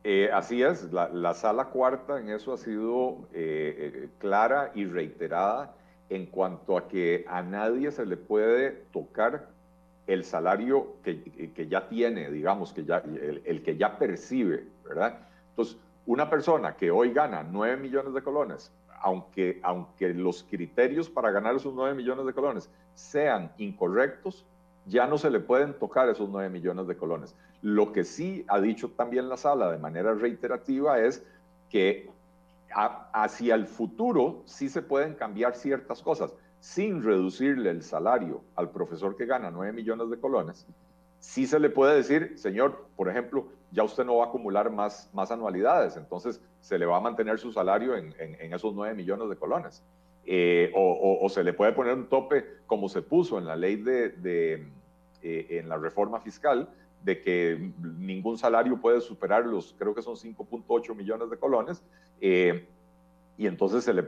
Eh, 0.08 0.30
así 0.32 0.62
es, 0.62 0.92
la, 0.92 1.34
sala 1.34 1.64
cuarta 1.64 2.20
en 2.20 2.30
eso 2.30 2.52
ha 2.52 2.58
sido 2.58 3.26
eh, 3.32 4.08
clara 4.20 4.70
y 4.72 4.84
reiterada 4.84 5.74
en 6.08 6.26
cuanto 6.26 6.78
a 6.78 6.86
que 6.86 7.24
a 7.28 7.42
nadie 7.42 7.90
se 7.90 8.06
le 8.06 8.16
puede 8.16 8.70
tocar 8.92 9.48
el 10.06 10.22
salario 10.22 10.94
que, 11.02 11.66
ya 11.68 11.88
tiene, 11.88 12.30
digamos, 12.30 12.72
que 12.72 12.84
ya, 12.84 12.98
el, 12.98 13.64
que 13.64 13.76
ya 13.76 13.98
percibe, 13.98 14.68
¿verdad? 14.84 15.26
Entonces, 15.48 15.76
una 16.06 16.30
persona 16.30 16.76
que 16.76 16.92
hoy 16.92 17.12
gana 17.12 17.42
9 17.42 17.76
millones 17.76 18.14
de 18.14 18.22
colones, 18.22 18.70
aunque, 19.00 19.58
aunque 19.64 20.14
los 20.14 20.44
criterios 20.44 21.10
para 21.10 21.32
ganar 21.32 21.56
esos 21.56 21.74
9 21.74 21.96
millones 21.96 22.26
de 22.26 22.32
colones 22.32 22.70
sean 22.94 23.50
incorrectos, 23.58 24.46
ya 24.86 25.06
no 25.06 25.18
se 25.18 25.30
le 25.30 25.40
pueden 25.40 25.74
tocar 25.74 26.08
esos 26.08 26.28
9 26.28 26.48
millones 26.50 26.86
de 26.86 26.96
colones. 26.96 27.34
Lo 27.62 27.92
que 27.92 28.04
sí 28.04 28.44
ha 28.48 28.60
dicho 28.60 28.90
también 28.90 29.28
la 29.28 29.36
sala 29.36 29.70
de 29.70 29.78
manera 29.78 30.14
reiterativa 30.14 31.00
es 31.00 31.24
que 31.70 32.10
hacia 32.72 33.54
el 33.54 33.66
futuro 33.66 34.42
sí 34.44 34.68
se 34.68 34.82
pueden 34.82 35.14
cambiar 35.14 35.54
ciertas 35.54 36.02
cosas 36.02 36.32
sin 36.60 37.02
reducirle 37.02 37.70
el 37.70 37.82
salario 37.82 38.42
al 38.56 38.70
profesor 38.70 39.16
que 39.16 39.26
gana 39.26 39.50
9 39.50 39.72
millones 39.72 40.10
de 40.10 40.18
colones, 40.18 40.66
sí 41.20 41.46
se 41.46 41.58
le 41.58 41.70
puede 41.70 41.96
decir, 41.96 42.38
señor, 42.38 42.86
por 42.96 43.08
ejemplo, 43.08 43.48
ya 43.72 43.82
usted 43.84 44.04
no 44.04 44.16
va 44.16 44.24
a 44.24 44.28
acumular 44.28 44.70
más, 44.70 45.10
más 45.12 45.30
anualidades, 45.30 45.96
entonces 45.96 46.40
se 46.60 46.78
le 46.78 46.86
va 46.86 46.96
a 46.96 47.00
mantener 47.00 47.38
su 47.38 47.52
salario 47.52 47.96
en, 47.96 48.14
esos 48.52 48.74
9 48.74 48.94
millones 48.94 49.28
de 49.28 49.36
colones. 49.36 49.82
Eh, 50.28 50.72
o, 50.74 51.28
se 51.28 51.44
le 51.44 51.52
puede 51.52 51.72
poner 51.72 51.94
un 51.94 52.08
tope 52.08 52.44
como 52.66 52.88
se 52.88 53.00
puso 53.00 53.38
en 53.38 53.46
la 53.46 53.54
ley 53.54 53.76
de, 53.76 54.66
eh, 55.22 55.46
en 55.50 55.68
la 55.68 55.78
reforma 55.78 56.20
fiscal, 56.20 56.68
de 57.04 57.20
que 57.20 57.70
ningún 57.98 58.36
salario 58.36 58.80
puede 58.80 59.00
superar 59.00 59.46
los, 59.46 59.74
creo 59.78 59.94
que 59.94 60.02
son 60.02 60.16
5.8 60.16 60.96
millones 60.96 61.30
de 61.30 61.36
colones. 61.36 61.82
Eh, 62.20 62.66
y 63.38 63.46
entonces 63.46 63.84
se 63.84 63.92
le 63.92 64.02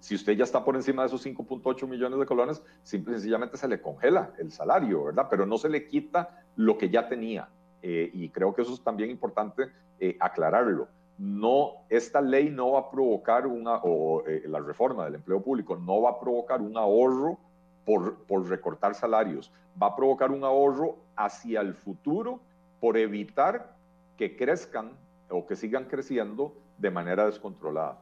si 0.00 0.14
usted 0.14 0.32
ya 0.32 0.42
está 0.44 0.64
por 0.64 0.74
encima 0.74 1.02
de 1.02 1.08
esos 1.08 1.24
5.8 1.24 1.86
millones 1.86 2.18
de 2.18 2.26
colones, 2.26 2.62
simple 2.82 3.12
y 3.12 3.16
sencillamente 3.16 3.56
se 3.56 3.68
le 3.68 3.80
congela 3.80 4.32
el 4.38 4.50
salario, 4.50 5.04
¿verdad? 5.04 5.28
Pero 5.30 5.46
no 5.46 5.58
se 5.58 5.68
le 5.68 5.86
quita 5.86 6.44
lo 6.56 6.78
que 6.78 6.88
ya 6.88 7.06
tenía. 7.08 7.48
Y 7.82 8.28
creo 8.30 8.54
que 8.54 8.62
eso 8.62 8.74
es 8.74 8.82
también 8.82 9.10
importante 9.10 9.70
aclararlo. 10.18 10.88
No, 11.20 11.84
esta 11.90 12.22
ley 12.22 12.48
no 12.48 12.72
va 12.72 12.80
a 12.80 12.90
provocar 12.90 13.46
una, 13.46 13.74
o 13.74 14.26
eh, 14.26 14.42
la 14.46 14.58
reforma 14.58 15.04
del 15.04 15.16
empleo 15.16 15.42
público 15.42 15.76
no 15.76 16.00
va 16.00 16.12
a 16.12 16.18
provocar 16.18 16.62
un 16.62 16.78
ahorro 16.78 17.38
por, 17.84 18.24
por 18.24 18.48
recortar 18.48 18.94
salarios, 18.94 19.52
va 19.80 19.88
a 19.88 19.96
provocar 19.96 20.30
un 20.30 20.44
ahorro 20.44 20.96
hacia 21.16 21.60
el 21.60 21.74
futuro 21.74 22.40
por 22.80 22.96
evitar 22.96 23.76
que 24.16 24.34
crezcan 24.34 24.92
o 25.28 25.46
que 25.46 25.56
sigan 25.56 25.84
creciendo 25.84 26.54
de 26.78 26.90
manera 26.90 27.26
descontrolada. 27.26 27.98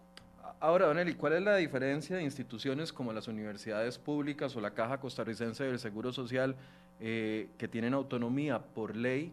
Ahora, 0.61 0.87
Don 0.87 1.01
Eli, 1.01 1.15
¿cuál 1.15 1.33
es 1.33 1.43
la 1.43 1.57
diferencia 1.57 2.19
de 2.19 2.23
instituciones 2.23 2.93
como 2.93 3.13
las 3.13 3.27
universidades 3.27 3.99
públicas 3.99 4.55
o 4.55 4.61
la 4.61 4.75
Caja 4.75 5.01
Costarricense 5.01 5.65
del 5.65 5.81
Seguro 5.81 6.13
Social 6.13 6.55
eh, 7.01 7.49
que 7.59 7.67
tienen 7.67 7.95
autonomía 7.95 8.61
por 8.61 8.95
ley 8.95 9.33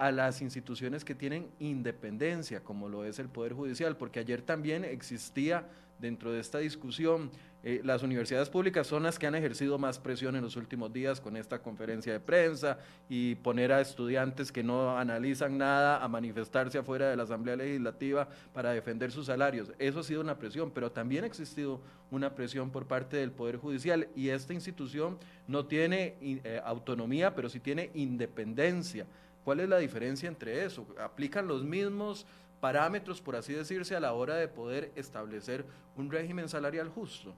a 0.00 0.10
las 0.10 0.40
instituciones 0.40 1.04
que 1.04 1.14
tienen 1.14 1.50
independencia, 1.58 2.64
como 2.64 2.88
lo 2.88 3.04
es 3.04 3.18
el 3.18 3.28
Poder 3.28 3.52
Judicial? 3.52 3.96
Porque 3.96 4.18
ayer 4.18 4.42
también 4.42 4.84
existía 4.84 5.68
dentro 6.00 6.32
de 6.32 6.40
esta 6.40 6.58
discusión 6.58 7.30
eh, 7.62 7.82
las 7.84 8.02
universidades 8.02 8.48
públicas 8.48 8.86
son 8.86 9.02
las 9.02 9.18
que 9.18 9.26
han 9.26 9.34
ejercido 9.34 9.76
más 9.76 9.98
presión 9.98 10.34
en 10.34 10.42
los 10.42 10.56
últimos 10.56 10.90
días 10.94 11.20
con 11.20 11.36
esta 11.36 11.60
conferencia 11.60 12.10
de 12.10 12.18
prensa 12.18 12.78
y 13.06 13.34
poner 13.34 13.70
a 13.70 13.82
estudiantes 13.82 14.50
que 14.50 14.62
no 14.62 14.96
analizan 14.96 15.58
nada 15.58 16.02
a 16.02 16.08
manifestarse 16.08 16.78
afuera 16.78 17.10
de 17.10 17.16
la 17.16 17.24
Asamblea 17.24 17.56
Legislativa 17.56 18.28
para 18.54 18.70
defender 18.70 19.12
sus 19.12 19.26
salarios. 19.26 19.72
Eso 19.78 20.00
ha 20.00 20.02
sido 20.02 20.22
una 20.22 20.38
presión, 20.38 20.70
pero 20.70 20.90
también 20.90 21.24
ha 21.24 21.26
existido 21.26 21.82
una 22.10 22.34
presión 22.34 22.70
por 22.70 22.86
parte 22.86 23.18
del 23.18 23.30
Poder 23.30 23.58
Judicial 23.58 24.08
y 24.16 24.30
esta 24.30 24.54
institución 24.54 25.18
no 25.46 25.66
tiene 25.66 26.16
eh, 26.22 26.62
autonomía, 26.64 27.34
pero 27.34 27.50
sí 27.50 27.60
tiene 27.60 27.90
independencia. 27.92 29.06
¿Cuál 29.44 29.60
es 29.60 29.68
la 29.68 29.78
diferencia 29.78 30.28
entre 30.28 30.64
eso? 30.64 30.86
¿Aplican 30.98 31.46
los 31.46 31.64
mismos 31.64 32.26
parámetros, 32.60 33.20
por 33.20 33.36
así 33.36 33.52
decirse, 33.52 33.96
a 33.96 34.00
la 34.00 34.12
hora 34.12 34.36
de 34.36 34.48
poder 34.48 34.92
establecer 34.94 35.64
un 35.96 36.10
régimen 36.10 36.48
salarial 36.48 36.88
justo? 36.88 37.34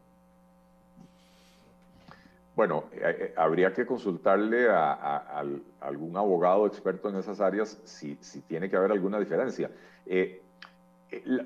Bueno, 2.55 2.85
eh, 2.93 3.01
eh, 3.03 3.35
habría 3.37 3.73
que 3.73 3.87
consultarle 3.87 4.69
a, 4.69 5.43
algún 5.81 6.17
abogado 6.17 6.67
experto 6.67 7.09
en 7.09 7.17
esas 7.17 7.41
áreas 7.41 7.81
si, 7.85 8.17
tiene 8.47 8.69
que 8.69 8.77
haber 8.77 8.93
alguna 8.93 9.19
diferencia. 9.19 9.71
Eh, 10.07 10.43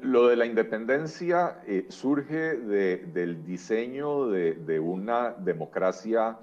Lo 0.03 0.29
de 0.29 0.37
la 0.37 0.47
independencia 0.47 1.59
surge 1.89 2.57
del 2.57 3.45
diseño 3.45 4.29
de, 4.29 4.81
una 4.81 5.33
democracia 5.33 6.37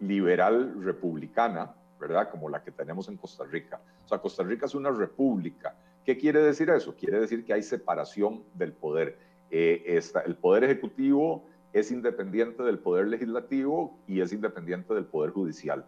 liberal 0.00 0.82
republicana, 0.82 1.74
¿verdad? 2.00 2.30
Como 2.30 2.48
la 2.48 2.62
que 2.62 2.70
tenemos 2.70 3.08
en 3.08 3.16
Costa 3.16 3.44
Rica. 3.44 3.80
O 4.04 4.08
sea, 4.08 4.18
Costa 4.18 4.42
Rica 4.42 4.66
es 4.66 4.74
una 4.74 4.90
república. 4.90 5.74
¿Qué 6.04 6.16
quiere 6.16 6.40
decir 6.40 6.70
eso? 6.70 6.94
Quiere 6.94 7.20
decir 7.20 7.44
que 7.44 7.52
hay 7.52 7.62
separación 7.62 8.44
del 8.54 8.72
poder. 8.72 9.18
Eh, 9.50 10.00
el 10.24 10.36
poder 10.36 10.64
ejecutivo 10.64 11.44
es 11.72 11.90
independiente 11.90 12.62
del 12.62 12.78
poder 12.78 13.08
legislativo 13.08 13.98
y 14.06 14.20
es 14.20 14.32
independiente 14.32 14.94
del 14.94 15.04
poder 15.04 15.30
judicial. 15.30 15.84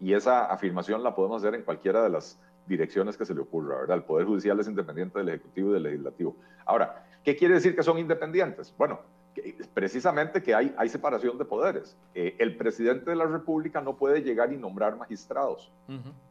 Y 0.00 0.14
esa 0.14 0.46
afirmación 0.46 1.02
la 1.02 1.14
podemos 1.14 1.42
hacer 1.42 1.54
en 1.54 1.62
cualquiera 1.62 2.02
de 2.02 2.10
las 2.10 2.38
direcciones 2.66 3.16
que 3.16 3.24
se 3.24 3.34
le 3.34 3.40
ocurra, 3.40 3.80
¿verdad? 3.80 3.96
El 3.96 4.04
Poder 4.04 4.26
Judicial 4.26 4.60
es 4.60 4.68
independiente 4.68 5.18
del 5.18 5.30
Ejecutivo 5.30 5.70
y 5.70 5.74
del 5.74 5.82
Legislativo. 5.84 6.36
Ahora, 6.66 7.04
¿qué 7.24 7.34
quiere 7.34 7.54
decir 7.54 7.74
que 7.74 7.82
son 7.82 7.98
independientes? 7.98 8.74
Bueno, 8.76 9.00
precisamente 9.74 10.42
que 10.42 10.54
hay, 10.54 10.74
hay 10.76 10.88
separación 10.88 11.38
de 11.38 11.44
poderes. 11.44 11.96
Eh, 12.14 12.36
el 12.38 12.56
presidente 12.56 13.10
de 13.10 13.16
la 13.16 13.26
República 13.26 13.80
no 13.80 13.96
puede 13.96 14.22
llegar 14.22 14.52
y 14.52 14.56
nombrar 14.56 14.96
magistrados, 14.96 15.70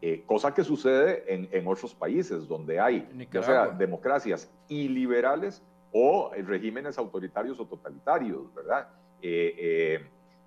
eh, 0.01 0.23
cosa 0.25 0.53
que 0.53 0.63
sucede 0.63 1.23
en, 1.33 1.49
en, 1.51 1.67
otros 1.67 1.93
países 1.93 2.47
donde 2.47 2.79
hay, 2.79 3.07
ya 3.31 3.43
sea 3.43 3.67
democracias 3.67 4.49
iliberales 4.67 5.61
o 5.91 6.31
regímenes 6.45 6.97
autoritarios 6.97 7.59
o 7.59 7.65
totalitarios, 7.65 8.53
¿verdad? 8.53 8.87
Eh, 9.21 10.03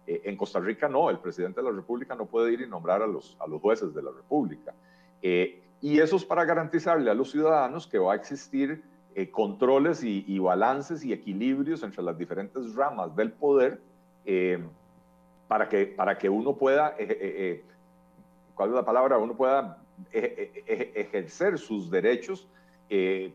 en 0.07 0.37
Costa 0.37 0.59
Rica 0.59 0.89
no, 0.89 1.09
el 1.11 1.19
presidente 1.19 1.61
de 1.61 1.71
la 1.71 1.77
República 1.77 2.15
no 2.15 2.27
puede 2.27 2.53
ir 2.53 2.63
y 2.63 2.67
nombrar 2.67 3.03
a 3.03 3.07
los, 3.07 3.37
a 3.39 3.47
los 3.47 3.61
jueces 3.61 3.95
de 3.95 4.03
la 4.03 4.11
República. 4.11 4.75
Y 5.83 5.99
eso 5.99 6.17
es 6.17 6.25
para 6.25 6.45
garantizarle 6.45 7.11
a 7.11 7.15
los 7.15 7.31
ciudadanos 7.31 7.87
que 7.87 7.99
va 7.99 8.13
a 8.13 8.17
existir 8.17 8.83
eh, 9.21 9.31
controles 9.31 10.03
y, 10.03 10.39
balances 10.39 11.05
y 11.05 11.13
equilibrios 11.13 11.83
entre 11.83 12.03
las 12.03 12.17
diferentes 12.17 12.75
ramas 12.75 13.15
del 13.15 13.31
poder 13.31 13.79
eh, 14.25 14.59
para, 15.47 15.69
que, 15.69 15.85
para 15.89 16.17
que 16.17 16.31
uno 16.31 16.57
pueda, 16.57 16.95
eh, 16.99 17.63
¿cuál 18.55 18.71
es 18.71 18.77
la 18.77 18.85
palabra? 18.85 19.19
Uno 19.19 19.37
pueda 19.37 19.77
ejercer 20.11 21.59
sus 21.59 21.91
derechos 21.91 22.49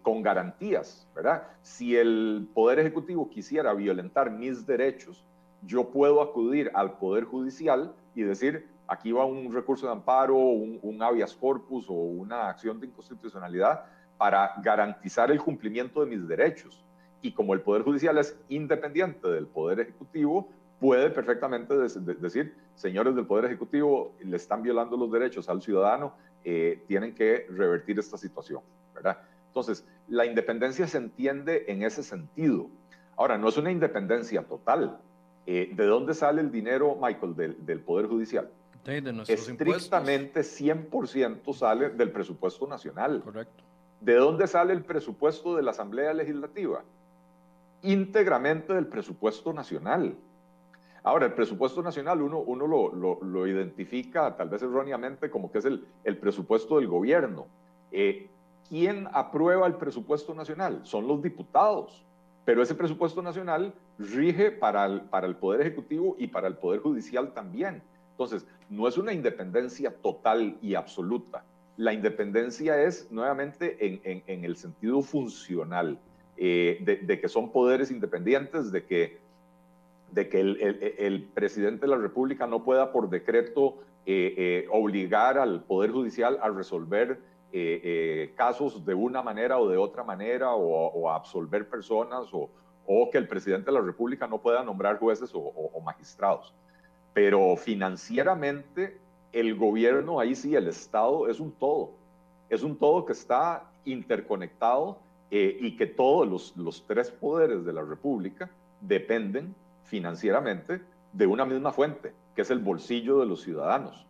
con 0.01 0.23
garantías, 0.23 1.07
¿verdad? 1.13 1.43
Si 1.61 1.95
el 1.95 2.49
Poder 2.53 2.79
Ejecutivo 2.79 3.29
quisiera 3.29 3.73
violentar 3.73 4.31
mis 4.31 4.65
derechos, 4.65 5.23
yo 5.61 5.91
puedo 5.91 6.21
acudir 6.21 6.71
al 6.73 6.97
Poder 6.97 7.25
Judicial 7.25 7.93
y 8.15 8.23
decir, 8.23 8.67
aquí 8.87 9.11
va 9.11 9.25
un 9.25 9.53
recurso 9.53 9.85
de 9.85 9.91
amparo, 9.91 10.35
un, 10.35 10.79
un 10.81 11.01
habeas 11.03 11.35
corpus 11.35 11.85
o 11.89 11.93
una 11.93 12.49
acción 12.49 12.79
de 12.79 12.87
inconstitucionalidad 12.87 13.85
para 14.17 14.53
garantizar 14.61 15.31
el 15.31 15.41
cumplimiento 15.41 16.03
de 16.03 16.15
mis 16.15 16.27
derechos. 16.27 16.83
Y 17.21 17.31
como 17.33 17.53
el 17.53 17.61
Poder 17.61 17.83
Judicial 17.83 18.17
es 18.17 18.37
independiente 18.49 19.27
del 19.27 19.47
Poder 19.47 19.79
Ejecutivo, 19.79 20.49
puede 20.79 21.09
perfectamente 21.09 21.73
decir, 21.75 22.55
señores 22.75 23.15
del 23.15 23.25
Poder 23.25 23.45
Ejecutivo, 23.45 24.13
le 24.23 24.37
están 24.37 24.61
violando 24.61 24.97
los 24.97 25.11
derechos 25.11 25.49
al 25.49 25.61
ciudadano, 25.61 26.13
eh, 26.43 26.83
tienen 26.87 27.15
que 27.15 27.47
revertir 27.49 27.97
esta 27.97 28.17
situación, 28.17 28.61
¿verdad? 28.93 29.17
Entonces, 29.47 29.87
la 30.07 30.25
independencia 30.25 30.87
se 30.87 30.97
entiende 30.97 31.65
en 31.67 31.83
ese 31.83 32.03
sentido. 32.03 32.69
Ahora, 33.15 33.37
no 33.37 33.47
es 33.47 33.57
una 33.57 33.71
independencia 33.71 34.43
total. 34.43 34.99
Eh, 35.47 35.71
¿De 35.73 35.85
dónde 35.85 36.13
sale 36.13 36.41
el 36.41 36.51
dinero, 36.51 36.97
Michael, 37.01 37.35
del, 37.35 37.65
del 37.65 37.79
Poder 37.79 38.07
Judicial? 38.07 38.49
estrictamente 39.27 40.41
100% 40.41 41.53
sale 41.53 41.89
del 41.89 42.11
presupuesto 42.11 42.67
nacional. 42.67 43.21
Correcto. 43.23 43.63
¿De 44.05 44.13
dónde 44.13 44.45
sale 44.45 44.71
el 44.71 44.83
presupuesto 44.83 45.55
de 45.55 45.63
la 45.63 45.71
Asamblea 45.71 46.13
Legislativa? 46.13 46.83
Íntegramente 47.81 48.71
del 48.71 48.85
presupuesto 48.85 49.51
nacional. 49.51 50.15
Ahora, 51.01 51.25
el 51.25 51.33
presupuesto 51.33 51.81
nacional 51.81 52.21
uno, 52.21 52.37
uno 52.37 52.67
lo, 52.67 52.93
lo, 53.23 53.47
identifica 53.47 54.37
tal 54.37 54.49
vez 54.49 54.61
erróneamente 54.61 55.31
como 55.31 55.51
que 55.51 55.57
es 55.57 55.65
el, 55.65 55.87
el 56.03 56.19
presupuesto 56.19 56.77
del 56.77 56.87
gobierno. 56.87 57.47
Eh, 57.91 58.29
¿Quién 58.69 59.07
aprueba 59.11 59.65
el 59.65 59.73
presupuesto 59.73 60.35
nacional? 60.35 60.81
Son 60.83 61.07
los 61.07 61.23
diputados. 61.23 62.05
Pero 62.45 62.61
ese 62.61 62.75
presupuesto 62.75 63.23
nacional 63.23 63.73
rige 63.97 64.51
para 64.51 64.85
el, 64.85 65.01
para 65.01 65.25
el 65.25 65.35
Poder 65.35 65.61
Ejecutivo 65.61 66.15
y 66.19 66.27
para 66.27 66.47
el 66.47 66.57
Poder 66.57 66.79
Judicial 66.79 67.33
también. 67.33 67.81
Entonces, 68.11 68.45
no 68.69 68.87
es 68.87 68.99
una 68.99 69.13
independencia 69.13 69.95
total 69.95 70.59
y 70.61 70.75
absoluta. 70.75 71.43
La 71.77 71.91
independencia 71.93 72.81
es 72.81 73.11
nuevamente 73.11 73.77
en, 73.81 74.43
el 74.45 74.55
sentido 74.55 75.01
funcional, 75.01 75.99
eh, 76.37 77.01
de, 77.01 77.19
que 77.19 77.27
son 77.27 77.51
poderes 77.51 77.91
independientes, 77.91 78.71
de 78.71 78.85
que, 78.85 79.17
de 80.11 80.29
que 80.29 80.39
el, 80.39 81.29
presidente 81.33 81.81
de 81.81 81.87
la 81.89 81.97
República 81.97 82.47
no 82.47 82.63
pueda 82.63 82.93
por 82.93 83.09
decreto 83.09 83.77
eh, 84.05 84.33
eh, 84.37 84.67
obligar 84.71 85.37
al 85.37 85.63
Poder 85.63 85.91
Judicial 85.91 86.39
a 86.41 86.49
resolver 86.49 87.19
casos 88.35 88.85
de 88.85 88.93
una 88.93 89.21
manera 89.21 89.57
o 89.57 89.69
de 89.69 89.77
otra 89.77 90.03
manera 90.03 90.53
o, 90.53 91.09
a 91.09 91.15
absolver 91.15 91.69
personas 91.69 92.27
o, 92.33 92.49
que 93.09 93.17
el 93.17 93.29
presidente 93.29 93.67
de 93.67 93.77
la 93.79 93.81
República 93.81 94.27
no 94.27 94.41
pueda 94.41 94.61
nombrar 94.61 94.99
jueces 94.99 95.31
o 95.33 95.81
magistrados. 95.81 96.53
Pero 97.13 97.55
financieramente 97.55 98.99
el 99.35 99.55
gobierno, 99.55 100.19
ahí 100.19 100.33
sí, 100.33 100.55
el 100.55 100.67
Estado 100.67 101.27
es 101.27 101.41
un 101.41 101.51
todo, 101.51 101.91
es 102.49 102.63
un 102.63 102.77
todo 102.77 103.05
que 103.05 103.11
está 103.11 103.69
interconectado 103.83 104.97
eh, 105.29 105.57
y 105.59 105.75
que 105.75 105.85
todos 105.85 106.25
los, 106.25 106.55
los 106.55 106.87
tres 106.87 107.11
poderes 107.11 107.65
de 107.65 107.73
la 107.73 107.83
República 107.83 108.49
dependen 108.79 109.53
financieramente 109.83 110.81
de 111.11 111.27
una 111.27 111.43
misma 111.43 111.73
fuente, 111.73 112.13
que 112.33 112.43
es 112.43 112.49
el 112.49 112.59
bolsillo 112.59 113.19
de 113.19 113.25
los 113.25 113.41
ciudadanos. 113.41 114.05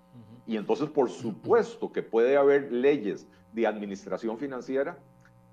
Y 0.46 0.58
entonces, 0.58 0.90
por 0.90 1.10
supuesto 1.10 1.92
que 1.92 2.04
puede 2.04 2.38
haber 2.38 2.72
leyes 2.72 3.28
de 3.52 3.66
administración 3.66 4.38
financiera 4.38 4.96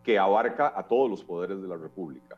que 0.02 0.18
abarca 0.18 0.70
a 0.76 0.86
todos 0.86 1.08
los 1.08 1.24
poderes 1.24 1.62
de 1.62 1.68
la 1.68 1.78
República. 1.78 2.36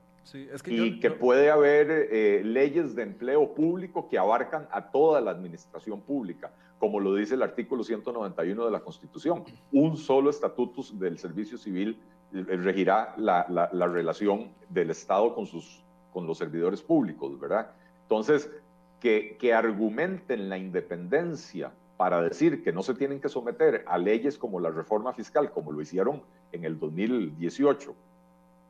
Y 0.66 1.01
que 1.01 1.11
puede 1.11 1.51
haber 1.51 1.91
eh, 1.91 2.43
leyes 2.45 2.95
de 2.95 3.03
empleo 3.03 3.55
público 3.55 4.09
que 4.09 4.18
abarcan 4.18 4.68
a 4.70 4.91
toda 4.91 5.20
la 5.20 5.32
administración 5.32 6.01
pública, 6.01 6.53
como 6.85 7.01
lo 7.01 7.14
dice 7.14 7.35
el 7.35 7.43
artículo 7.43 7.82
191 7.82 8.66
de 8.66 8.70
la 8.70 8.80
Constitución. 8.80 9.43
Un 9.72 9.97
solo 9.97 10.28
estatuto 10.28 10.82
del 10.93 11.18
servicio 11.18 11.57
civil 11.57 11.99
eh, 12.35 12.43
regirá 12.43 13.14
la, 13.16 13.47
la, 13.49 13.87
relación 13.87 14.51
del 14.68 14.91
Estado 14.91 15.35
con, 15.35 15.47
sus, 15.47 15.82
con 16.12 16.26
los 16.26 16.37
servidores 16.37 16.82
públicos, 16.82 17.41
¿verdad? 17.41 17.70
Entonces, 18.03 18.51
que 19.01 19.55
argumenten 19.55 20.51
la 20.51 20.59
independencia 20.59 21.72
para 21.97 22.20
decir 22.20 22.62
que 22.62 22.70
no 22.70 22.82
se 22.82 22.93
tienen 22.93 23.18
que 23.18 23.30
someter 23.30 23.82
a 23.89 23.97
leyes 23.97 24.37
como 24.37 24.61
la 24.61 24.68
reforma 24.68 25.14
fiscal, 25.14 25.53
como 25.53 25.72
lo 25.72 25.80
hicieron 25.80 26.20
en 26.53 26.66
el 26.66 26.78
2018, 26.78 27.95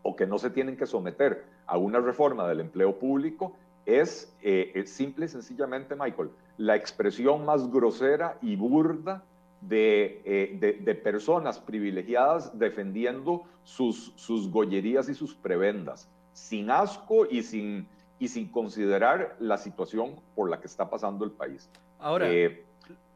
o 0.04 0.14
que 0.14 0.28
no 0.28 0.38
se 0.38 0.50
tienen 0.50 0.76
que 0.76 0.86
someter 0.86 1.46
a 1.66 1.78
una 1.78 1.98
reforma 1.98 2.46
del 2.46 2.60
empleo 2.60 2.96
público 2.96 3.56
es, 3.86 4.34
eh, 4.42 4.84
simple 4.86 5.26
y 5.26 5.28
sencillamente, 5.28 5.94
Michael, 5.94 6.30
la 6.58 6.76
expresión 6.76 7.44
más 7.44 7.70
grosera 7.70 8.38
y 8.40 8.56
burda 8.56 9.24
eh, 9.70 10.56
de, 10.60 10.72
de, 10.74 10.94
personas 10.94 11.58
privilegiadas 11.58 12.58
defendiendo 12.58 13.44
sus, 13.62 14.12
sus 14.16 14.50
gollerías 14.50 15.08
y 15.08 15.14
sus 15.14 15.34
prebendas, 15.34 16.08
sin 16.34 16.70
asco 16.70 17.26
y 17.30 17.42
sin, 17.42 17.86
y 18.18 18.28
sin 18.28 18.48
considerar 18.48 19.36
la 19.40 19.56
situación 19.56 20.16
por 20.34 20.50
la 20.50 20.60
que 20.60 20.66
está 20.66 20.90
pasando 20.90 21.24
el 21.24 21.30
país. 21.30 21.70
Ahora. 21.98 22.30
Eh, 22.30 22.64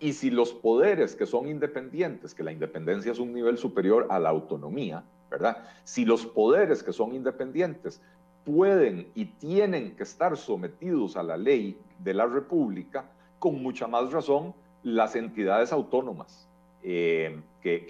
y 0.01 0.15
si 0.15 0.31
los 0.31 0.53
poderes 0.53 1.17
que 1.17 1.27
son 1.27 1.49
independientes, 1.49 2.35
que 2.35 2.43
la 2.43 2.53
independencia 2.53 3.13
es 3.13 3.19
un 3.19 3.35
nivel 3.35 3.59
superior 3.59 4.07
a 4.09 4.19
la 4.19 4.31
autonomía, 4.31 5.05
¿verdad? 5.31 5.65
Si 5.85 6.05
los 6.05 6.25
poderes 6.25 6.83
que 6.83 6.93
son 6.93 7.15
independientes 7.15 8.01
pueden 8.49 9.09
y 9.15 9.27
tienen 9.27 9.95
que 9.95 10.05
estar 10.05 10.35
sometidos 10.39 11.17
a 11.19 11.23
la 11.23 11.37
ley 11.37 11.79
de 11.99 12.15
la 12.15 12.25
República, 12.25 13.05
con 13.39 13.63
mucha 13.63 13.87
más 13.87 14.11
razón 14.11 14.55
las 14.83 15.17
entidades 15.17 15.71
autónomas, 15.71 16.49
eh, 16.83 17.41
que, 17.63 17.87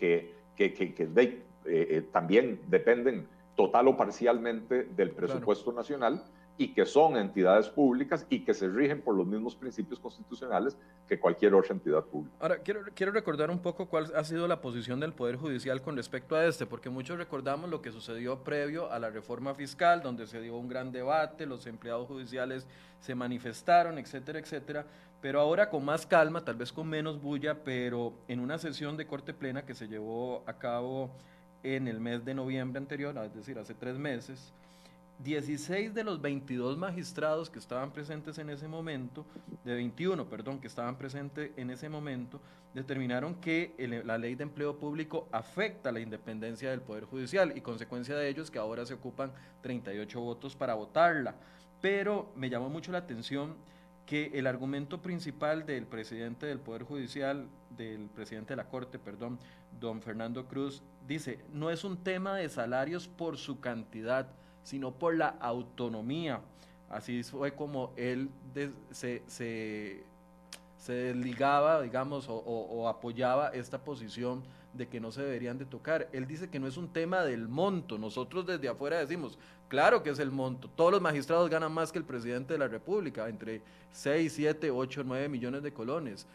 que, 0.56 0.74
que, 0.74 1.42
eh, 1.64 2.08
también 2.10 2.60
dependen 2.66 3.28
total 3.54 3.86
o 3.86 3.96
parcialmente 3.96 4.82
del 4.96 5.12
presupuesto 5.12 5.72
nacional 5.72 6.24
y 6.58 6.74
que 6.74 6.84
son 6.84 7.16
entidades 7.16 7.68
públicas 7.68 8.26
y 8.28 8.40
que 8.40 8.52
se 8.52 8.68
rigen 8.68 9.00
por 9.00 9.14
los 9.14 9.26
mismos 9.26 9.54
principios 9.54 10.00
constitucionales 10.00 10.76
que 11.08 11.18
cualquier 11.18 11.54
otra 11.54 11.72
entidad 11.72 12.04
pública. 12.04 12.36
Ahora, 12.40 12.58
quiero, 12.58 12.82
quiero 12.94 13.12
recordar 13.12 13.48
un 13.50 13.60
poco 13.60 13.86
cuál 13.86 14.12
ha 14.14 14.24
sido 14.24 14.48
la 14.48 14.60
posición 14.60 14.98
del 14.98 15.12
Poder 15.12 15.36
Judicial 15.36 15.80
con 15.80 15.96
respecto 15.96 16.34
a 16.34 16.44
este, 16.44 16.66
porque 16.66 16.90
muchos 16.90 17.16
recordamos 17.16 17.70
lo 17.70 17.80
que 17.80 17.92
sucedió 17.92 18.42
previo 18.42 18.90
a 18.90 18.98
la 18.98 19.08
reforma 19.08 19.54
fiscal, 19.54 20.02
donde 20.02 20.26
se 20.26 20.40
dio 20.40 20.56
un 20.56 20.68
gran 20.68 20.90
debate, 20.90 21.46
los 21.46 21.64
empleados 21.68 22.08
judiciales 22.08 22.66
se 22.98 23.14
manifestaron, 23.14 23.96
etcétera, 23.96 24.40
etcétera, 24.40 24.84
pero 25.22 25.40
ahora 25.40 25.70
con 25.70 25.84
más 25.84 26.06
calma, 26.06 26.44
tal 26.44 26.56
vez 26.56 26.72
con 26.72 26.88
menos 26.88 27.22
bulla, 27.22 27.62
pero 27.62 28.14
en 28.26 28.40
una 28.40 28.58
sesión 28.58 28.96
de 28.96 29.06
corte 29.06 29.32
plena 29.32 29.64
que 29.64 29.74
se 29.74 29.86
llevó 29.86 30.42
a 30.46 30.54
cabo 30.54 31.10
en 31.62 31.86
el 31.86 32.00
mes 32.00 32.24
de 32.24 32.34
noviembre 32.34 32.78
anterior, 32.78 33.16
es 33.24 33.34
decir, 33.34 33.58
hace 33.58 33.74
tres 33.74 33.96
meses, 33.96 34.52
16 35.18 35.94
de 35.94 36.04
los 36.04 36.20
22 36.20 36.78
magistrados 36.78 37.50
que 37.50 37.58
estaban 37.58 37.90
presentes 37.90 38.38
en 38.38 38.50
ese 38.50 38.68
momento, 38.68 39.26
de 39.64 39.74
21, 39.74 40.28
perdón, 40.28 40.60
que 40.60 40.68
estaban 40.68 40.96
presentes 40.96 41.50
en 41.56 41.70
ese 41.70 41.88
momento, 41.88 42.40
determinaron 42.72 43.34
que 43.36 43.74
la 44.04 44.18
ley 44.18 44.36
de 44.36 44.44
empleo 44.44 44.78
público 44.78 45.28
afecta 45.32 45.90
la 45.90 46.00
independencia 46.00 46.70
del 46.70 46.82
Poder 46.82 47.04
Judicial 47.04 47.52
y 47.56 47.60
consecuencia 47.60 48.16
de 48.16 48.28
ello 48.28 48.42
es 48.42 48.50
que 48.50 48.58
ahora 48.58 48.86
se 48.86 48.94
ocupan 48.94 49.32
38 49.62 50.20
votos 50.20 50.54
para 50.54 50.74
votarla. 50.74 51.34
Pero 51.80 52.32
me 52.36 52.50
llamó 52.50 52.68
mucho 52.68 52.92
la 52.92 52.98
atención 52.98 53.56
que 54.06 54.30
el 54.34 54.46
argumento 54.46 55.02
principal 55.02 55.66
del 55.66 55.86
presidente 55.86 56.46
del 56.46 56.60
Poder 56.60 56.82
Judicial, 56.82 57.46
del 57.76 58.08
presidente 58.08 58.52
de 58.52 58.56
la 58.56 58.68
Corte, 58.68 58.98
perdón, 58.98 59.38
don 59.78 60.00
Fernando 60.00 60.46
Cruz, 60.46 60.82
dice, 61.06 61.40
no 61.52 61.70
es 61.70 61.84
un 61.84 61.98
tema 61.98 62.36
de 62.36 62.48
salarios 62.48 63.06
por 63.06 63.36
su 63.36 63.60
cantidad, 63.60 64.28
sino 64.62 64.92
por 64.92 65.16
la 65.16 65.28
autonomía. 65.40 66.40
Así 66.90 67.22
fue 67.22 67.52
como 67.54 67.92
él 67.96 68.30
se, 68.90 69.22
se, 69.26 70.04
desligaba, 70.86 71.82
digamos, 71.82 72.26
o, 72.28 72.88
apoyaba 72.88 73.48
esta 73.48 73.78
posición 73.78 74.42
de 74.72 74.86
que 74.86 75.00
no 75.00 75.10
se 75.10 75.22
deberían 75.22 75.58
de 75.58 75.64
tocar. 75.64 76.08
Él 76.12 76.26
dice 76.26 76.48
que 76.48 76.58
no 76.58 76.66
es 76.66 76.76
un 76.76 76.88
tema 76.88 77.22
del 77.22 77.48
monto. 77.48 77.98
Nosotros 77.98 78.46
desde 78.46 78.68
afuera 78.68 78.98
decimos, 78.98 79.38
claro 79.68 80.02
que 80.02 80.10
es 80.10 80.18
el 80.18 80.30
monto. 80.30 80.68
Todos 80.76 80.92
los 80.92 81.00
magistrados 81.00 81.50
ganan 81.50 81.72
más 81.72 81.92
que 81.92 81.98
el 81.98 82.04
presidente 82.04 82.54
de 82.54 82.58
la 82.58 82.68
República, 82.68 83.28
entre 83.28 83.60
6, 83.92 84.32
7, 84.32 84.70
8, 84.70 85.02
9 85.04 85.28
millones 85.28 85.62
de 85.62 85.72
colones 85.72 86.26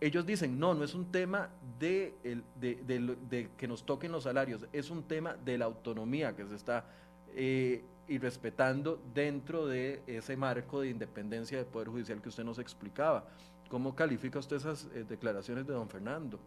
ellos 0.00 0.24
dicen, 0.24 0.58
no, 0.58 0.74
no 0.74 0.82
es 0.82 0.94
un 0.94 1.12
tema 1.12 1.50
de, 1.78 2.14
de, 2.58 3.50
que 3.56 3.68
nos 3.68 3.84
toquen 3.84 4.10
los 4.10 4.24
salarios, 4.24 4.66
es 4.72 4.90
un 4.90 5.02
tema 5.02 5.36
de 5.44 5.58
la 5.58 5.66
autonomía 5.66 6.34
que 6.34 6.46
se 6.46 6.54
está 6.54 6.84
eh, 7.34 7.82
y 8.08 8.18
respetando 8.18 9.00
dentro 9.14 9.66
de 9.66 10.02
ese 10.06 10.36
marco 10.36 10.80
de 10.80 10.88
independencia 10.88 11.58
del 11.58 11.66
Poder 11.66 11.88
Judicial 11.88 12.20
que 12.20 12.28
usted 12.28 12.44
nos 12.44 12.58
explicaba. 12.58 13.24
¿Cómo 13.68 13.94
califica 13.94 14.40
usted 14.40 14.56
esas 14.56 14.88
eh, 14.94 15.04
declaraciones 15.08 15.66
de 15.66 15.74
don 15.74 15.88
Fernando? 15.88 16.38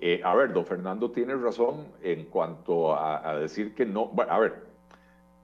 Eh, 0.00 0.20
a 0.24 0.34
ver, 0.34 0.52
don 0.52 0.66
Fernando 0.66 1.10
tiene 1.10 1.34
razón 1.34 1.86
en 2.02 2.24
cuanto 2.26 2.96
a, 2.96 3.36
decir 3.36 3.74
que 3.74 3.84
no, 3.84 4.06
bueno, 4.06 4.32
a 4.32 4.38
ver, 4.38 4.66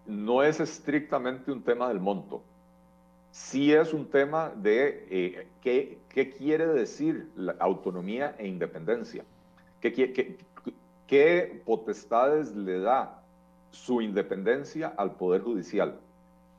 no 0.07 0.43
es 0.43 0.61
estrictamente 0.61 1.51
un 1.51 1.63
tema 1.63 1.89
del 1.89 1.99
monto, 1.99 2.43
sí 3.31 3.73
es 3.73 3.93
un 3.93 4.07
tema 4.07 4.53
de 4.55 5.49
qué, 5.61 5.99
qué, 6.09 6.31
quiere 6.31 6.67
decir 6.69 7.29
autonomía 7.59 8.37
e 8.39 8.47
independencia. 8.47 9.25
¿Qué, 9.81 9.93
qué, 9.93 10.39
¿Qué 11.07 11.63
potestades 11.67 12.55
le 12.55 12.81
da 12.81 13.23
su 13.71 14.01
independencia 14.01 14.95
al 14.97 15.13
Poder 15.17 15.43
Judicial? 15.43 15.99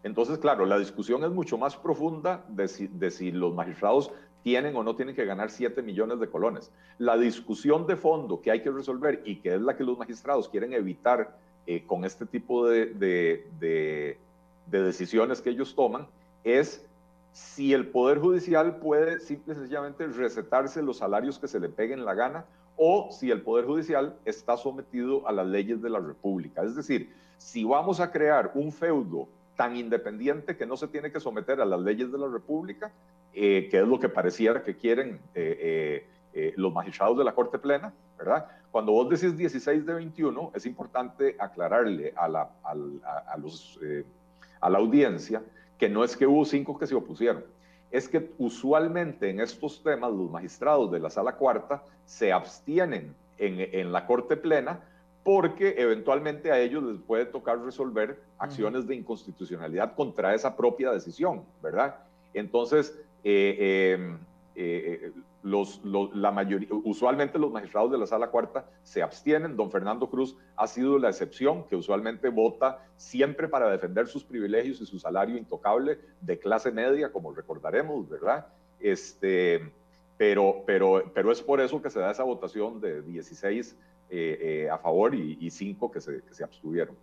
Entonces, 0.05 0.37
claro, 0.37 0.67
la 0.67 0.77
discusión 0.77 1.23
es 1.23 1.31
mucho 1.31 1.57
más 1.57 1.75
profunda 1.75 2.45
de 2.49 2.67
si, 2.67 3.31
los 3.31 3.55
magistrados 3.55 4.11
tienen 4.43 4.75
o 4.75 4.83
no 4.83 4.95
tienen 4.95 5.15
que 5.15 5.25
ganar 5.25 5.49
7 5.49 5.81
millones 5.81 6.19
de 6.19 6.29
colones. 6.29 6.71
La 6.99 7.17
discusión 7.17 7.87
de 7.87 7.95
fondo 7.95 8.39
que 8.39 8.51
hay 8.51 8.61
que 8.61 8.69
resolver 8.69 9.23
y 9.25 9.37
que 9.37 9.55
es 9.55 9.61
la 9.61 9.75
que 9.75 9.83
los 9.83 9.97
magistrados 9.97 10.47
quieren 10.47 10.73
evitar 10.73 11.35
eh, 11.65 11.83
con 11.87 12.05
este 12.05 12.27
tipo 12.27 12.67
de, 12.67 12.93
de, 12.93 14.17
decisiones 14.67 15.41
que 15.41 15.49
ellos 15.49 15.73
toman 15.73 16.05
es 16.43 16.85
si 17.33 17.73
el 17.73 17.87
Poder 17.87 18.19
Judicial 18.19 18.75
puede 18.75 19.19
simple 19.19 19.55
y 19.55 19.57
sencillamente 19.57 20.05
recetarse 20.05 20.83
los 20.83 20.97
salarios 20.97 21.39
que 21.39 21.47
se 21.47 21.59
le 21.59 21.69
peguen 21.69 22.05
la 22.05 22.13
gana 22.13 22.45
o 22.77 23.09
si 23.11 23.31
el 23.31 23.41
Poder 23.41 23.65
Judicial 23.65 24.17
está 24.25 24.57
sometido 24.57 25.27
a 25.27 25.31
las 25.31 25.47
leyes 25.47 25.81
de 25.81 25.89
la 25.89 25.99
República. 25.99 26.63
Es 26.63 26.75
decir, 26.75 27.13
si 27.37 27.63
vamos 27.63 27.99
a 27.99 28.11
crear 28.11 28.51
un 28.55 28.71
feudo 28.71 29.27
tan 29.55 29.75
independiente 29.75 30.57
que 30.57 30.65
no 30.65 30.75
se 30.75 30.87
tiene 30.87 31.11
que 31.11 31.19
someter 31.19 31.61
a 31.61 31.65
las 31.65 31.79
leyes 31.79 32.11
de 32.11 32.17
la 32.17 32.27
República, 32.27 32.91
eh, 33.33 33.67
que 33.71 33.79
es 33.79 33.87
lo 33.87 33.99
que 33.99 34.09
pareciera 34.09 34.63
que 34.63 34.75
quieren 34.75 35.19
eh, 35.33 36.05
eh, 36.33 36.53
los 36.57 36.73
magistrados 36.73 37.17
de 37.17 37.23
la 37.23 37.33
Corte 37.33 37.57
Plena, 37.57 37.93
¿verdad? 38.17 38.47
Cuando 38.71 38.91
vos 38.91 39.09
decís 39.09 39.37
16 39.37 39.85
de 39.85 39.93
21, 39.93 40.51
es 40.53 40.65
importante 40.65 41.35
aclararle 41.39 42.13
a 42.15 42.27
la, 42.27 42.49
a 42.63 42.75
a 44.61 44.69
la 44.69 44.77
audiencia 44.77 45.43
que 45.77 45.89
no 45.89 46.03
es 46.03 46.15
que 46.15 46.25
hubo 46.25 46.43
cinco 46.45 46.77
que 46.77 46.87
se 46.87 46.95
opusieron 46.95 47.43
es 47.95 48.09
que 48.09 48.29
usualmente 48.37 49.29
en 49.29 49.39
estos 49.39 49.81
temas 49.81 50.11
los 50.11 50.29
magistrados 50.29 50.91
de 50.91 50.99
la 50.99 51.09
sala 51.09 51.37
cuarta 51.37 51.81
se 52.05 52.33
abstienen 52.33 53.15
en, 53.37 53.91
la 53.93 54.05
corte 54.05 54.35
plena 54.35 54.81
porque 55.23 55.75
eventualmente 55.77 56.51
a 56.51 56.59
ellos 56.59 56.83
les 56.83 56.99
puede 57.01 57.25
tocar 57.25 57.59
resolver 57.59 58.19
acciones 58.37 58.85
de 58.85 58.95
inconstitucionalidad 58.95 59.95
contra 59.95 60.35
esa 60.35 60.57
propia 60.57 60.91
decisión, 60.91 61.43
¿verdad? 61.63 61.95
Entonces, 62.33 62.93
eh, 63.23 63.97
eh, 63.97 64.17
eh, 64.55 65.11
usualmente 66.83 67.37
los 67.37 67.51
magistrados 67.51 67.91
de 67.91 67.97
la 67.97 68.07
sala 68.07 68.27
cuarta 68.27 68.67
se 68.83 69.03
abstienen. 69.03 69.55
Don 69.55 69.69
Fernando 69.69 70.09
Cruz 70.09 70.35
ha 70.55 70.67
sido 70.67 70.97
la 70.97 71.09
excepción, 71.09 71.65
que 71.67 71.75
usualmente 71.75 72.29
vota 72.29 72.83
siempre 72.97 73.47
para 73.47 73.69
defender 73.69 74.07
sus 74.07 74.23
privilegios 74.23 74.81
y 74.81 74.85
su 74.85 74.97
salario 74.97 75.37
intocable 75.37 75.99
de 76.21 76.39
clase 76.39 76.71
media, 76.71 77.11
como 77.11 77.33
recordaremos, 77.33 78.09
¿verdad? 78.09 78.47
Este, 78.79 79.71
pero, 80.17 80.63
pero, 80.65 81.11
pero 81.13 81.31
es 81.31 81.41
por 81.41 81.61
eso 81.61 81.81
que 81.81 81.89
se 81.89 81.99
da 81.99 82.11
esa 82.11 82.23
votación 82.23 82.81
de 82.81 83.01
16 83.03 83.75
eh, 84.09 84.37
eh, 84.41 84.69
a 84.69 84.77
favor 84.79 85.13
y, 85.13 85.49
5 85.49 85.91
que 85.91 86.01
se, 86.01 86.21
que 86.23 86.33
se 86.33 86.43
abstuvieron. 86.43 86.95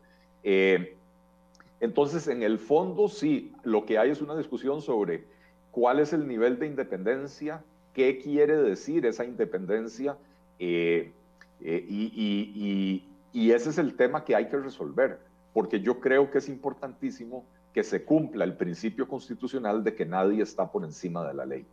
entonces, 1.81 2.27
en 2.27 2.43
el 2.43 2.59
fondo, 2.59 3.09
sí, 3.09 3.53
lo 3.63 3.85
que 3.85 3.99
hay 3.99 4.11
es 4.11 4.21
una 4.21 4.37
discusión 4.37 4.83
sobre 4.83 5.25
cuál 5.71 6.01
es 6.01 6.13
el 6.13 6.29
nivel 6.29 6.59
de 6.59 6.67
independencia, 6.67 7.65
qué 7.95 8.19
quiere 8.19 8.57
decir 8.57 9.07
esa 9.07 9.25
independencia, 9.25 10.17
eh, 10.59 11.13
eh, 11.61 11.87
y, 11.89 13.51
ese 13.51 13.71
es 13.71 13.79
el 13.79 13.95
tema 13.95 14.25
que 14.25 14.35
hay 14.35 14.49
que 14.49 14.57
resolver, 14.57 15.19
porque 15.53 15.81
yo 15.81 16.01
creo 16.01 16.31
que 16.31 16.39
es 16.39 16.49
importantísimo 16.49 17.45
que 17.73 17.83
se 17.83 18.05
cumpla 18.05 18.45
el 18.45 18.57
principio 18.57 19.09
constitucional 19.09 19.85
de 19.85 19.95
que 19.95 20.05
nadie 20.05 20.43
está 20.43 20.71
por 20.71 20.85
encima 20.85 21.27
de 21.27 21.35
la 21.35 21.47
ley, 21.47 21.67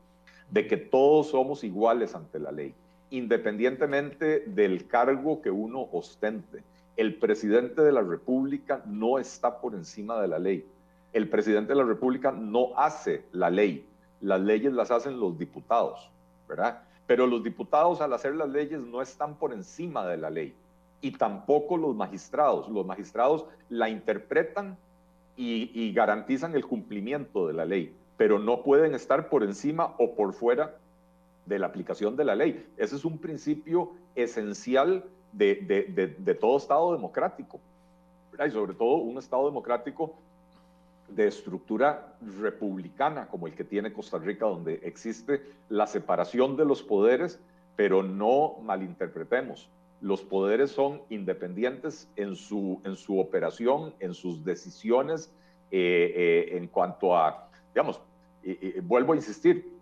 de 0.52 0.68
que 0.68 0.78
todos 0.78 1.30
somos 1.30 1.64
iguales 1.64 2.16
ante 2.16 2.40
la 2.40 2.52
ley, 2.52 2.74
independientemente 3.10 4.44
del 4.46 4.88
cargo 4.88 5.42
que 5.42 5.52
uno 5.52 5.88
ostente. 5.92 6.64
El 6.98 7.16
presidente 7.16 7.82
de 7.82 7.92
la 7.92 8.02
República 8.02 8.84
no 8.86 9.20
está 9.20 9.60
por 9.60 9.74
encima 9.74 10.22
de 10.22 10.28
la 10.28 10.40
ley. 10.40 10.66
El 11.14 11.30
presidente 11.30 11.70
de 11.70 11.80
la 11.80 11.86
República 11.86 12.32
no 12.32 12.78
hace 12.78 13.24
la 13.32 13.50
ley, 13.50 13.86
las 14.22 14.42
leyes 14.42 14.74
las 14.74 14.92
hacen 14.92 15.20
los 15.20 15.38
diputados, 15.38 16.10
¿verdad? 16.48 16.82
Pero 17.08 17.26
los 17.26 17.44
diputados 17.44 18.02
al 18.02 18.14
hacer 18.14 18.36
las 18.36 18.50
leyes 18.50 18.80
no 18.80 19.02
están 19.02 19.36
por 19.36 19.54
encima 19.54 20.06
de 20.06 20.18
la 20.18 20.30
ley 20.30 20.54
y 21.02 21.12
tampoco 21.12 21.78
los 21.78 21.96
magistrados. 21.96 22.70
Los 22.70 22.86
magistrados 22.86 23.46
la 23.70 23.90
interpretan 23.90 24.78
y, 25.36 25.94
garantizan 25.94 26.54
el 26.54 26.66
cumplimiento 26.66 27.48
de 27.48 27.54
la 27.54 27.66
ley, 27.66 27.96
pero 28.18 28.40
no 28.40 28.62
pueden 28.62 28.94
estar 28.94 29.30
por 29.30 29.44
encima 29.44 29.96
o 29.98 30.14
por 30.14 30.34
fuera 30.34 30.76
de 31.46 31.60
la 31.60 31.68
aplicación 31.68 32.18
de 32.18 32.26
la 32.26 32.36
ley. 32.36 32.68
Ese 32.78 32.98
es 32.98 33.06
un 33.06 33.18
principio 33.18 33.94
esencial 34.16 35.06
de, 35.32 36.38
todo 36.40 36.58
Estado 36.58 36.92
democrático. 36.92 37.60
Y 38.46 38.52
sobre 38.52 38.74
todo 38.74 38.96
un 38.96 39.18
Estado 39.18 39.46
democrático 39.46 40.14
de 41.16 41.28
estructura 41.28 42.16
republicana 42.40 43.28
como 43.28 43.48
el 43.48 43.54
que 43.54 43.64
tiene 43.64 43.94
Costa 43.94 44.18
Rica, 44.18 44.46
donde 44.46 44.80
existe 44.84 45.42
la 45.70 45.88
separación 45.88 46.56
de 46.56 46.66
los 46.66 46.84
poderes, 46.84 47.40
pero 47.76 48.04
no 48.04 48.58
malinterpretemos. 48.62 49.70
Los 50.02 50.22
poderes 50.22 50.72
son 50.72 51.02
independientes 51.10 52.10
en 52.16 52.36
su, 52.36 52.82
en 52.86 52.96
su 52.96 53.20
operación, 53.20 53.94
en 54.00 54.14
sus 54.14 54.44
decisiones, 54.46 55.32
eh, 55.72 56.14
eh, 56.16 56.58
en 56.58 56.68
cuanto 56.68 57.16
a, 57.16 57.50
digamos, 57.74 58.02
vuelvo 58.84 59.14
a 59.14 59.16
insistir, 59.18 59.74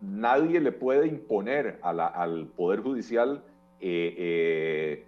nadie 0.00 0.60
le 0.60 0.72
puede 0.72 1.06
imponer 1.06 1.78
al 1.82 2.46
Poder 2.56 2.80
Judicial 2.80 3.42
eh, 3.80 5.04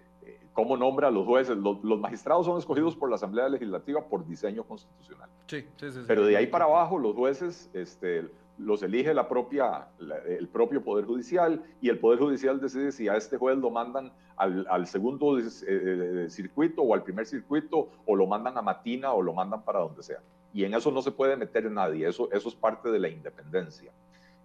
cómo 0.55 0.77
nombra 0.77 1.09
a 1.09 1.11
los 1.11 1.25
jueces. 1.27 1.55
Los, 1.57 1.99
magistrados 1.99 2.47
son 2.47 2.57
escogidos 2.57 2.95
por 2.95 3.09
la 3.09 3.15
Asamblea 3.15 3.47
Legislativa 3.49 4.03
por 4.03 4.25
diseño 4.25 4.63
constitucional. 4.63 5.29
Sí, 5.45 5.67
sí, 5.75 5.91
sí. 5.91 5.99
Pero 6.07 6.25
de 6.25 6.37
ahí 6.37 6.47
para 6.47 6.65
abajo, 6.65 6.97
los 6.97 7.13
jueces 7.13 7.69
este, 7.73 8.27
los 8.57 8.81
elige 8.81 9.13
la 9.13 9.27
propia, 9.27 9.89
el 10.27 10.47
propio 10.47 10.81
Poder 10.81 11.05
Judicial 11.05 11.61
y 11.81 11.89
el 11.89 11.99
Poder 11.99 12.19
Judicial 12.19 12.59
decide 12.59 12.91
si 12.91 13.07
a 13.07 13.17
este 13.17 13.37
juez 13.37 13.57
lo 13.57 13.69
mandan 13.69 14.11
al, 14.37 14.87
segundo 14.87 15.37
eh, 15.37 15.43
eh, 15.67 16.27
circuito 16.29 16.81
o 16.81 16.93
al 16.93 17.03
primer 17.03 17.25
circuito 17.25 17.89
o 18.05 18.15
lo 18.15 18.25
mandan 18.25 18.57
a 18.57 18.61
Matina 18.61 19.13
o 19.13 19.21
lo 19.21 19.33
mandan 19.33 19.61
para 19.61 19.79
donde 19.79 20.03
sea. 20.03 20.19
Y 20.53 20.63
en 20.63 20.73
eso 20.73 20.89
no 20.89 21.01
se 21.01 21.11
puede 21.11 21.35
meter 21.35 21.69
nadie, 21.69 22.07
eso, 22.07 22.31
eso 22.31 22.47
es 22.47 22.55
parte 22.55 22.89
de 22.89 22.99
la 22.99 23.09
independencia. 23.09 23.91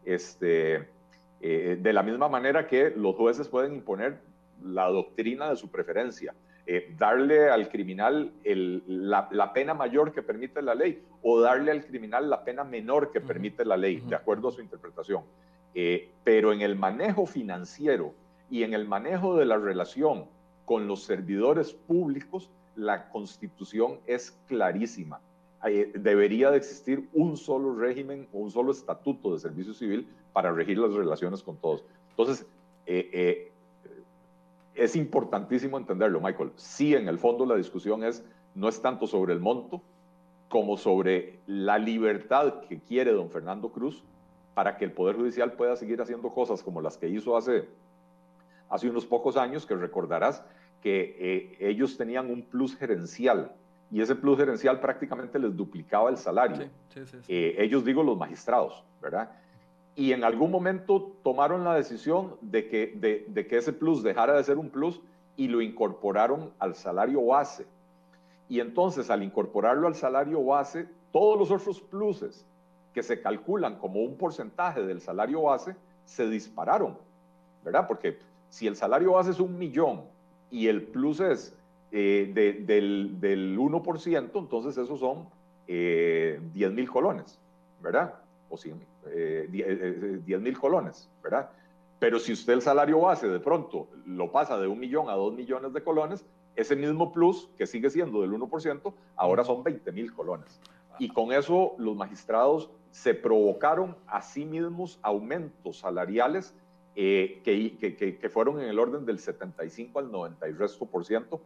Este, 0.04 0.88
eh, 1.40 1.78
de 1.80 1.92
la 1.92 2.02
misma 2.02 2.28
manera 2.28 2.66
que 2.66 2.90
los 2.90 3.14
jueces 3.14 3.46
pueden 3.46 3.74
imponer 3.74 4.20
la 4.64 4.88
doctrina 4.88 5.50
de 5.50 5.56
su 5.56 5.70
preferencia. 5.70 6.34
Eh, 6.72 6.94
darle 6.96 7.50
al 7.50 7.68
criminal 7.68 8.32
la, 8.44 9.52
pena 9.52 9.74
mayor 9.74 10.12
que 10.12 10.22
permite 10.22 10.62
la 10.62 10.74
ley 10.74 11.02
o 11.20 11.40
darle 11.40 11.72
al 11.72 11.84
criminal 11.84 12.30
la 12.30 12.44
pena 12.44 12.62
menor 12.62 13.10
que 13.10 13.20
permite 13.20 13.64
la 13.64 13.76
ley, 13.76 14.00
de 14.06 14.14
acuerdo 14.14 14.48
a 14.48 14.52
su 14.52 14.60
interpretación. 14.60 15.24
Eh, 15.74 16.10
pero 16.22 16.52
en 16.52 16.60
el 16.60 16.76
manejo 16.76 17.26
financiero 17.26 18.14
y 18.50 18.62
en 18.62 18.74
el 18.74 18.86
manejo 18.86 19.36
de 19.36 19.46
la 19.46 19.56
relación 19.56 20.26
con 20.64 20.86
los 20.86 21.02
servidores 21.02 21.72
públicos, 21.72 22.50
la 22.76 23.08
constitución 23.08 23.98
es 24.06 24.38
clarísima. 24.46 25.20
Eh, 25.66 25.90
debería 25.94 26.52
de 26.52 26.58
existir 26.58 27.08
un 27.12 27.36
solo 27.36 27.74
régimen 27.74 28.28
o 28.32 28.38
un 28.38 28.50
solo 28.52 28.70
estatuto 28.70 29.32
de 29.32 29.40
servicio 29.40 29.74
civil 29.74 30.06
para 30.32 30.52
regir 30.52 30.78
las 30.78 30.92
relaciones 30.92 31.42
con 31.42 31.56
todos. 31.56 31.84
Entonces, 32.10 32.46
es 34.74 34.96
importantísimo 34.96 35.78
entenderlo, 35.78 36.20
Michael. 36.20 36.52
Sí, 36.56 36.94
en 36.94 37.08
el 37.08 37.18
fondo 37.18 37.46
la 37.46 37.56
discusión 37.56 38.04
es, 38.04 38.24
no 38.54 38.68
es 38.68 38.80
tanto 38.80 39.06
sobre 39.06 39.32
el 39.32 39.40
monto 39.40 39.82
como 40.48 40.76
sobre 40.76 41.38
la 41.46 41.78
libertad 41.78 42.60
que 42.68 42.80
quiere 42.80 43.12
don 43.12 43.30
Fernando 43.30 43.70
Cruz 43.70 44.02
para 44.54 44.76
que 44.76 44.84
el 44.84 44.92
Poder 44.92 45.16
Judicial 45.16 45.52
pueda 45.52 45.76
seguir 45.76 46.00
haciendo 46.02 46.30
cosas 46.30 46.62
como 46.62 46.80
las 46.80 46.98
que 46.98 47.08
hizo 47.08 47.36
hace, 47.36 47.68
hace 48.68 48.90
unos 48.90 49.06
pocos 49.06 49.36
años, 49.36 49.64
que 49.64 49.76
recordarás 49.76 50.42
que 50.82 51.16
eh, 51.18 51.56
ellos 51.60 51.96
tenían 51.96 52.30
un 52.30 52.42
plus 52.42 52.76
gerencial 52.76 53.52
y 53.92 54.00
ese 54.00 54.14
plus 54.14 54.38
gerencial 54.38 54.80
prácticamente 54.80 55.38
les 55.38 55.56
duplicaba 55.56 56.10
el 56.10 56.16
salario. 56.16 56.68
Eh, 57.28 57.56
ellos 57.58 57.84
digo 57.84 58.02
los 58.02 58.16
magistrados, 58.16 58.84
¿verdad? 59.00 59.30
Y 60.00 60.14
en 60.14 60.24
algún 60.24 60.50
momento 60.50 61.12
tomaron 61.22 61.62
la 61.62 61.74
decisión 61.74 62.34
de 62.40 62.66
que, 62.68 62.86
de, 63.34 63.46
que 63.46 63.58
ese 63.58 63.74
plus 63.74 64.02
dejara 64.02 64.34
de 64.34 64.42
ser 64.42 64.56
un 64.56 64.70
plus 64.70 64.98
y 65.36 65.46
lo 65.46 65.60
incorporaron 65.60 66.54
al 66.58 66.74
salario 66.74 67.22
base. 67.26 67.66
Y 68.48 68.60
entonces 68.60 69.10
al 69.10 69.22
incorporarlo 69.22 69.86
al 69.86 69.94
salario 69.94 70.42
base, 70.42 70.88
todos 71.12 71.38
los 71.38 71.50
otros 71.50 71.82
pluses 71.82 72.46
que 72.94 73.02
se 73.02 73.20
calculan 73.20 73.76
como 73.76 74.00
un 74.00 74.16
porcentaje 74.16 74.80
del 74.80 75.02
salario 75.02 75.42
base 75.42 75.76
se 76.06 76.26
dispararon, 76.30 76.96
¿verdad? 77.62 77.86
Porque 77.86 78.16
si 78.48 78.66
el 78.66 78.76
salario 78.76 79.12
base 79.12 79.32
es 79.32 79.38
un 79.38 79.58
millón 79.58 80.04
y 80.50 80.68
el 80.68 80.82
plus 80.82 81.20
es 81.20 81.54
eh, 81.92 82.32
del, 82.66 83.20
del, 83.20 83.58
1%, 83.58 84.30
entonces 84.38 84.78
esos 84.78 84.98
son 84.98 85.28
eh, 85.68 86.40
10 86.54 86.72
mil 86.72 86.90
colones, 86.90 87.38
¿verdad? 87.82 88.14
O 88.50 88.56
100 88.56 88.78
mil 88.78 88.86
eh, 89.06 89.46
10 89.48 89.68
eh, 89.68 90.22
eh, 90.26 90.38
mil 90.38 90.58
colones, 90.58 91.08
¿verdad? 91.22 91.50
Pero 91.98 92.18
si 92.18 92.32
usted 92.32 92.54
el 92.54 92.62
salario 92.62 93.00
base 93.00 93.28
de 93.28 93.40
pronto 93.40 93.88
lo 94.06 94.30
pasa 94.32 94.58
de 94.58 94.66
un 94.66 94.78
millón 94.78 95.08
a 95.08 95.12
dos 95.12 95.32
millones 95.32 95.72
de 95.72 95.82
colones, 95.82 96.26
ese 96.56 96.76
mismo 96.76 97.12
plus, 97.12 97.48
que 97.56 97.66
sigue 97.66 97.90
siendo 97.90 98.22
del 98.22 98.32
1%, 98.32 98.92
ahora 99.16 99.44
son 99.44 99.62
20 99.62 99.92
mil 99.92 100.12
colones. 100.12 100.60
Y 100.98 101.08
con 101.08 101.32
eso 101.32 101.74
los 101.78 101.96
magistrados 101.96 102.70
se 102.90 103.14
provocaron 103.14 103.96
a 104.06 104.20
sí 104.20 104.44
mismos 104.44 104.98
aumentos 105.02 105.78
salariales 105.78 106.54
eh, 106.96 107.40
que, 107.44 107.76
que, 107.78 108.18
que, 108.18 108.28
fueron 108.28 108.60
en 108.60 108.68
el 108.68 108.78
orden 108.78 109.06
del 109.06 109.18
75 109.18 109.98
al 109.98 110.10
90 110.10 110.48
y 110.48 110.52
resto 110.52 110.86
por 110.86 111.04
ciento 111.04 111.40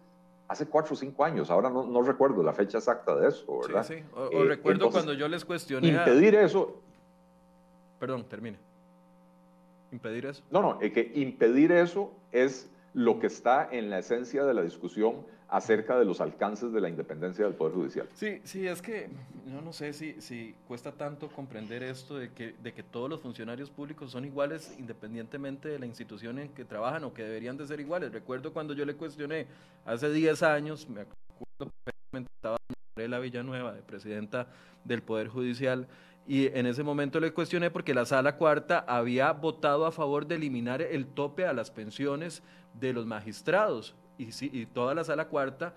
hace 0.49 0.67
cuatro 0.67 0.95
o 0.95 0.97
cinco 0.97 1.25
años. 1.25 1.51
Ahora 1.51 1.69
no, 1.69 1.87
no, 1.87 2.03
recuerdo 2.03 2.43
la 2.43 2.53
fecha 2.53 2.79
exacta 2.79 3.15
de 3.15 3.29
eso, 3.29 3.61
¿verdad? 3.61 3.85
Sí, 3.85 3.95
sí. 3.97 4.05
O, 4.15 4.45
recuerdo 4.45 4.91
cuando 4.91 5.13
yo 5.13 5.29
les 5.29 5.45
cuestioné. 5.45 5.89
Impedir 5.89 6.35
eso, 6.35 6.81
Perdón, 8.05 8.27
termine. 8.29 8.59
¿Impedir 9.91 10.27
eso? 10.27 10.43
No, 10.51 10.61
no, 10.61 10.79
es 10.83 10.93
que 10.93 11.11
impedir 11.15 11.73
eso 11.73 12.13
es 12.33 12.69
lo 12.93 13.19
que 13.19 13.29
está 13.29 13.67
en 13.73 13.89
la 13.89 14.01
esencia 14.01 14.45
de 14.45 14.53
la 14.53 14.61
discusión 14.61 15.25
acerca 15.49 15.99
de 15.99 16.05
los 16.05 16.21
alcances 16.21 16.71
de 16.75 16.83
la 16.83 16.91
independencia 16.91 17.47
del 17.47 17.55
Poder 17.55 17.73
Judicial. 17.73 18.07
Sí, 18.13 18.43
sí, 18.45 18.67
es 18.67 18.83
que 18.83 19.09
yo 19.47 19.63
no 19.63 19.73
sé 19.73 19.95
si, 19.95 20.21
si 20.21 20.55
cuesta 20.69 20.93
tanto 20.93 21.29
comprender 21.29 21.83
esto 21.83 22.19
de 22.19 22.31
que, 22.31 22.55
de 22.63 22.75
que 22.75 22.83
todos 22.83 23.09
los 23.09 23.23
funcionarios 23.23 23.71
públicos 23.71 24.11
son 24.11 24.27
iguales 24.27 24.77
independientemente 24.79 25.71
de 25.71 25.79
la 25.79 25.87
institución 25.87 26.39
en 26.39 26.51
que 26.51 26.67
trabajan 26.67 27.05
o 27.05 27.15
que 27.15 27.23
deberían 27.23 27.57
de 27.57 27.67
ser 27.67 27.81
iguales. 27.81 28.13
Recuerdo 28.13 28.53
cuando 28.53 28.75
yo 28.75 28.85
le 28.85 28.97
cuestioné 28.97 29.47
hace 29.87 30.11
10 30.11 30.43
años, 30.43 30.87
me 30.91 31.01
acuerdo 31.01 31.73
perfectamente, 31.83 32.31
estaba 32.37 32.59
Marela 32.97 33.19
Villanueva, 33.19 33.73
de 33.73 33.81
presidenta 33.81 34.49
del 34.85 35.01
Poder 35.01 35.29
Judicial, 35.29 35.89
y 36.27 36.47
en 36.47 36.67
ese 36.67 36.83
momento 36.83 37.21
le 37.21 37.33
cuestioné 37.33 37.71
porque 37.71 37.95
la 37.95 38.07
sala 38.07 38.37
cuarta 38.37 38.85
había 38.89 39.33
votado 39.33 39.87
a 39.87 39.93
favor 39.93 40.27
de 40.27 40.37
eliminar 40.37 40.81
el 40.81 41.07
tope 41.07 41.47
a 41.47 41.53
las 41.53 41.71
pensiones 41.71 42.43
de 42.81 42.93
los 42.93 43.07
magistrados 43.07 43.95
y, 44.17 44.29
y 44.41 44.67
toda 44.67 44.95
la 44.95 45.05
sala 45.05 45.29
cuarta 45.29 45.75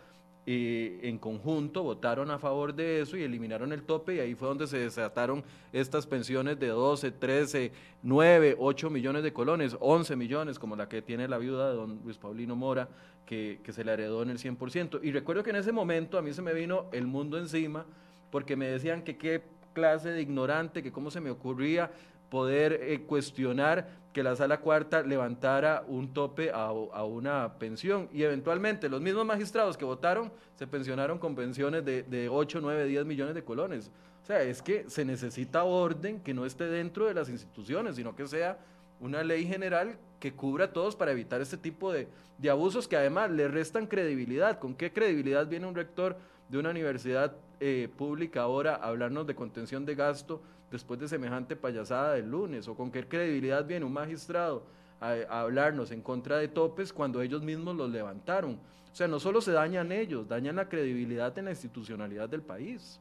eh, 0.50 1.02
en 1.04 1.18
conjunto 1.18 1.84
votaron 1.84 2.32
a 2.32 2.40
favor 2.40 2.74
de 2.74 3.02
eso 3.02 3.18
y 3.18 3.24
eliminaron 3.24 3.74
el 3.74 3.84
tope 3.84 4.16
y 4.16 4.20
ahí 4.22 4.34
fue 4.34 4.48
donde 4.48 4.66
se 4.66 4.78
desataron 4.78 5.44
estas 5.74 6.08
pensiones 6.08 6.58
de 6.58 6.68
12, 6.68 7.12
13, 7.12 7.74
9, 8.04 8.56
8 8.58 8.90
millones 8.90 9.24
de 9.24 9.34
colones, 9.34 9.76
11 9.78 10.16
millones 10.16 10.58
como 10.58 10.78
la 10.78 10.88
que 10.88 11.02
tiene 11.02 11.28
la 11.28 11.38
viuda 11.38 11.70
de 11.70 11.76
don 11.76 12.00
Luis 12.06 12.18
Paulino 12.18 12.56
Mora 12.56 12.88
que, 13.26 13.60
que 13.62 13.74
se 13.74 13.84
le 13.84 13.92
heredó 13.92 14.24
en 14.24 14.30
el 14.30 14.38
100%. 14.38 15.02
Y 15.04 15.12
recuerdo 15.12 15.44
que 15.44 15.50
en 15.50 15.58
ese 15.58 15.74
momento 15.74 16.18
a 16.18 16.22
mí 16.22 16.32
se 16.32 16.42
me 16.42 16.54
vino 16.54 16.86
el 16.94 17.08
mundo 17.08 17.38
encima 17.38 17.86
porque 18.32 18.56
me 18.56 18.68
decían 18.68 19.02
que 19.02 19.18
qué 19.18 19.44
clase 19.78 20.10
de 20.10 20.24
ignorante, 20.24 20.82
que 20.82 20.92
cómo 20.92 21.12
se 21.12 21.22
me 21.22 21.30
ocurría 21.30 21.92
poder 22.32 22.74
eh, 22.82 23.02
cuestionar 23.02 23.88
que 24.12 24.24
la 24.24 24.36
sala 24.36 24.60
cuarta 24.60 25.04
levantara 25.04 25.84
un 25.88 26.16
tope 26.16 26.50
a, 26.52 26.72
una 26.72 27.60
pensión. 27.60 28.10
Y 28.12 28.24
eventualmente 28.24 28.90
los 28.90 29.02
mismos 29.02 29.24
magistrados 29.24 29.78
que 29.78 29.86
votaron 29.86 30.32
se 30.56 30.66
pensionaron 30.66 31.20
con 31.20 31.36
pensiones 31.36 31.86
de, 31.86 32.02
de 32.02 32.28
8, 32.28 32.58
9, 32.60 32.88
10 32.88 33.06
millones 33.06 33.36
de 33.36 33.44
colones. 33.44 33.92
O 34.24 34.26
sea, 34.26 34.42
es 34.42 34.64
que 34.64 34.90
se 34.90 35.06
necesita 35.06 35.64
orden 35.64 36.22
que 36.22 36.34
no 36.34 36.48
esté 36.48 36.64
dentro 36.64 37.06
de 37.06 37.14
las 37.14 37.30
instituciones, 37.30 37.98
sino 37.98 38.16
que 38.16 38.26
sea 38.26 38.58
una 39.00 39.24
ley 39.24 39.46
general 39.46 40.00
que 40.20 40.34
cubra 40.34 40.66
a 40.66 40.74
todos 40.74 40.96
para 40.96 41.12
evitar 41.12 41.40
este 41.40 41.56
tipo 41.56 41.94
de, 41.94 42.08
de 42.40 42.50
abusos 42.50 42.88
que 42.88 42.98
además 42.98 43.30
le 43.30 43.48
restan 43.48 43.86
credibilidad. 43.86 44.58
¿Con 44.58 44.74
qué 44.74 44.92
credibilidad 44.92 45.46
viene 45.46 45.68
un 45.68 45.76
rector 45.76 46.18
de 46.50 46.58
una 46.58 46.70
universidad 46.70 47.36
eh, 47.60 47.90
pública 47.98 48.42
ahora 48.42 48.76
hablarnos 48.76 49.26
de 49.28 49.36
contención 49.36 49.86
de 49.86 49.96
gasto 49.96 50.42
después 50.72 51.00
de 51.00 51.08
semejante 51.08 51.56
payasada 51.56 52.14
del 52.14 52.30
lunes? 52.30 52.68
¿O 52.68 52.76
con 52.76 52.92
qué 52.92 53.08
credibilidad 53.08 53.66
viene 53.66 53.86
un 53.86 53.94
magistrado 53.94 54.64
a, 55.00 55.14
hablarnos 55.42 55.92
en 55.92 56.02
contra 56.02 56.38
de 56.38 56.48
topes 56.48 56.94
cuando 56.94 57.22
ellos 57.22 57.42
mismos 57.42 57.76
los 57.76 57.90
levantaron? 57.90 58.60
O 58.92 58.96
sea, 58.96 59.08
no 59.08 59.20
solo 59.20 59.42
se 59.42 59.52
dañan 59.52 59.92
ellos, 59.92 60.28
dañan 60.28 60.56
la 60.56 60.70
credibilidad 60.70 61.38
en 61.38 61.46
la 61.46 61.52
institucionalidad 61.52 62.30
del 62.30 62.42
país. 62.42 63.00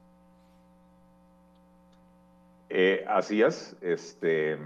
Eh, 2.68 3.04
así 3.08 3.42
es. 3.42 3.76
Este, 3.80 4.58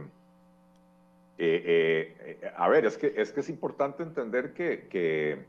eh, 1.39 2.53
a 2.57 2.68
ver, 2.68 2.87
es 2.87 2.97
que, 2.97 3.12
es 3.16 3.31
que 3.31 3.41
es 3.41 3.49
importante 3.49 4.03
entender 4.03 4.53
que, 4.55 4.89
que 4.89 5.45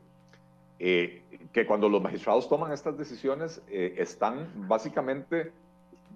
eh, 0.84 1.22
que 1.52 1.64
cuando 1.64 1.88
los 1.88 2.02
magistrados 2.02 2.48
toman 2.48 2.72
estas 2.72 2.98
decisiones 2.98 3.62
eh, 3.68 3.94
están 3.98 4.48
básicamente 4.66 5.52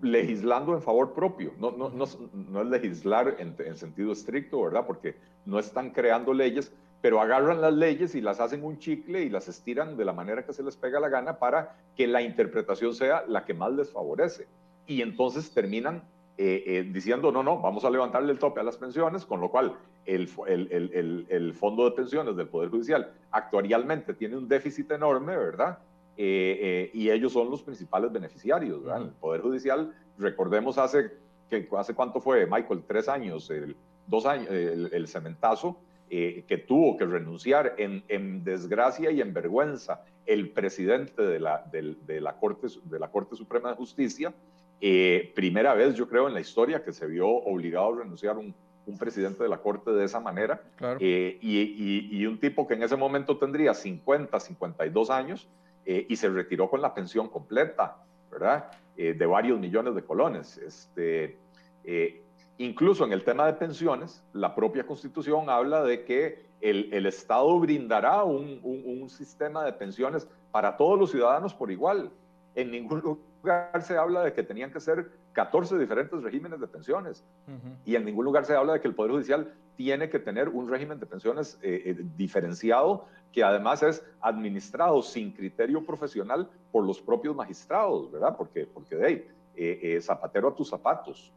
legislando 0.02 0.74
en 0.74 0.82
favor 0.82 1.14
propio. 1.14 1.52
No, 1.60 1.70
no, 1.70 1.88
no, 1.88 2.04
no 2.32 2.62
es 2.62 2.66
legislar 2.66 3.36
en, 3.38 3.54
en, 3.60 3.76
sentido 3.76 4.10
estricto, 4.10 4.60
¿verdad? 4.60 4.84
Porque 4.84 5.14
no 5.44 5.60
están 5.60 5.90
creando 5.90 6.34
leyes, 6.34 6.72
pero 7.00 7.20
agarran 7.20 7.60
las 7.60 7.74
leyes 7.74 8.16
y 8.16 8.20
las 8.20 8.40
hacen 8.40 8.64
un 8.64 8.80
chicle 8.80 9.22
y 9.22 9.28
las 9.28 9.46
estiran 9.46 9.96
de 9.96 10.04
la 10.04 10.12
manera 10.12 10.44
que 10.44 10.52
se 10.52 10.64
les 10.64 10.76
pega 10.76 10.98
la 10.98 11.10
gana 11.10 11.38
para 11.38 11.76
que 11.94 12.08
la 12.08 12.20
interpretación 12.20 12.92
sea 12.92 13.24
la 13.28 13.44
que 13.44 13.54
más 13.54 13.70
les 13.72 13.92
favorece. 13.92 14.48
Y 14.88 15.00
entonces 15.00 15.52
terminan 15.52 16.02
eh, 16.38 16.62
eh, 16.66 16.90
diciendo, 16.92 17.32
no, 17.32 17.42
no, 17.42 17.62
vamos 17.62 17.86
a 17.86 17.90
levantarle 17.90 18.30
el 18.30 18.38
tope 18.38 18.60
a 18.60 18.62
las 18.62 18.76
pensiones, 18.76 19.24
con 19.24 19.40
lo 19.40 19.50
cual 19.50 19.74
el, 20.04 20.28
el, 20.46 21.26
el, 21.30 21.54
fondo 21.54 21.86
de 21.86 21.92
pensiones 21.92 22.36
del 22.36 22.46
Poder 22.46 22.68
Judicial 22.68 23.10
actuarialmente 23.30 24.12
tiene 24.12 24.36
un 24.36 24.46
déficit 24.46 24.90
enorme, 24.90 25.34
¿verdad? 25.34 25.78
Eh, 26.18 26.90
y 26.92 27.08
ellos 27.08 27.32
son 27.32 27.50
los 27.50 27.62
principales 27.62 28.12
beneficiarios, 28.12 28.84
¿verdad? 28.84 29.04
El 29.04 29.12
Poder 29.12 29.40
Judicial, 29.40 29.94
recordemos 30.18 30.76
hace, 30.76 31.10
que, 31.48 31.66
hace 31.78 31.94
cuánto 31.94 32.20
fue, 32.20 32.44
Michael, 32.44 32.82
tres 32.86 33.08
años, 33.08 33.50
dos 34.06 34.26
años, 34.26 34.50
el, 34.50 35.08
cementazo, 35.08 35.78
que 36.10 36.64
tuvo 36.68 36.98
que 36.98 37.06
renunciar 37.06 37.76
en, 37.78 38.04
en, 38.08 38.44
desgracia 38.44 39.10
y 39.10 39.22
en 39.22 39.32
vergüenza 39.32 40.04
el 40.26 40.50
presidente 40.50 41.22
de 41.22 41.40
la, 41.40 41.64
de, 41.72 41.96
de 42.06 42.20
la, 42.20 42.34
Corte, 42.34 42.66
de 42.84 42.98
la 42.98 43.10
Corte 43.10 43.36
Suprema 43.36 43.70
de 43.70 43.76
Justicia, 43.76 44.34
eh, 44.80 45.32
primera 45.34 45.74
vez, 45.74 45.94
yo 45.94 46.08
creo, 46.08 46.28
en 46.28 46.34
la 46.34 46.40
historia 46.40 46.84
que 46.84 46.92
se 46.92 47.06
vio 47.06 47.28
obligado 47.28 47.94
a 47.94 47.98
renunciar 47.98 48.36
un, 48.36 48.54
un 48.86 48.98
presidente 48.98 49.42
de 49.42 49.48
la 49.48 49.58
Corte 49.58 49.90
de 49.90 50.04
esa 50.04 50.20
manera. 50.20 50.62
Eh, 51.00 51.38
y, 51.40 52.18
y, 52.18 52.26
un 52.26 52.38
tipo 52.38 52.66
que 52.66 52.74
en 52.74 52.82
ese 52.82 52.96
momento 52.96 53.38
tendría 53.38 53.74
50, 53.74 54.38
52 54.38 55.10
años 55.10 55.48
eh, 55.84 56.06
y 56.08 56.16
se 56.16 56.28
retiró 56.28 56.68
con 56.68 56.80
la 56.82 56.94
pensión 56.94 57.28
completa, 57.28 57.98
¿verdad? 58.30 58.70
de 58.96 59.26
varios 59.26 59.60
millones 59.60 59.94
de 59.94 60.02
colones. 60.02 60.56
Este, 60.56 61.36
Incluso 62.58 63.04
en 63.04 63.12
el 63.12 63.22
tema 63.22 63.46
de 63.46 63.52
pensiones, 63.52 64.24
la 64.32 64.54
propia 64.54 64.86
Constitución 64.86 65.50
habla 65.50 65.82
de 65.82 66.04
que 66.04 66.46
el, 66.62 66.88
el 66.92 67.04
Estado 67.04 67.58
brindará 67.60 68.24
un, 68.24 68.60
un, 68.62 69.10
sistema 69.10 69.62
de 69.64 69.72
pensiones 69.74 70.26
para 70.50 70.76
todos 70.76 70.98
los 70.98 71.10
ciudadanos 71.10 71.52
por 71.52 71.70
igual. 71.70 72.10
En 72.54 72.70
ningún 72.70 73.20
lugar 73.42 73.82
se 73.82 73.96
habla 73.96 74.22
de 74.22 74.32
que 74.32 74.42
tenían 74.42 74.72
que 74.72 74.80
ser 74.80 75.10
14 75.32 75.78
diferentes 75.78 76.22
regímenes 76.22 76.60
de 76.60 76.66
pensiones. 76.66 77.24
Y 77.84 77.94
en 77.94 78.04
ningún 78.04 78.24
lugar 78.24 78.44
se 78.44 78.54
habla 78.54 78.74
de 78.74 78.80
que 78.80 78.88
el 78.88 78.94
Poder 78.94 79.12
Judicial 79.12 79.52
tiene 79.76 80.08
que 80.08 80.18
tener 80.18 80.48
un 80.48 80.68
régimen 80.68 80.98
de 80.98 81.06
pensiones 81.06 81.58
eh, 81.62 81.82
eh, 81.84 81.96
diferenciado 82.16 83.06
que 83.32 83.44
además 83.44 83.82
es 83.82 84.02
administrado 84.20 85.02
sin 85.02 85.30
criterio 85.32 85.84
profesional 85.84 86.48
por 86.72 86.86
los 86.86 87.00
propios 87.02 87.36
magistrados, 87.36 88.10
¿verdad? 88.10 88.34
Porque, 88.36 88.66
porque 88.66 88.96
de 88.96 89.06
ahí, 89.06 89.28
eh, 89.54 90.00
zapatero 90.00 90.48
a 90.48 90.54
tus 90.54 90.70
zapatos. 90.70 91.32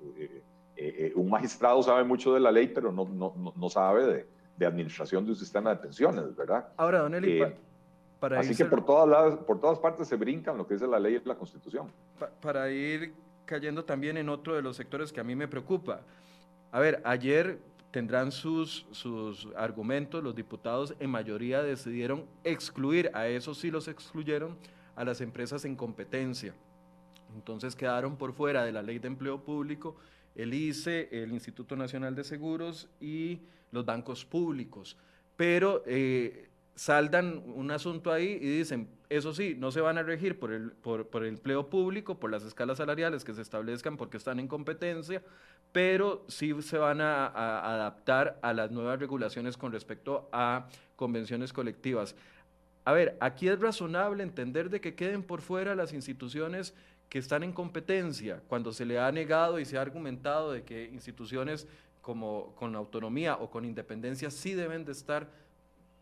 un 1.16 1.30
magistrado 1.30 1.84
sabe 1.84 2.06
mucho 2.06 2.34
de 2.34 2.40
la 2.40 2.52
ley, 2.52 2.68
pero 2.68 2.92
no, 2.92 3.04
no, 3.06 3.54
no 3.54 3.70
sabe 3.70 4.06
de, 4.06 4.28
de, 4.58 4.66
administración 4.66 5.26
de 5.26 5.32
un 5.32 5.36
sistema 5.36 5.72
de 5.72 5.76
pensiones, 5.76 6.34
¿verdad? 6.38 6.70
Ahora, 6.78 7.00
don 7.00 7.16
Eli, 7.16 7.44
para 8.20 8.40
Así 8.40 8.56
que 8.56 8.66
por 8.66 8.86
todas, 8.86 9.08
las, 9.08 9.40
por 9.40 9.60
todas 9.60 9.80
partes 9.80 10.08
se 10.08 10.16
brincan 10.16 10.58
lo 10.58 10.68
que 10.68 10.74
dice 10.76 10.88
la 10.88 11.00
ley 11.00 11.22
y 11.24 11.28
la 11.28 11.36
Constitución. 11.36 11.92
para 12.42 12.70
ir 12.70 13.14
cayendo 13.46 13.84
también 13.84 14.18
en 14.18 14.30
otro 14.30 14.56
de 14.56 14.62
los 14.62 14.76
sectores 14.76 15.12
que 15.12 15.20
a 15.20 15.24
mí 15.24 15.36
me 15.36 15.48
preocupa. 15.48 16.02
A 16.72 16.80
ver, 16.80 17.02
ayer 17.04 17.60
tendrán 17.92 18.32
sus, 18.32 18.86
sus 18.92 19.48
argumentos, 19.56 20.24
los 20.24 20.36
diputados 20.36 20.94
en 21.00 21.10
mayoría 21.10 21.64
decidieron 21.64 22.26
excluir, 22.44 23.10
a 23.14 23.28
esos 23.28 23.58
sí 23.58 23.72
los 23.72 23.88
excluyeron, 23.88 24.56
a 24.96 25.04
las 25.04 25.22
empresas 25.22 25.66
en 25.66 25.76
competencia. 25.76 26.54
Entonces 27.36 27.76
quedaron 27.76 28.18
por 28.18 28.34
fuera 28.34 28.64
de 28.64 28.72
la 28.72 28.82
ley 28.82 29.00
de 29.00 29.08
empleo 29.08 29.40
público 29.44 29.96
el 30.36 30.54
ICE, 30.54 31.10
el 31.12 31.32
Instituto 31.32 31.76
Nacional 31.76 32.16
de 32.16 32.24
Seguros 32.24 32.88
y 33.00 33.42
los 33.72 33.86
bancos 33.86 34.26
públicos. 34.26 34.98
Pero 35.36 35.84
eh, 35.86 36.49
saldan 36.80 37.44
un 37.56 37.72
asunto 37.72 38.10
ahí 38.10 38.40
y 38.42 38.58
dicen, 38.58 38.88
eso 39.10 39.34
sí, 39.34 39.54
no 39.54 39.70
se 39.70 39.82
van 39.82 39.98
a 39.98 40.04
regir 40.04 40.40
por 40.40 40.54
el, 40.54 40.72
por, 40.72 41.10
el 41.24 41.26
empleo 41.26 41.70
público, 41.70 42.18
por 42.22 42.32
las 42.32 42.46
escalas 42.46 42.78
salariales 42.78 43.26
que 43.26 43.34
se 43.34 43.42
establezcan 43.42 43.98
porque 43.98 44.16
están 44.16 44.40
en 44.40 44.48
competencia, 44.48 45.22
pero 45.74 46.24
sí 46.30 46.54
se 46.62 46.78
van 46.78 47.02
a, 47.02 47.26
adaptar 47.26 48.40
a 48.42 48.54
las 48.54 48.72
nuevas 48.72 48.98
regulaciones 48.98 49.58
con 49.58 49.74
respecto 49.74 50.30
a 50.32 50.70
convenciones 50.96 51.52
colectivas. 51.52 52.16
A 52.86 52.94
ver, 52.94 53.18
aquí 53.20 53.50
es 53.50 53.60
razonable 53.60 54.24
entender 54.24 54.70
de 54.70 54.80
que 54.80 54.96
queden 54.96 55.22
por 55.22 55.42
fuera 55.42 55.76
las 55.76 55.92
instituciones 55.92 56.74
que 57.10 57.20
están 57.20 57.44
en 57.44 57.52
competencia, 57.52 58.42
cuando 58.48 58.72
se 58.72 58.86
le 58.86 59.00
ha 59.00 59.12
negado 59.12 59.60
y 59.60 59.66
se 59.66 59.78
ha 59.78 59.82
argumentado 59.82 60.54
de 60.54 60.64
que 60.64 60.86
instituciones 60.86 61.68
como 62.02 62.56
con 62.56 62.74
autonomía 62.78 63.36
o 63.36 63.50
con 63.50 63.66
independencia 63.66 64.32
sí 64.32 64.54
deben 64.54 64.86
de 64.86 64.94
estar 64.94 65.28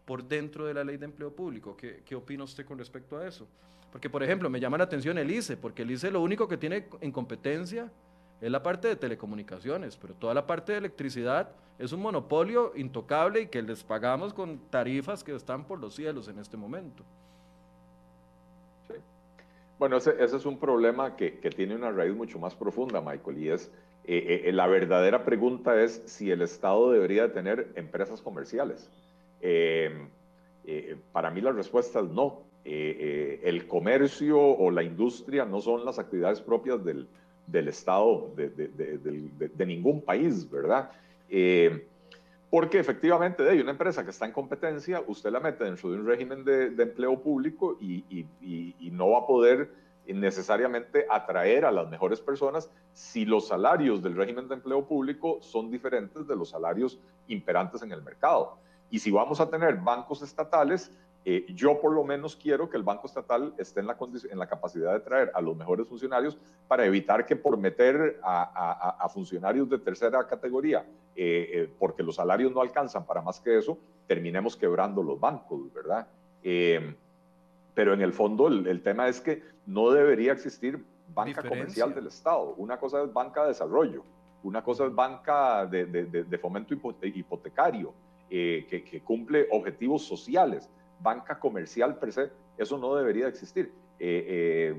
por 0.08 0.24
dentro 0.24 0.66
de 0.66 0.74
la 0.74 0.86
ley 0.86 0.96
de 0.96 1.06
empleo 1.06 1.36
público. 1.36 1.76
¿Qué, 1.76 2.16
opina 2.16 2.46
usted 2.46 2.66
con 2.66 2.80
respecto 2.80 3.18
a 3.18 3.28
eso? 3.28 3.46
Porque, 3.92 4.10
por 4.10 4.24
ejemplo, 4.24 4.50
me 4.50 4.62
llama 4.62 4.78
la 4.78 4.86
atención 4.86 5.18
el 5.18 5.30
ICE, 5.30 5.58
porque 5.58 5.82
el 5.82 5.92
ICE 5.92 6.10
lo 6.12 6.22
único 6.22 6.48
que 6.48 6.56
tiene 6.56 6.88
en 7.02 7.12
competencia 7.12 7.92
es 8.40 8.50
la 8.50 8.64
parte 8.64 8.88
de 8.88 8.96
telecomunicaciones, 8.96 9.98
pero 9.98 10.14
toda 10.14 10.34
la 10.34 10.48
parte 10.48 10.72
de 10.72 10.78
electricidad 10.78 11.50
es 11.78 11.92
un 11.92 12.02
monopolio 12.02 12.72
intocable 12.78 13.42
y 13.42 13.48
que 13.48 13.62
les 13.62 13.84
pagamos 13.84 14.34
con 14.34 14.60
tarifas 14.70 15.26
que 15.26 15.36
están 15.36 15.66
por 15.66 15.78
los 15.80 15.94
cielos 15.96 16.30
en 16.30 16.40
este 16.40 16.56
momento. 16.56 17.04
Bueno, 19.78 19.98
ese, 19.98 20.16
ese, 20.24 20.38
es 20.38 20.46
un 20.46 20.58
problema 20.58 21.18
que, 21.18 21.38
que, 21.40 21.50
tiene 21.50 21.76
una 21.76 21.92
raíz 21.92 22.16
mucho 22.16 22.40
más 22.40 22.56
profunda, 22.56 23.02
Michael, 23.02 23.38
y 23.38 23.50
es 23.50 23.72
eh, 24.06 24.44
eh, 24.46 24.52
la 24.54 24.68
verdadera 24.68 25.26
pregunta 25.26 25.80
es 25.84 26.02
si 26.06 26.32
el 26.32 26.42
Estado 26.42 26.92
debería 26.92 27.34
tener 27.34 27.74
empresas 27.76 28.22
comerciales. 28.22 28.90
Eh, 29.42 29.92
eh, 30.66 30.98
para 31.12 31.30
mí 31.32 31.42
la 31.42 31.52
respuesta 31.52 32.00
es 32.00 32.10
no. 32.10 32.42
Eh, 32.66 33.40
el 33.44 33.66
comercio 33.68 34.40
o 34.40 34.70
la 34.72 34.84
industria 34.84 35.46
no 35.46 35.62
son 35.62 35.86
las 35.86 36.00
actividades 36.00 36.42
propias 36.42 36.84
del, 36.84 37.08
Estado 37.70 38.30
de, 38.36 39.66
ningún 39.66 40.02
país, 40.02 40.50
¿verdad? 40.50 40.92
porque 42.50 42.80
efectivamente 42.80 43.44
de 43.44 43.62
una 43.62 43.72
empresa 43.72 44.04
que 44.04 44.10
está 44.10 44.26
en 44.26 44.34
competencia, 44.34 45.02
usted 45.08 45.32
la 45.32 45.40
mete 45.40 45.64
dentro 45.64 45.92
de 45.92 45.98
un 45.98 46.06
régimen 46.06 46.44
de, 46.44 46.66
empleo 46.78 47.18
público 47.22 47.78
y, 47.80 48.04
y, 48.10 48.92
no 48.92 49.12
va 49.12 49.20
a 49.20 49.28
poder 49.28 49.70
necesariamente 50.06 51.06
atraer 51.10 51.64
a 51.64 51.72
las 51.72 51.90
mejores 51.90 52.20
personas 52.20 52.70
si 52.94 53.24
los 53.24 53.48
salarios 53.48 54.02
del 54.04 54.16
régimen 54.16 54.50
de 54.50 54.56
empleo 54.56 54.86
público 54.86 55.38
son 55.42 55.72
diferentes 55.72 56.28
de 56.28 56.36
los 56.36 56.50
salarios 56.50 57.00
imperantes 57.30 57.82
en 57.82 57.94
el 57.94 58.02
mercado. 58.02 58.58
Y 58.90 59.00
si 59.00 59.12
vamos 59.12 59.40
a 59.40 59.50
tener 59.50 59.76
bancos 59.78 60.22
estatales, 60.22 60.92
eh, 61.30 61.46
yo 61.54 61.82
por 61.82 61.92
lo 61.92 62.06
menos 62.06 62.38
quiero 62.38 62.70
que 62.70 62.78
el 62.78 62.84
banco 62.84 63.06
estatal 63.06 63.54
esté 63.58 63.82
en 63.82 63.88
la, 63.88 63.98
en 64.32 64.40
la 64.40 64.48
capacidad 64.48 64.94
de 64.94 65.02
traer 65.02 65.30
a 65.34 65.42
los 65.42 65.58
mejores 65.58 65.86
funcionarios 65.86 66.38
para 66.70 66.86
evitar 66.86 67.26
que 67.26 67.36
por 67.36 67.58
meter 67.58 68.18
a, 68.24 69.06
funcionarios 69.14 69.70
de 69.70 69.78
tercera 69.78 70.26
categoría, 70.26 70.86
eh, 71.18 71.50
eh, 71.52 71.74
porque 71.78 72.02
los 72.02 72.16
salarios 72.16 72.54
no 72.54 72.62
alcanzan 72.62 73.06
para 73.06 73.22
más 73.22 73.42
que 73.42 73.58
eso, 73.58 73.78
terminemos 74.08 74.56
quebrando 74.56 75.04
los 75.04 75.20
bancos, 75.20 75.74
¿verdad? 75.74 76.08
pero 77.74 77.94
en 77.94 78.02
el 78.02 78.14
fondo 78.14 78.48
el, 78.48 78.82
tema 78.82 79.10
es 79.10 79.20
que 79.20 79.44
no 79.66 79.92
debería 79.92 80.32
existir 80.32 80.82
banca 81.14 81.44
comercial 81.44 81.94
del 81.94 82.08
Estado. 82.08 82.54
Una 82.56 82.80
cosa 82.80 83.04
es 83.04 83.12
banca 83.12 83.42
de 83.42 83.50
desarrollo, 83.50 84.04
una 84.44 84.64
cosa 84.64 84.86
es 84.86 84.96
banca 84.96 85.66
de, 85.66 85.86
de, 85.86 86.24
de 86.24 86.38
fomento 86.38 86.74
hipotecario. 86.74 87.94
Eh, 88.30 88.68
que, 88.70 89.00
cumple 89.02 89.48
objetivos 89.52 90.06
sociales, 90.06 90.70
banca 91.00 91.40
comercial 91.40 91.98
per 91.98 92.12
se, 92.12 92.30
eso 92.58 92.78
no 92.78 92.94
debería 92.94 93.26
existir. 93.30 93.72
Eh, 94.00 94.76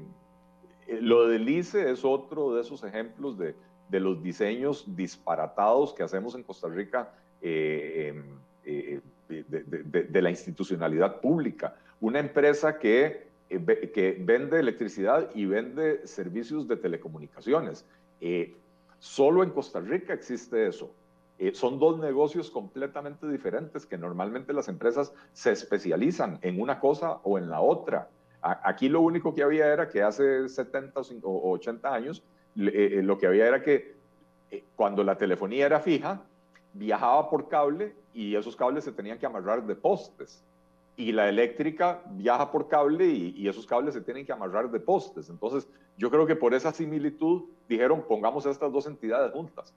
eh, 0.86 1.00
lo 1.00 1.26
del 1.28 1.48
ICE 1.48 1.90
es 1.90 2.04
otro 2.04 2.54
de 2.54 2.60
esos 2.60 2.84
ejemplos 2.84 3.38
de, 3.38 3.54
de, 3.88 4.00
los 4.00 4.22
diseños 4.22 4.84
disparatados 4.94 5.94
que 5.94 6.02
hacemos 6.02 6.34
en 6.34 6.42
Costa 6.42 6.68
Rica 6.68 7.10
em, 7.40 8.22
de, 9.26 10.22
la 10.22 10.28
institucionalidad 10.28 11.22
pública. 11.22 11.74
Una 12.00 12.18
empresa 12.18 12.78
que, 12.78 13.28
que 13.48 14.18
vende 14.20 14.60
electricidad 14.60 15.30
y 15.34 15.46
vende 15.46 16.06
servicios 16.06 16.68
de 16.68 16.76
telecomunicaciones. 16.76 17.86
solo 18.98 19.42
en 19.42 19.50
Costa 19.50 19.80
Rica 19.80 20.12
existe 20.12 20.66
eso. 20.66 20.94
Eh, 21.38 21.54
son 21.54 21.78
dos 21.78 22.00
negocios 22.00 22.50
completamente 22.50 23.28
diferentes 23.28 23.86
que 23.86 23.96
normalmente 23.96 24.52
las 24.52 24.68
empresas 24.68 25.12
se 25.32 25.52
especializan 25.52 26.40
en 26.42 26.60
una 26.60 26.80
cosa 26.80 27.20
o 27.22 27.38
en 27.38 27.48
la 27.48 27.60
otra. 27.60 28.08
aquí 28.42 28.88
lo 28.88 29.00
único 29.00 29.34
que 29.34 29.42
había 29.44 29.72
era 29.72 29.88
que 29.88 30.02
hace 30.02 30.48
70 30.48 31.00
o 31.22 31.50
80 31.52 31.94
años 31.94 32.24
eh, 32.56 32.98
eh, 32.98 33.02
lo 33.02 33.18
que 33.18 33.26
había 33.28 33.46
era 33.46 33.62
que 33.62 33.96
cuando 34.74 35.04
la 35.04 35.16
telefonía 35.16 35.66
era 35.66 35.78
fija, 35.80 36.22
viajaba 36.72 37.30
por 37.30 37.48
cable 37.48 37.94
y 38.14 38.34
esos 38.34 38.56
cables 38.56 38.84
se 38.84 38.92
tenían 38.92 39.18
que 39.18 39.26
amarrar 39.26 39.64
de 39.64 39.76
postes. 39.76 40.42
Y 40.96 41.12
la 41.12 41.28
eléctrica 41.28 42.02
viaja 42.10 42.50
por 42.50 42.66
cable 42.66 43.06
y, 43.06 43.34
y, 43.36 43.46
esos 43.46 43.66
cables 43.66 43.94
se 43.94 44.00
tienen 44.00 44.26
que 44.26 44.32
amarrar 44.32 44.68
de 44.70 44.80
postes. 44.80 45.30
Entonces, 45.30 45.68
yo 45.96 46.10
creo 46.10 46.26
que 46.26 46.34
por 46.34 46.54
esa 46.54 46.72
similitud 46.72 47.44
dijeron, 47.68 48.04
pongamos 48.08 48.46
estas 48.46 48.72
dos 48.72 48.86
entidades 48.86 49.30
juntas 49.32 49.72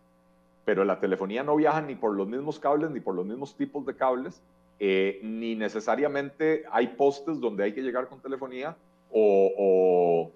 pero 0.65 0.83
la 0.85 0.99
telefonía 0.99 1.43
no 1.43 1.55
viaja 1.55 1.81
ni 1.81 1.95
por 1.95 2.15
los 2.15 2.27
mismos 2.27 2.59
cables 2.59 2.91
ni 2.91 2.99
por 2.99 3.15
los 3.15 3.25
mismos 3.25 3.55
tipos 3.55 3.85
de 3.85 3.95
cables, 3.95 4.41
eh, 4.79 5.19
ni 5.23 5.55
necesariamente 5.55 6.63
hay 6.71 6.87
postes 6.87 7.39
donde 7.39 7.63
hay 7.63 7.73
que 7.73 7.81
llegar 7.81 8.07
con 8.07 8.19
telefonía 8.19 8.75
o, 9.11 10.31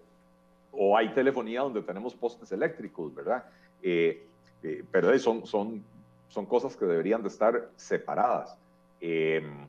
o, 0.72 0.98
hay 0.98 1.10
telefonía 1.10 1.62
donde 1.62 1.82
tenemos 1.82 2.14
postes 2.14 2.52
eléctricos, 2.52 3.14
¿verdad? 3.16 3.46
Eh, 3.82 4.24
eh, 4.62 4.84
pero 4.92 5.18
son, 5.18 5.46
son, 5.46 5.84
son 6.30 6.46
cosas 6.46 6.76
que 6.76 6.86
deberían 6.86 7.22
de 7.22 7.30
estar 7.30 7.70
separadas. 7.76 8.58
Em, 9.02 9.68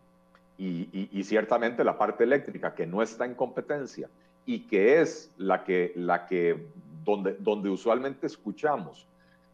y, 0.58 1.08
y, 1.12 1.24
ciertamente 1.24 1.84
la 1.84 1.98
parte 1.98 2.24
eléctrica 2.24 2.74
que 2.74 2.86
no 2.86 3.02
está 3.02 3.26
en 3.26 3.34
competencia 3.34 4.08
y 4.46 4.60
que 4.60 5.00
es 5.00 5.30
la 5.36 5.64
que, 5.64 5.92
la 5.96 6.26
que 6.26 6.66
donde, 7.04 7.34
donde 7.38 7.68
usualmente 7.68 8.26
escuchamos 8.26 9.06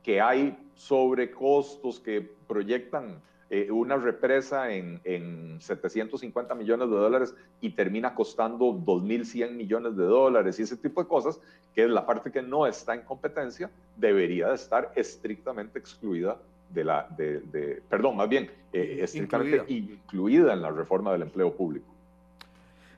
que 0.03 0.21
hay 0.21 0.57
sobrecostos 0.75 2.01
que 2.01 2.21
proyectan 2.47 3.21
eh, 3.51 3.71
una 3.71 3.97
represa 3.97 4.73
en, 4.73 5.01
en, 5.05 5.61
750 5.61 6.55
millones 6.55 6.89
de 6.89 6.97
dólares 6.97 7.35
y 7.61 7.71
termina 7.71 8.15
costando 8.15 8.73
2.100 8.73 9.51
millones 9.53 9.95
de 9.95 10.05
dólares 10.05 10.59
y 10.59 10.63
ese 10.63 10.79
tipo 10.79 11.03
de 11.03 11.09
cosas, 11.09 11.39
que 11.75 11.85
es 11.85 11.91
la 11.91 12.07
parte 12.07 12.33
que 12.33 12.41
no 12.41 12.67
está 12.67 12.95
en 12.95 13.03
competencia, 13.03 13.71
debería 13.97 14.49
de 14.49 14.55
estar 14.55 14.91
estrictamente 14.97 15.79
excluida 15.79 16.39
de 16.71 16.85
la, 16.85 17.07
de, 17.17 17.83
perdón, 17.91 18.17
más 18.17 18.29
bien, 18.29 18.51
eh, 18.73 19.01
estrictamente 19.03 19.59
incluida. 19.69 19.95
incluida 20.03 20.53
en 20.55 20.63
la 20.63 20.71
reforma 20.71 21.13
del 21.13 21.23
empleo 21.23 21.55
público. 21.55 21.92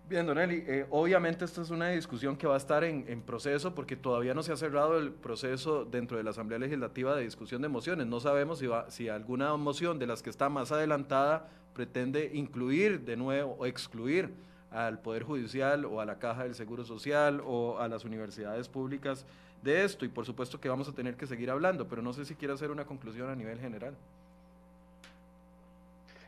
Bien, 0.07 0.27
Don 0.27 0.39
Eli, 0.39 0.63
eh, 0.67 0.87
obviamente 0.91 1.47
esta 1.47 1.63
es 1.63 1.71
una 1.71 1.89
discusión 1.89 2.37
que 2.37 2.47
va 2.47 2.55
a 2.55 2.59
estar 2.59 2.85
en, 2.85 3.07
en, 3.09 3.23
proceso 3.23 3.75
porque 3.75 3.97
todavía 3.97 4.35
no 4.35 4.43
se 4.43 4.53
ha 4.53 4.57
cerrado 4.59 4.99
el 4.99 5.11
proceso 5.11 5.87
dentro 5.87 6.19
de 6.19 6.23
la 6.23 6.29
Asamblea 6.29 6.59
Legislativa 6.59 7.17
de 7.17 7.23
discusión 7.23 7.63
de 7.63 7.69
mociones. 7.69 8.07
No 8.07 8.21
sabemos 8.21 8.59
si, 8.59 8.67
va, 8.67 8.91
si 8.91 9.09
alguna 9.09 9.57
moción 9.57 9.99
de 9.99 10.07
las 10.07 10.23
que 10.23 10.29
está 10.29 10.51
más 10.51 10.73
adelantada 10.73 11.49
pretende 11.73 12.33
incluir 12.35 13.01
de 13.01 13.17
nuevo 13.17 13.57
o 13.59 13.65
excluir 13.65 14.35
al 14.71 15.01
Poder 15.01 15.23
Judicial 15.23 15.87
o 15.87 16.03
a 16.03 16.05
la 16.05 16.19
Caja 16.19 16.43
del 16.43 16.55
Seguro 16.55 16.85
Social 16.85 17.41
o 17.43 17.79
a 17.79 17.89
las 17.89 18.05
universidades 18.05 18.69
públicas 18.69 19.25
de 19.63 19.85
esto. 19.85 20.05
Y 20.05 20.09
por 20.09 20.27
supuesto 20.27 20.61
que 20.61 20.69
vamos 20.69 20.87
a 20.87 20.93
tener 20.93 21.17
que 21.17 21.27
seguir 21.27 21.51
hablando, 21.51 21.89
pero 21.89 22.03
no 22.03 22.13
sé 22.13 22.27
si 22.27 22.35
quiere 22.35 22.53
hacer 22.53 22.71
una 22.71 22.85
conclusión 22.85 23.31
a 23.31 23.35
nivel 23.35 23.59
general. 23.59 23.97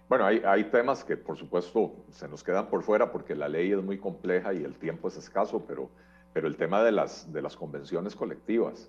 Bueno, 0.08 0.24
hay, 0.24 0.40
hay, 0.46 0.64
temas 0.64 1.02
que 1.02 1.16
por 1.16 1.36
supuesto 1.36 1.92
se 2.12 2.28
nos 2.28 2.44
quedan 2.44 2.68
por 2.68 2.84
fuera 2.84 3.10
porque 3.10 3.34
la 3.34 3.48
ley 3.48 3.72
es 3.72 3.82
muy 3.82 3.98
compleja 3.98 4.54
y 4.54 4.62
el 4.62 4.74
tiempo 4.74 5.08
es 5.08 5.16
escaso, 5.16 5.64
pero, 5.66 5.90
pero 6.32 6.46
el 6.46 6.56
tema 6.56 6.84
de 6.84 6.92
las, 6.92 7.32
de 7.32 7.42
las 7.42 7.56
convenciones 7.56 8.14
colectivas, 8.14 8.88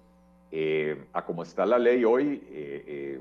eh, 0.51 1.05
a 1.13 1.25
como 1.25 1.41
está 1.41 1.65
la 1.65 1.79
ley 1.79 2.05
hoy, 2.05 2.43
eh, 2.51 3.19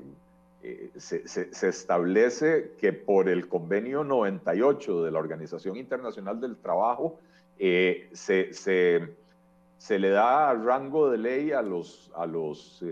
eh, 0.61 0.91
se, 0.95 1.27
se, 1.27 1.67
establece 1.67 2.73
que 2.79 2.93
por 2.93 3.29
el 3.29 3.47
convenio 3.47 4.03
98 4.03 5.03
de 5.03 5.11
la 5.11 5.17
Organización 5.17 5.75
Internacional 5.75 6.39
del 6.39 6.55
Trabajo, 6.57 7.19
se, 7.57 8.53
se, 8.53 9.99
le 9.99 10.09
da 10.09 10.53
rango 10.53 11.09
de 11.09 11.17
ley 11.17 11.51
a 11.51 11.63
los... 11.63 12.11
A 12.15 12.27
los 12.27 12.83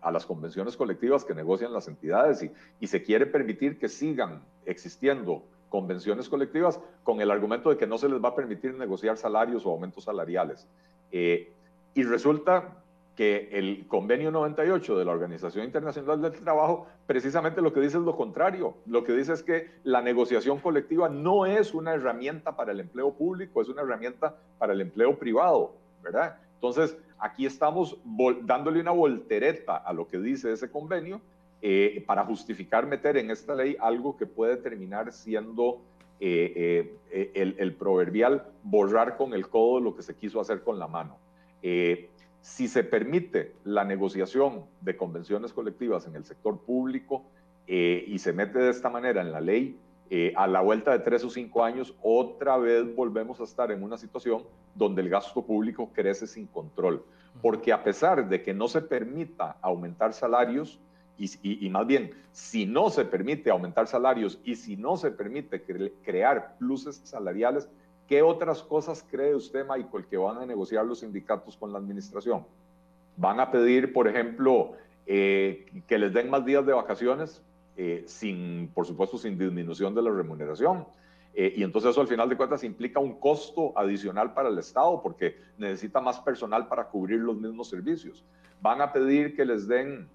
a 0.00 0.10
las 0.10 0.26
convenciones 0.26 0.76
colectivas 0.76 1.24
que 1.24 1.34
negocian 1.34 1.72
las 1.72 1.88
entidades 1.88 2.48
y, 2.80 2.86
se 2.86 3.02
quiere 3.02 3.26
permitir 3.26 3.78
que 3.78 3.88
sigan 3.88 4.42
existiendo 4.66 5.42
convenciones 5.68 6.28
colectivas 6.28 6.80
con 7.04 7.20
el 7.20 7.30
argumento 7.30 7.70
de 7.70 7.76
que 7.76 7.86
no 7.86 7.98
se 7.98 8.08
les 8.08 8.22
va 8.22 8.30
a 8.30 8.34
permitir 8.34 8.74
negociar 8.74 9.16
salarios 9.16 9.64
o 9.64 9.70
aumentos 9.70 10.04
salariales. 10.04 10.66
Eh, 11.12 11.52
y 11.94 12.02
resulta 12.02 12.80
que 13.16 13.50
el 13.52 13.86
convenio 13.86 14.30
98 14.30 14.98
de 14.98 15.04
la 15.04 15.12
Organización 15.12 15.64
Internacional 15.66 16.22
del 16.22 16.32
Trabajo 16.32 16.86
precisamente 17.06 17.60
lo 17.60 17.72
que 17.72 17.80
dice 17.80 17.98
es 17.98 18.02
lo 18.02 18.16
contrario. 18.16 18.74
Lo 18.86 19.04
que 19.04 19.12
dice 19.12 19.34
es 19.34 19.42
que 19.42 19.70
la 19.84 20.00
negociación 20.00 20.58
colectiva 20.58 21.08
no 21.08 21.44
es 21.44 21.74
una 21.74 21.92
herramienta 21.92 22.56
para 22.56 22.72
el 22.72 22.80
empleo 22.80 23.12
público, 23.12 23.60
es 23.60 23.68
una 23.68 23.82
herramienta 23.82 24.36
para 24.58 24.72
el 24.72 24.80
empleo 24.80 25.18
privado, 25.18 25.74
¿verdad? 26.02 26.38
Entonces, 26.54 26.96
aquí 27.20 27.46
estamos 27.46 27.98
dándole 28.42 28.80
una 28.80 28.90
voltereta 28.90 29.76
a 29.76 29.92
lo 29.92 30.08
que 30.08 30.18
dice 30.18 30.52
ese 30.52 30.70
convenio 30.70 31.20
eh, 31.62 32.02
para 32.06 32.24
justificar 32.24 32.86
meter 32.86 33.18
en 33.18 33.30
esta 33.30 33.54
ley 33.54 33.76
algo 33.80 34.16
que 34.16 34.26
puede 34.26 34.56
terminar 34.56 35.12
siendo 35.12 35.82
eh, 36.18 36.94
eh, 37.10 37.30
el, 37.34 37.54
el, 37.58 37.74
proverbial 37.74 38.46
borrar 38.62 39.16
con 39.16 39.34
el 39.34 39.48
codo 39.48 39.80
lo 39.80 39.94
que 39.94 40.02
se 40.02 40.14
quiso 40.14 40.40
hacer 40.40 40.62
con 40.62 40.78
la 40.78 40.86
mano. 40.86 41.18
si 42.40 42.68
se 42.68 42.82
permite 42.82 43.52
la 43.64 43.84
negociación 43.84 44.64
de 44.80 44.96
convenciones 44.96 45.52
colectivas 45.52 46.06
en 46.06 46.16
el 46.16 46.24
sector 46.24 46.58
público 46.58 47.24
y 47.66 48.18
se 48.18 48.32
mete 48.32 48.58
de 48.58 48.70
esta 48.70 48.88
manera 48.90 49.20
en 49.20 49.30
la 49.30 49.40
ley, 49.40 49.76
eh, 50.12 50.32
a 50.36 50.48
la 50.48 50.60
vuelta 50.60 50.90
de 50.90 50.98
tres 50.98 51.22
o 51.22 51.30
cinco 51.30 51.62
años, 51.62 51.94
otra 52.02 52.56
vez 52.56 52.94
volvemos 52.96 53.40
a 53.40 53.44
estar 53.44 53.70
en 53.70 53.80
una 53.80 53.96
situación 53.96 54.42
donde 54.74 55.02
el 55.02 55.08
gasto 55.08 55.40
público 55.42 55.90
crece 55.94 56.26
sin 56.26 56.46
control. 56.46 57.04
Porque 57.40 57.72
a 57.72 57.84
pesar 57.84 58.28
de 58.28 58.42
que 58.42 58.52
no 58.52 58.66
se 58.66 58.82
permita 58.82 59.56
aumentar 59.62 60.12
salarios, 60.12 60.80
y, 61.16 61.68
más 61.68 61.86
bien, 61.86 62.12
si 62.32 62.64
no 62.64 62.88
se 62.88 63.04
permite 63.04 63.50
aumentar 63.50 63.86
salarios 63.86 64.40
y 64.42 64.56
si 64.56 64.76
no 64.76 64.96
se 64.96 65.10
permite 65.10 65.62
crear 66.02 66.56
pluses 66.58 66.96
salariales, 67.04 67.68
¿qué 68.08 68.22
otras 68.22 68.62
cosas 68.62 69.06
cree 69.10 69.34
usted, 69.34 69.66
Michael, 69.68 70.06
que 70.06 70.16
van 70.16 70.38
a 70.38 70.46
negociar 70.46 70.86
los 70.86 71.00
sindicatos 71.00 71.58
con 71.58 71.72
la 71.72 71.78
administración? 71.78 72.46
¿Van 73.18 73.38
a 73.38 73.50
pedir, 73.50 73.92
por 73.92 74.08
ejemplo, 74.08 74.72
eh, 75.06 75.66
que 75.86 75.98
les 75.98 76.12
den 76.14 76.30
más 76.30 76.44
días 76.46 76.64
de 76.64 76.72
vacaciones? 76.72 77.42
Eh, 77.76 78.04
sin, 78.06 78.70
por 78.74 78.86
supuesto, 78.86 79.16
sin 79.16 79.38
disminución 79.38 79.94
de 79.94 80.02
la 80.02 80.10
remuneración. 80.10 80.86
Eh, 81.32 81.54
y 81.56 81.62
entonces 81.62 81.92
eso 81.92 82.00
al 82.00 82.08
final 82.08 82.28
de 82.28 82.36
cuentas 82.36 82.64
implica 82.64 82.98
un 82.98 83.14
costo 83.14 83.72
adicional 83.76 84.34
para 84.34 84.48
el 84.48 84.58
Estado 84.58 85.00
porque 85.00 85.36
necesita 85.56 86.00
más 86.00 86.18
personal 86.20 86.66
para 86.66 86.88
cubrir 86.88 87.20
los 87.20 87.36
mismos 87.36 87.68
servicios. 87.68 88.24
Van 88.60 88.80
a 88.80 88.92
pedir 88.92 89.36
que 89.36 89.44
les 89.44 89.68
den 89.68 90.08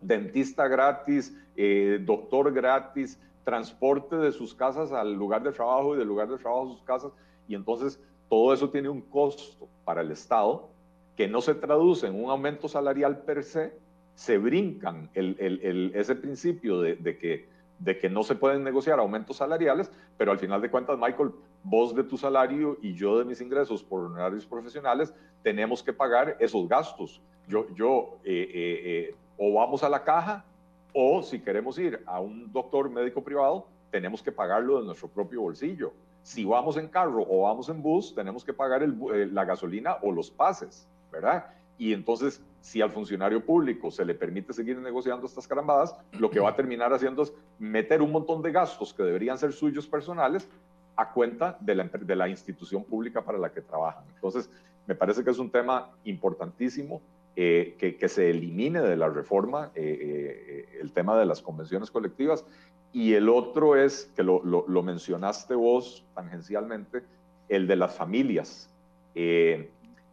dentista 0.00 0.66
gratis, 0.66 1.34
eh, 1.56 2.00
doctor 2.04 2.52
gratis, 2.52 3.18
transporte 3.44 4.16
de 4.16 4.32
sus 4.32 4.54
casas 4.54 4.92
al 4.92 5.14
lugar 5.14 5.42
de 5.42 5.52
trabajo 5.52 5.94
y 5.94 5.98
del 5.98 6.08
lugar 6.08 6.28
de 6.28 6.38
trabajo 6.38 6.66
a 6.66 6.74
sus 6.74 6.82
casas. 6.82 7.12
Y 7.46 7.54
entonces 7.54 8.00
todo 8.28 8.52
eso 8.52 8.68
tiene 8.70 8.88
un 8.88 9.00
costo 9.00 9.68
para 9.84 10.00
el 10.02 10.10
Estado 10.10 10.68
que 11.16 11.28
no 11.28 11.40
se 11.40 11.54
traduce 11.54 12.06
en 12.06 12.22
un 12.22 12.30
aumento 12.30 12.68
salarial 12.68 13.18
per 13.22 13.44
se, 13.44 13.72
se 14.20 14.36
brincan 14.36 15.08
ese 15.14 16.14
principio 16.14 16.82
de, 16.82 17.16
que, 17.16 17.48
de 17.78 17.98
que 17.98 18.10
no 18.10 18.22
se 18.22 18.34
pueden 18.34 18.62
negociar 18.62 18.98
aumentos 18.98 19.38
salariales, 19.38 19.90
pero 20.18 20.30
al 20.30 20.38
final 20.38 20.60
de 20.60 20.70
cuentas, 20.70 20.98
Michael, 20.98 21.30
vos 21.64 21.94
de 21.94 22.04
tu 22.04 22.18
salario 22.18 22.76
y 22.82 22.92
yo 22.92 23.18
de 23.18 23.24
mis 23.24 23.40
ingresos 23.40 23.82
por 23.82 24.04
honorarios 24.04 24.44
profesionales, 24.44 25.14
tenemos 25.42 25.82
que 25.82 25.94
pagar 25.94 26.36
esos 26.38 26.68
gastos. 26.68 27.22
Yo, 27.48 27.66
yo 27.74 28.18
eh, 28.22 28.46
eh, 28.52 28.80
eh, 28.84 29.14
o 29.38 29.54
vamos 29.54 29.82
a 29.84 29.88
la 29.88 30.04
caja 30.04 30.44
o 30.92 31.22
si 31.22 31.40
queremos 31.40 31.78
ir 31.78 32.02
a 32.04 32.20
un 32.20 32.52
doctor 32.52 32.90
médico 32.90 33.24
privado, 33.24 33.68
tenemos 33.90 34.22
que 34.22 34.32
pagarlo 34.32 34.80
de 34.80 34.84
nuestro 34.84 35.08
propio 35.08 35.40
bolsillo. 35.40 35.94
Si 36.22 36.44
vamos 36.44 36.76
en 36.76 36.88
carro 36.88 37.24
o 37.26 37.44
vamos 37.44 37.70
en 37.70 37.80
bus, 37.80 38.14
tenemos 38.14 38.44
que 38.44 38.52
pagar 38.52 38.86
la 38.86 39.46
gasolina 39.46 39.96
o 40.02 40.12
los 40.12 40.30
pases, 40.30 40.86
¿verdad? 41.10 41.46
y 41.80 41.94
entonces 41.94 42.42
si 42.60 42.80
al 42.82 42.90
funcionario 42.90 43.44
público 43.44 43.90
se 43.90 44.04
le 44.04 44.14
permite 44.14 44.52
seguir 44.52 44.78
negociando 44.78 45.26
estas 45.26 45.48
carambadas, 45.48 45.94
lo 46.18 46.30
que 46.30 46.40
va 46.40 46.50
a 46.50 46.56
terminar 46.56 46.92
haciendo 46.92 47.22
es 47.22 47.32
meter 47.58 48.02
un 48.02 48.12
montón 48.12 48.42
de 48.42 48.52
gastos 48.52 48.92
que 48.92 49.02
deberían 49.02 49.38
ser 49.38 49.52
suyos 49.52 49.86
personales 49.86 50.48
a 50.96 51.12
cuenta 51.12 51.56
de 51.60 51.74
la, 52.14 52.28
institución 52.28 52.84
pública 52.84 53.22
para 53.22 53.38
la 53.38 53.50
que 53.50 53.62
trabajan. 53.62 54.04
Entonces, 54.14 54.50
me 54.86 54.94
parece 54.94 55.24
que 55.24 55.30
es 55.30 55.38
un 55.38 55.50
tema 55.50 55.90
importantísimo 56.04 57.00
eh, 57.36 57.76
que, 57.78 58.08
se 58.08 58.28
elimine 58.28 58.82
de 58.82 58.96
la 58.96 59.08
reforma 59.08 59.70
eh, 59.74 60.66
eh, 60.72 60.78
el 60.80 60.92
tema 60.92 61.18
de 61.18 61.24
las 61.24 61.40
convenciones 61.40 61.90
colectivas. 61.90 62.44
Y 62.92 63.14
el 63.14 63.28
otro 63.28 63.76
es, 63.76 64.10
que 64.16 64.22
lo, 64.22 64.42
lo, 64.44 64.82
mencionaste 64.82 65.54
vos 65.54 66.04
tangencialmente, 66.14 67.02
el 67.48 67.66
de 67.66 67.76
las 67.76 67.94
familias. 67.94 68.68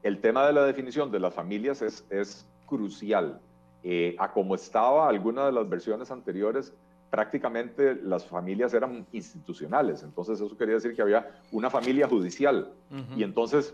El 0.04 0.20
tema 0.20 0.46
de 0.46 0.54
la 0.54 0.66
definición 0.66 1.12
de 1.12 1.20
las 1.20 1.34
familias 1.34 1.82
es, 1.82 2.06
es 2.10 2.46
crucial. 2.66 3.40
Eh, 3.84 4.16
a 4.20 4.32
como 4.32 4.56
estaba 4.56 5.08
alguna 5.08 5.46
de 5.46 5.52
las 5.52 5.70
versiones 5.70 6.12
anteriores, 6.12 6.74
prácticamente 7.10 7.96
las 7.96 8.26
familias 8.26 8.74
eran 8.74 9.06
institucionales. 9.12 10.04
Entonces 10.04 10.42
eso 10.42 10.58
quería 10.58 10.76
decir 10.76 10.96
que 10.96 11.02
había 11.02 11.40
una 11.52 11.70
familia 11.70 12.08
judicial. 12.08 12.72
Y 13.16 13.24
entonces, 13.24 13.74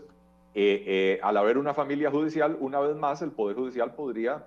eh, 0.54 0.84
eh, 0.86 1.20
al 1.22 1.36
haber 1.36 1.58
una 1.58 1.74
familia 1.74 2.10
judicial, 2.10 2.56
una 2.60 2.80
vez 2.80 2.96
más 2.96 3.22
el 3.22 3.32
Poder 3.32 3.56
Judicial 3.56 3.94
podría 3.94 4.46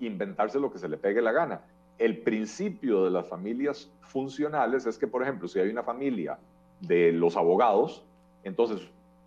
inventarse 0.00 0.60
lo 0.60 0.70
que 0.70 0.78
se 0.78 0.88
le 0.88 0.96
pegue 0.96 1.22
la 1.22 1.32
gana. 1.32 1.62
El 1.98 2.18
principio 2.18 3.04
de 3.04 3.10
las 3.10 3.26
familias 3.26 3.90
funcionales 4.02 4.86
es 4.86 4.98
que, 4.98 5.06
por 5.06 5.22
ejemplo, 5.22 5.48
si 5.48 5.58
hay 5.58 5.68
una 5.68 5.82
familia 5.82 6.38
de 6.80 7.12
los 7.12 7.36
abogados, 7.36 8.04
entonces 8.44 8.82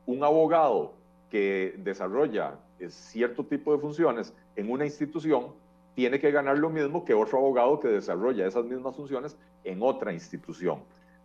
un 0.05 0.23
abogado 0.23 0.93
que 1.31 1.73
desarrolla 1.77 2.59
eh, 2.79 2.89
cierto 2.89 3.43
tipo 3.45 3.71
de 3.71 3.79
funciones 3.79 4.33
en 4.55 4.69
una 4.69 4.85
institución 4.85 5.47
tiene 5.95 6.19
que 6.19 6.29
ganar 6.31 6.57
lo 6.57 6.69
mismo 6.69 7.03
que 7.03 7.13
otro 7.13 7.39
abogado 7.39 7.79
que 7.79 7.87
desarrolla 7.87 8.45
esas 8.45 8.65
mismas 8.65 8.95
funciones 8.95 9.37
en 9.63 9.81
otra 9.81 10.13
institución. 10.13 10.79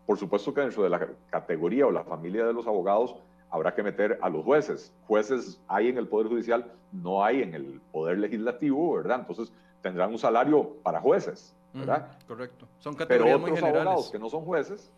Por 0.07 0.17
supuesto 0.17 0.55
que 0.55 0.61
dentro 0.61 0.85
de 0.85 0.91
la 0.91 1.09
categoría 1.31 1.87
o 1.87 1.91
la 1.91 2.05
familia 2.05 2.47
de 2.47 2.53
los 2.53 2.67
abogados 2.67 3.17
habrá 3.51 3.75
que 3.75 3.83
meter 3.83 4.19
a 4.23 4.29
los 4.29 4.45
jueces. 4.45 4.93
Jueces 5.07 5.61
hay 5.69 5.89
en 5.89 5.99
el 5.99 6.07
Poder 6.07 6.29
Judicial, 6.29 6.73
no 6.93 7.25
hay 7.25 7.43
en 7.43 7.55
el 7.55 7.81
Poder 7.93 8.19
Legislativo, 8.19 8.95
¿verdad? 8.95 9.21
Entonces 9.21 9.53
tendrán 9.83 10.11
un 10.11 10.19
salario 10.19 10.77
para 10.83 11.01
jueces, 11.01 11.55
¿verdad? 11.73 12.17
correcto. 12.27 12.67
Son 12.79 12.95
categorías 12.95 13.41
Pero 13.41 13.55
otros 13.55 13.63
abogados 13.63 14.11
que 14.11 14.19
no 14.19 14.29
son 14.29 14.45
jueces, 14.45 14.91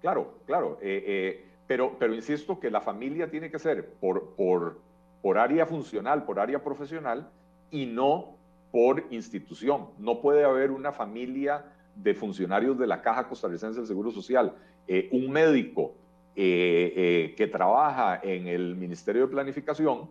claro, 0.00 0.34
claro. 0.46 0.78
Eh, 0.82 1.04
eh, 1.06 1.51
pero, 1.66 1.96
pero 1.98 2.14
insisto 2.14 2.58
que 2.58 2.70
la 2.70 2.80
familia 2.80 3.30
tiene 3.30 3.50
que 3.50 3.58
ser 3.58 3.94
por, 3.94 4.34
por, 4.34 4.80
por 5.20 5.38
área 5.38 5.66
funcional, 5.66 6.24
por 6.24 6.40
área 6.40 6.62
profesional 6.62 7.30
y 7.70 7.86
no 7.86 8.36
por 8.70 9.04
institución. 9.10 9.88
No 9.98 10.20
puede 10.20 10.44
haber 10.44 10.70
una 10.70 10.92
familia 10.92 11.64
de 11.94 12.14
funcionarios 12.14 12.78
de 12.78 12.86
la 12.86 13.02
Caja 13.02 13.28
Costarricense 13.28 13.78
del 13.78 13.86
Seguro 13.86 14.10
Social, 14.10 14.54
eh, 14.88 15.08
un 15.12 15.30
médico 15.30 15.94
eh, 16.34 16.92
eh, 16.96 17.34
que 17.36 17.46
trabaja 17.46 18.20
en 18.22 18.46
el 18.46 18.74
Ministerio 18.74 19.22
de 19.22 19.28
Planificación, 19.28 20.10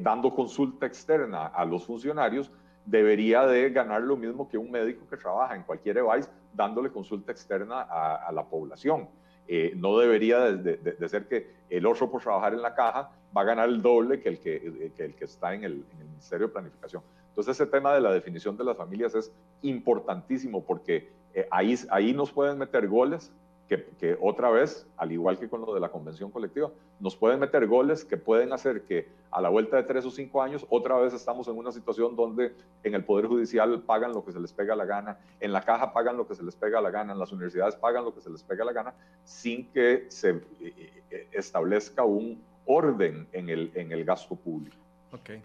dando 0.00 0.34
consulta 0.34 0.86
externa 0.86 1.46
a 1.46 1.62
los 1.66 1.84
funcionarios, 1.84 2.50
debería 2.86 3.46
de 3.46 3.68
ganar 3.68 4.00
lo 4.00 4.16
mismo 4.16 4.48
que 4.48 4.56
un 4.56 4.70
médico 4.70 5.06
que 5.08 5.18
trabaja 5.18 5.54
en 5.54 5.62
cualquier 5.62 5.96
device, 5.96 6.30
dándole 6.54 6.90
consulta 6.90 7.32
externa 7.32 7.82
a, 7.82 8.14
a 8.26 8.32
la 8.32 8.44
población. 8.44 9.08
Eh, 9.48 9.72
no 9.76 9.98
debería 9.98 10.40
de, 10.52 11.08
ser 11.08 11.26
que 11.26 11.50
el 11.70 11.86
otro 11.86 12.10
por 12.10 12.22
trabajar 12.22 12.54
en 12.54 12.62
la 12.62 12.74
caja 12.74 13.10
va 13.36 13.40
a 13.42 13.44
ganar 13.44 13.68
el 13.68 13.82
doble 13.82 14.20
que 14.20 14.28
el 14.28 14.38
que, 14.38 14.92
el 14.98 15.14
que 15.14 15.24
está 15.24 15.54
en 15.54 15.64
el, 15.64 15.84
Ministerio 15.98 16.48
de 16.48 16.52
Planificación. 16.52 17.02
Entonces 17.28 17.60
ese 17.60 17.70
tema 17.70 17.94
de 17.94 18.00
la 18.00 18.12
definición 18.12 18.56
de 18.56 18.64
las 18.64 18.76
familias 18.76 19.14
es 19.14 19.32
importantísimo 19.62 20.64
porque 20.64 21.08
ahí, 21.50 21.76
ahí 21.90 22.12
nos 22.12 22.32
pueden 22.32 22.58
meter 22.58 22.88
goles 22.88 23.30
que, 23.68 24.16
otra 24.20 24.50
vez, 24.50 24.86
al 24.96 25.12
igual 25.12 25.38
que 25.38 25.48
con 25.48 25.60
lo 25.60 25.74
de 25.74 25.80
la 25.80 25.90
convención 25.90 26.30
colectiva, 26.30 26.70
nos 27.00 27.16
pueden 27.16 27.38
meter 27.38 27.66
goles 27.66 28.04
que 28.04 28.16
pueden 28.16 28.52
hacer 28.52 28.82
que 28.82 29.08
a 29.30 29.40
la 29.42 29.50
vuelta 29.50 29.76
de 29.76 29.82
tres 29.82 30.06
o 30.06 30.10
cinco 30.10 30.42
años 30.42 30.66
otra 30.70 30.96
vez 30.96 31.12
estamos 31.12 31.48
en 31.48 31.58
una 31.58 31.70
situación 31.70 32.16
donde 32.16 32.54
en 32.82 32.94
el 32.94 33.04
Poder 33.04 33.26
Judicial 33.26 33.82
pagan 33.82 34.12
lo 34.12 34.24
que 34.24 34.32
se 34.32 34.40
les 34.40 34.52
pega 34.52 34.74
la 34.74 34.86
gana, 34.86 35.18
en 35.40 35.52
la 35.52 35.62
caja 35.62 35.92
pagan 35.92 36.16
lo 36.16 36.26
que 36.26 36.34
se 36.34 36.42
les 36.42 36.56
pega 36.56 36.80
la 36.80 36.90
gana, 36.90 37.12
en 37.12 37.18
las 37.18 37.30
universidades 37.30 37.76
pagan 37.76 38.04
lo 38.04 38.14
que 38.14 38.22
se 38.22 38.30
les 38.30 38.42
pega 38.42 38.64
la 38.64 38.72
gana, 38.72 38.94
sin 39.24 39.70
que 39.70 40.06
se 40.08 40.30
eh, 40.60 41.02
eh, 41.10 41.28
establezca 41.32 42.04
un 42.04 42.42
orden 42.64 43.28
en 43.32 43.50
el, 43.50 43.70
en 43.74 43.92
el 43.92 44.04
gasto 44.04 44.34
público. 44.34 44.76
Okay. 45.12 45.42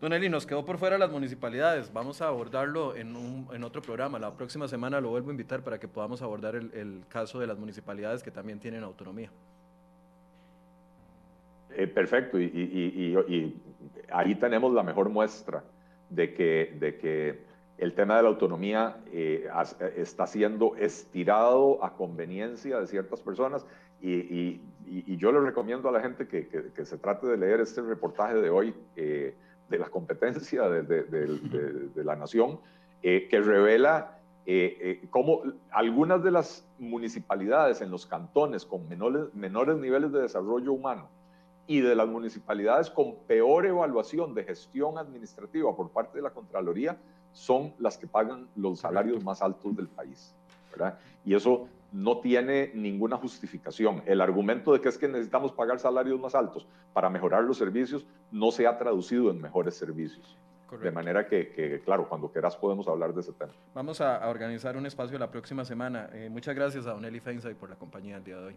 Don 0.00 0.12
Eli, 0.12 0.28
nos 0.28 0.46
quedó 0.46 0.64
por 0.64 0.78
fuera 0.78 0.96
las 0.96 1.10
municipalidades. 1.10 1.92
Vamos 1.92 2.22
a 2.22 2.28
abordarlo 2.28 2.94
en, 2.94 3.16
un, 3.16 3.48
en, 3.52 3.64
otro 3.64 3.82
programa. 3.82 4.20
La 4.20 4.32
próxima 4.32 4.68
semana 4.68 5.00
lo 5.00 5.10
vuelvo 5.10 5.30
a 5.30 5.32
invitar 5.32 5.62
para 5.62 5.80
que 5.80 5.88
podamos 5.88 6.22
abordar 6.22 6.54
el, 6.54 6.72
el 6.72 7.02
caso 7.08 7.40
de 7.40 7.48
las 7.48 7.58
municipalidades 7.58 8.22
que 8.22 8.30
también 8.30 8.60
tienen 8.60 8.84
autonomía. 8.84 9.30
Eh, 11.78 11.86
perfecto, 11.86 12.40
y, 12.40 12.44
y, 12.44 13.16
y, 13.28 13.62
ahí 14.10 14.34
tenemos 14.36 14.72
la 14.72 14.82
mejor 14.82 15.10
muestra 15.10 15.62
de 16.10 16.32
que, 16.32 16.76
de 16.78 16.96
que 16.96 17.40
el 17.76 17.94
tema 17.94 18.16
de 18.16 18.22
la 18.22 18.28
autonomía 18.30 18.96
eh, 19.12 19.48
está 19.96 20.26
siendo 20.26 20.74
estirado 20.76 21.84
a 21.84 21.94
conveniencia 21.94 22.80
de 22.80 22.86
ciertas 22.86 23.20
personas 23.20 23.66
y, 24.00 24.60
yo 25.18 25.30
le 25.32 25.40
recomiendo 25.40 25.88
a 25.88 25.92
la 25.92 26.00
gente 26.00 26.26
que, 26.26 26.48
que, 26.48 26.84
se 26.84 26.96
trate 26.96 27.26
de 27.26 27.36
leer 27.36 27.60
este 27.60 27.82
reportaje 27.82 28.36
de 28.36 28.48
hoy. 28.48 28.74
Eh, 28.96 29.34
de 29.68 29.78
la 29.78 29.88
competencia 29.88 30.68
de, 30.68 32.04
la 32.04 32.16
nación, 32.16 32.60
eh, 33.02 33.28
que 33.30 33.40
revela 33.40 34.18
eh, 34.46 34.78
eh, 34.80 35.06
cómo 35.10 35.42
algunas 35.70 36.22
de 36.22 36.30
las 36.30 36.66
municipalidades 36.78 37.80
en 37.80 37.90
los 37.90 38.06
cantones 38.06 38.64
con 38.64 38.88
menores, 38.88 39.34
menores 39.34 39.76
niveles 39.76 40.10
de 40.10 40.22
desarrollo 40.22 40.72
humano 40.72 41.08
y 41.66 41.80
de 41.80 41.94
las 41.94 42.08
municipalidades 42.08 42.88
con 42.88 43.16
peor 43.26 43.66
evaluación 43.66 44.34
de 44.34 44.44
gestión 44.44 44.96
administrativa 44.96 45.76
por 45.76 45.90
parte 45.90 46.16
de 46.16 46.22
la 46.22 46.30
Contraloría 46.30 46.96
son 47.32 47.74
las 47.78 47.98
que 47.98 48.06
pagan 48.06 48.48
los 48.56 48.80
salarios 48.80 49.22
más 49.22 49.42
altos 49.42 49.76
del 49.76 49.86
país. 49.86 50.34
¿verdad? 50.72 50.98
Y 51.26 51.34
eso 51.34 51.68
no 51.92 52.18
tiene 52.18 52.70
ninguna 52.74 53.16
justificación. 53.16 54.02
El 54.06 54.20
argumento 54.20 54.72
de 54.72 54.80
que 54.80 54.88
es 54.88 54.98
que 54.98 55.08
necesitamos 55.08 55.52
pagar 55.52 55.78
salarios 55.78 56.20
más 56.20 56.34
altos 56.34 56.66
para 56.92 57.08
mejorar 57.08 57.44
los 57.44 57.56
servicios 57.56 58.06
no 58.30 58.50
se 58.50 58.66
ha 58.66 58.76
traducido 58.76 59.30
en 59.30 59.40
mejores 59.40 59.74
servicios. 59.74 60.36
De 60.82 60.90
manera 60.90 61.26
que, 61.26 61.80
claro, 61.82 62.06
cuando 62.06 62.30
quieras 62.30 62.54
podemos 62.54 62.86
hablar 62.88 63.14
de 63.14 63.22
ese 63.22 63.32
tema. 63.32 63.52
Vamos 63.74 64.02
a, 64.02 64.28
organizar 64.28 64.76
un 64.76 64.84
espacio 64.84 65.18
la 65.18 65.30
próxima 65.30 65.64
semana. 65.64 66.10
Eh, 66.12 66.28
muchas 66.30 66.54
gracias 66.54 66.86
a 66.86 66.92
Don 66.92 67.06
Eli 67.06 67.20
Feinsay 67.20 67.54
por 67.54 67.70
la 67.70 67.76
compañía 67.76 68.18
el 68.18 68.24
día 68.24 68.36
de 68.36 68.46
hoy. 68.48 68.56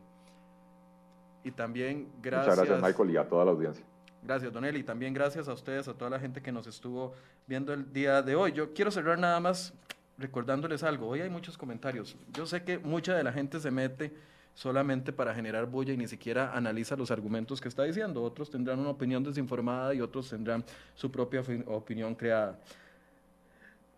Y 1.45 1.51
también 1.51 2.09
gracias... 2.21 2.57
Muchas 2.57 2.67
gracias, 2.67 2.89
Michael, 2.89 3.11
y 3.11 3.17
a 3.17 3.29
toda 3.29 3.45
la 3.45 3.51
audiencia. 3.51 3.85
Gracias, 4.23 4.51
Don 4.51 4.65
Eli. 4.65 4.83
También 4.83 5.13
gracias 5.13 5.47
a 5.47 5.53
ustedes, 5.53 5.87
a 5.87 5.93
toda 5.93 6.11
la 6.11 6.19
gente 6.19 6.41
que 6.41 6.51
nos 6.51 6.67
estuvo 6.67 7.13
viendo 7.47 7.73
el 7.73 7.93
día 7.93 8.21
de 8.21 8.35
hoy. 8.35 8.51
Yo 8.51 8.73
quiero 8.73 8.91
cerrar 8.91 9.17
nada 9.17 9.39
más 9.39 9.73
recordándoles 10.21 10.83
algo, 10.83 11.07
hoy 11.07 11.21
hay 11.21 11.29
muchos 11.29 11.57
comentarios. 11.57 12.15
Yo 12.33 12.45
sé 12.45 12.63
que 12.63 12.77
mucha 12.79 13.15
de 13.15 13.23
la 13.23 13.33
gente 13.33 13.59
se 13.59 13.71
mete 13.71 14.13
solamente 14.53 15.11
para 15.11 15.33
generar 15.33 15.65
bulla 15.65 15.93
y 15.93 15.97
ni 15.97 16.07
siquiera 16.07 16.55
analiza 16.55 16.95
los 16.95 17.11
argumentos 17.11 17.59
que 17.59 17.67
está 17.67 17.83
diciendo. 17.83 18.23
Otros 18.23 18.49
tendrán 18.49 18.79
una 18.79 18.89
opinión 18.89 19.23
desinformada 19.23 19.93
y 19.93 20.01
otros 20.01 20.29
tendrán 20.29 20.63
su 20.95 21.11
propia 21.11 21.43
opinión 21.67 22.15
creada. 22.15 22.59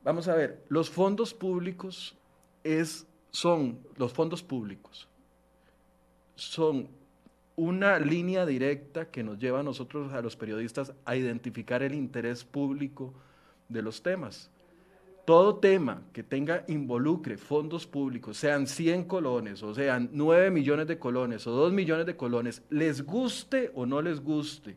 Vamos 0.04 0.28
a 0.28 0.36
ver, 0.36 0.64
los 0.70 0.90
fondos 0.90 1.34
públicos 1.34 2.16
es, 2.64 3.06
son, 3.32 3.80
los 3.98 4.14
fondos 4.14 4.44
públicos 4.44 5.08
son 6.36 6.90
una 7.56 8.00
línea 8.00 8.46
directa 8.46 9.06
que 9.06 9.24
nos 9.24 9.38
lleva 9.38 9.60
a 9.60 9.64
nosotros, 9.64 10.12
a 10.14 10.22
los 10.22 10.36
periodistas, 10.36 10.94
a 11.06 11.16
identificar 11.16 11.84
el 11.84 11.94
interés 11.94 12.44
público 12.44 13.14
de 13.70 13.82
los 13.82 14.02
temas 14.02 14.50
todo 15.26 15.56
tema 15.56 16.02
que 16.12 16.24
tenga, 16.24 16.66
involucre 16.68 17.38
fondos 17.38 17.88
públicos, 17.88 18.38
sean 18.38 18.68
100 18.68 19.06
colones 19.06 19.64
o 19.64 19.74
sean 19.74 20.10
9 20.12 20.52
millones 20.52 20.88
de 20.88 21.00
colones 21.00 21.48
o 21.48 21.52
2 21.52 21.72
millones 21.72 22.06
de 22.06 22.16
colones, 22.16 22.62
les 22.70 23.04
guste 23.04 23.72
o 23.74 23.86
no 23.86 24.02
les 24.02 24.20
guste, 24.20 24.76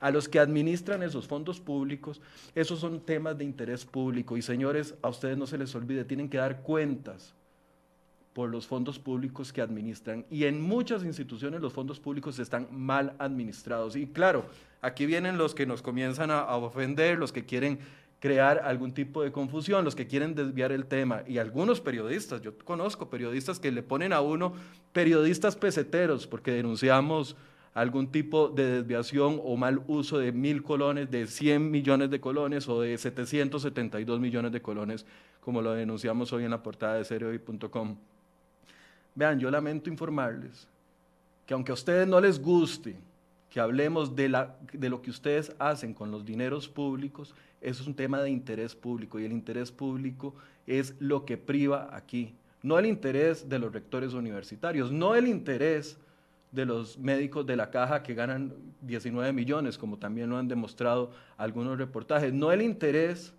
a 0.00 0.10
los 0.10 0.28
que 0.28 0.38
administran 0.38 1.02
esos 1.02 1.26
fondos 1.26 1.60
públicos, 1.60 2.20
esos 2.54 2.80
son 2.80 3.00
temas 3.00 3.36
de 3.36 3.44
interés 3.44 3.84
público. 3.84 4.36
Y 4.36 4.42
señores, 4.42 4.94
a 5.02 5.10
ustedes 5.10 5.36
no 5.36 5.46
se 5.46 5.58
les 5.58 5.74
olvide, 5.74 6.04
tienen 6.04 6.30
que 6.30 6.38
dar 6.38 6.62
cuentas 6.62 7.34
por 8.32 8.48
los 8.48 8.66
fondos 8.66 8.98
públicos 8.98 9.52
que 9.52 9.60
administran. 9.60 10.24
Y 10.30 10.44
en 10.44 10.62
muchas 10.62 11.04
instituciones 11.04 11.60
los 11.60 11.74
fondos 11.74 12.00
públicos 12.00 12.38
están 12.38 12.68
mal 12.70 13.14
administrados. 13.18 13.94
Y 13.94 14.06
claro, 14.06 14.46
aquí 14.80 15.04
vienen 15.04 15.36
los 15.36 15.54
que 15.54 15.66
nos 15.66 15.82
comienzan 15.82 16.30
a, 16.30 16.38
a 16.38 16.56
ofender, 16.56 17.18
los 17.18 17.32
que 17.32 17.44
quieren 17.44 17.80
crear 18.20 18.60
algún 18.64 18.92
tipo 18.92 19.22
de 19.22 19.32
confusión, 19.32 19.84
los 19.84 19.96
que 19.96 20.06
quieren 20.06 20.34
desviar 20.34 20.72
el 20.72 20.84
tema. 20.84 21.22
Y 21.26 21.38
algunos 21.38 21.80
periodistas, 21.80 22.42
yo 22.42 22.56
conozco 22.58 23.08
periodistas 23.08 23.58
que 23.58 23.72
le 23.72 23.82
ponen 23.82 24.12
a 24.12 24.20
uno 24.20 24.52
periodistas 24.92 25.56
peseteros 25.56 26.26
porque 26.26 26.52
denunciamos 26.52 27.34
algún 27.72 28.10
tipo 28.10 28.48
de 28.48 28.82
desviación 28.82 29.40
o 29.42 29.56
mal 29.56 29.82
uso 29.86 30.18
de 30.18 30.32
mil 30.32 30.62
colones, 30.62 31.10
de 31.10 31.26
100 31.26 31.70
millones 31.70 32.10
de 32.10 32.20
colones 32.20 32.68
o 32.68 32.82
de 32.82 32.98
772 32.98 34.20
millones 34.20 34.52
de 34.52 34.60
colones, 34.60 35.06
como 35.40 35.62
lo 35.62 35.72
denunciamos 35.72 36.32
hoy 36.32 36.44
en 36.44 36.50
la 36.50 36.62
portada 36.62 36.96
de 36.96 37.04
serioy.com. 37.04 37.96
Vean, 39.14 39.40
yo 39.40 39.50
lamento 39.50 39.88
informarles 39.88 40.68
que 41.46 41.54
aunque 41.54 41.72
a 41.72 41.74
ustedes 41.74 42.06
no 42.06 42.20
les 42.20 42.40
guste 42.40 42.96
que 43.50 43.60
hablemos 43.60 44.14
de, 44.14 44.28
la, 44.28 44.56
de 44.72 44.88
lo 44.88 45.02
que 45.02 45.10
ustedes 45.10 45.54
hacen 45.58 45.92
con 45.92 46.10
los 46.10 46.24
dineros 46.24 46.68
públicos, 46.68 47.34
eso 47.60 47.82
es 47.82 47.88
un 47.88 47.94
tema 47.94 48.22
de 48.22 48.30
interés 48.30 48.74
público 48.74 49.18
y 49.18 49.24
el 49.24 49.32
interés 49.32 49.72
público 49.72 50.34
es 50.66 50.94
lo 51.00 51.26
que 51.26 51.36
priva 51.36 51.90
aquí, 51.92 52.34
no 52.62 52.78
el 52.78 52.86
interés 52.86 53.48
de 53.48 53.58
los 53.58 53.72
rectores 53.72 54.14
universitarios, 54.14 54.92
no 54.92 55.16
el 55.16 55.26
interés 55.26 55.98
de 56.52 56.64
los 56.64 56.98
médicos 56.98 57.44
de 57.44 57.56
la 57.56 57.70
caja 57.70 58.02
que 58.02 58.14
ganan 58.14 58.54
19 58.82 59.32
millones, 59.32 59.76
como 59.78 59.98
también 59.98 60.30
lo 60.30 60.36
han 60.36 60.48
demostrado 60.48 61.10
algunos 61.36 61.76
reportajes, 61.76 62.32
no 62.32 62.52
el 62.52 62.62
interés 62.62 63.34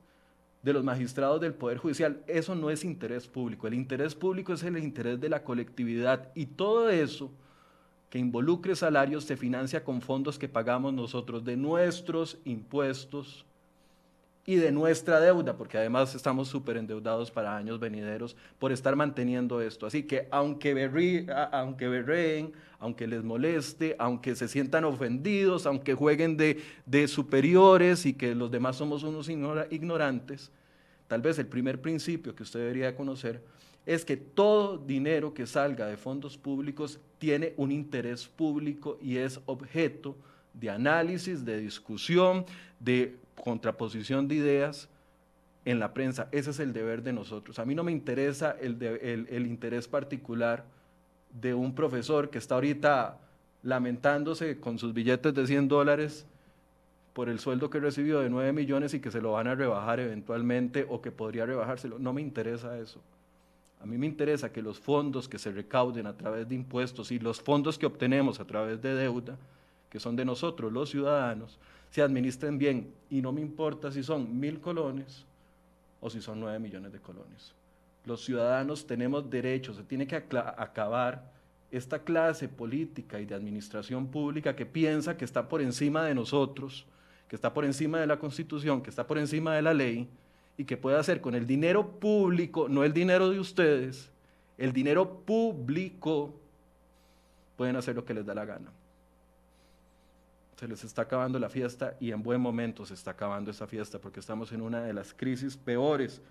de 0.62 0.74
los 0.74 0.84
magistrados 0.84 1.42
del 1.42 1.54
Poder 1.54 1.78
Judicial, 1.78 2.22
eso 2.28 2.54
no 2.54 2.70
es 2.70 2.84
interés 2.84 3.28
público, 3.28 3.66
el 3.66 3.74
interés 3.74 4.14
público 4.14 4.54
es 4.54 4.64
el 4.64 4.78
interés 4.78 5.20
de 5.20 5.30
la 5.30 5.44
colectividad 5.44 6.32
y 6.36 6.46
todo 6.48 6.90
eso 6.90 7.32
que 8.12 8.20
involucre 8.20 8.76
salarios 8.76 9.24
se 9.24 9.38
financia 9.38 9.86
con 9.86 10.02
fondos 10.02 10.38
que 10.38 10.50
pagamos 10.50 10.94
nosotros 10.94 11.46
de 11.46 11.56
nuestros 11.56 12.38
impuestos 12.44 13.46
y 14.46 14.56
de 14.56 14.74
nuestra 14.74 15.22
deuda, 15.22 15.56
porque 15.56 15.78
además 15.78 16.14
estamos 16.14 16.50
súper 16.50 16.76
endeudados 16.76 17.32
para 17.32 17.56
años 17.56 17.80
venideros 17.80 18.36
por 18.60 18.74
estar 18.74 18.98
manteniendo 18.98 19.62
esto. 19.62 19.86
Así 19.86 20.04
que 20.04 20.28
aunque, 20.30 20.74
berrí, 20.74 21.26
aunque 21.54 21.88
berreen, 21.88 22.52
aunque 22.80 23.08
les 23.08 23.24
moleste, 23.24 23.96
aunque 23.98 24.36
se 24.36 24.50
sientan 24.50 24.84
ofendidos, 24.84 25.66
aunque 25.66 25.94
jueguen 25.94 26.36
de, 26.36 26.62
de 26.86 27.08
superiores 27.08 28.06
y 28.06 28.14
que 28.14 28.36
los 28.36 28.52
demás 28.52 28.76
somos 28.76 29.04
unos 29.04 29.30
ignorantes, 29.30 30.52
tal 31.08 31.22
vez 31.22 31.40
el 31.40 31.48
primer 31.48 31.80
principio 31.80 32.36
que 32.36 32.44
usted 32.44 32.60
debería 32.60 32.94
conocer 32.94 33.42
es 33.86 34.06
que 34.06 34.18
todo 34.18 34.78
dinero 34.78 35.34
que 35.34 35.48
salga 35.48 35.88
de 35.88 35.98
fondos 35.98 36.38
públicos 36.38 37.00
tiene 37.18 37.54
un 37.58 37.72
interés 37.72 38.28
público 38.28 38.98
y 39.02 39.18
es 39.18 39.40
objeto 39.46 40.16
de 40.54 40.70
análisis, 40.70 41.46
de 41.46 41.60
discusión, 41.60 42.46
de 42.80 43.16
contraposición 43.44 44.28
de 44.28 44.36
ideas 44.36 44.90
en 45.66 45.80
la 45.80 45.94
prensa. 45.94 46.28
Ese 46.32 46.52
es 46.52 46.60
el 46.60 46.74
deber 46.74 47.04
de 47.04 47.14
nosotros. 47.14 47.60
A 47.60 47.66
mí 47.66 47.76
no 47.76 47.84
me 47.84 47.92
interesa 47.92 48.56
el, 48.60 49.46
interés 49.48 49.88
particular 49.88 50.66
de 51.40 51.54
un 51.54 51.74
profesor 51.74 52.30
que 52.30 52.38
está 52.38 52.56
ahorita 52.56 53.18
lamentándose 53.64 54.60
con 54.60 54.80
sus 54.80 54.94
billetes 54.94 55.34
de 55.34 55.48
100 55.48 55.68
dólares 55.68 56.26
por 57.14 57.30
el 57.30 57.40
sueldo 57.40 57.70
que 57.70 57.80
recibió 57.80 58.20
de 58.22 58.30
9 58.30 58.54
millones 58.54 58.94
y 58.94 59.00
que 59.00 59.12
se 59.12 59.22
lo 59.22 59.34
van 59.34 59.48
a 59.48 59.56
rebajar 59.56 60.00
eventualmente 60.00 60.86
o 60.90 61.02
que 61.02 61.12
podría 61.12 61.46
rebajárselo. 61.46 62.00
No 62.00 62.14
me 62.14 62.22
interesa 62.22 62.78
eso. 62.80 63.02
A 63.82 63.86
mí 63.86 63.98
me 63.98 64.06
interesa 64.06 64.52
que 64.52 64.62
los 64.62 64.80
fondos 64.80 65.28
que 65.28 65.40
se 65.40 65.52
recauden 65.52 66.06
a 66.06 66.16
través 66.16 66.48
de 66.48 66.54
impuestos 66.54 67.12
y 67.12 67.18
los 67.18 67.42
fondos 67.42 67.80
que 67.80 67.88
obtenemos 67.88 68.40
a 68.40 68.46
través 68.46 68.80
de 68.80 68.94
deuda, 68.94 69.38
que 69.90 70.00
son 70.00 70.16
de 70.16 70.24
nosotros 70.24 70.72
los 70.72 70.92
ciudadanos, 70.92 71.58
se 71.90 72.04
administren 72.04 72.60
bien. 72.60 72.94
Y 73.10 73.22
no 73.22 73.32
me 73.32 73.42
importa 73.42 73.92
si 73.92 74.04
son 74.04 74.40
mil 74.40 74.60
colones 74.62 75.26
o 76.00 76.10
si 76.12 76.22
son 76.22 76.40
nueve 76.40 76.60
millones 76.60 76.92
de 76.92 77.00
colones. 77.00 77.54
Los 78.06 78.24
ciudadanos 78.24 78.86
tenemos 78.86 79.28
derechos, 79.30 79.78
se 79.78 79.84
tiene 79.84 80.06
que 80.06 80.16
acabar 80.16 81.32
esta 81.72 82.00
clase 82.00 82.48
política 82.48 83.20
y 83.20 83.26
de 83.26 83.34
administración 83.34 84.08
pública 84.08 84.56
que 84.56 84.66
piensa 84.66 85.18
que 85.18 85.26
está 85.26 85.48
por 85.50 85.62
encima 85.62 86.04
de 86.04 86.14
nosotros, 86.14 86.86
que 87.28 87.36
está 87.36 87.52
por 87.52 87.66
encima 87.66 88.00
de 88.00 88.08
la 88.08 88.20
Constitución, 88.20 88.82
que 88.82 88.92
está 88.92 89.08
por 89.08 89.18
encima 89.18 89.56
de 89.56 89.62
la 89.64 89.74
ley 89.74 90.08
y 90.62 90.66
que 90.66 90.78
puede 90.78 90.96
hacer 90.96 91.22
con 91.22 91.34
el 91.34 91.48
dinero 91.48 92.00
público, 92.00 92.70
no 92.70 92.84
el 92.84 92.94
dinero 92.94 93.32
de 93.32 93.40
ustedes, 93.40 94.12
el 94.60 94.72
dinero 94.72 95.22
público, 95.26 96.36
pueden 97.58 97.78
hacer 97.78 97.96
lo 97.96 98.06
que 98.06 98.14
les 98.14 98.28
da 98.28 98.36
la 98.36 98.46
gana. 98.46 98.72
Se 100.58 100.68
les 100.68 100.84
está 100.84 101.02
acabando 101.02 101.40
la 101.40 101.50
fiesta 101.50 101.98
y 102.00 102.12
en 102.12 102.22
buen 102.22 102.40
momento 102.40 102.86
se 102.86 102.94
está 102.94 103.10
acabando 103.10 103.50
esa 103.50 103.66
fiesta 103.66 103.98
porque 103.98 104.20
estamos 104.20 104.52
en 104.52 104.62
una 104.62 104.84
de 104.84 104.94
las 104.94 105.16
crisis 105.16 105.58
peores 105.58 106.22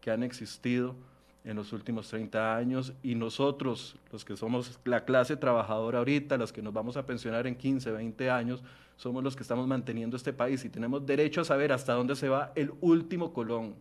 que 0.00 0.12
han 0.12 0.22
existido 0.22 0.94
en 1.42 1.56
los 1.56 1.72
últimos 1.72 2.06
30 2.10 2.56
años 2.56 2.92
y 3.02 3.16
nosotros, 3.16 3.96
los 4.12 4.24
que 4.24 4.36
somos 4.36 4.78
la 4.84 5.04
clase 5.04 5.36
trabajadora 5.36 5.98
ahorita, 5.98 6.36
los 6.36 6.52
que 6.52 6.62
nos 6.62 6.72
vamos 6.72 6.96
a 6.96 7.06
pensionar 7.06 7.48
en 7.48 7.56
15, 7.56 7.90
20 7.90 8.30
años, 8.30 8.62
somos 9.00 9.24
los 9.24 9.34
que 9.34 9.42
estamos 9.42 9.66
manteniendo 9.66 10.14
este 10.14 10.34
país 10.34 10.62
y 10.66 10.68
tenemos 10.68 11.06
derecho 11.06 11.40
a 11.40 11.44
saber 11.46 11.72
hasta 11.72 11.94
dónde 11.94 12.14
se 12.14 12.28
va 12.28 12.52
el 12.54 12.70
último 12.82 13.32
colón. 13.32 13.74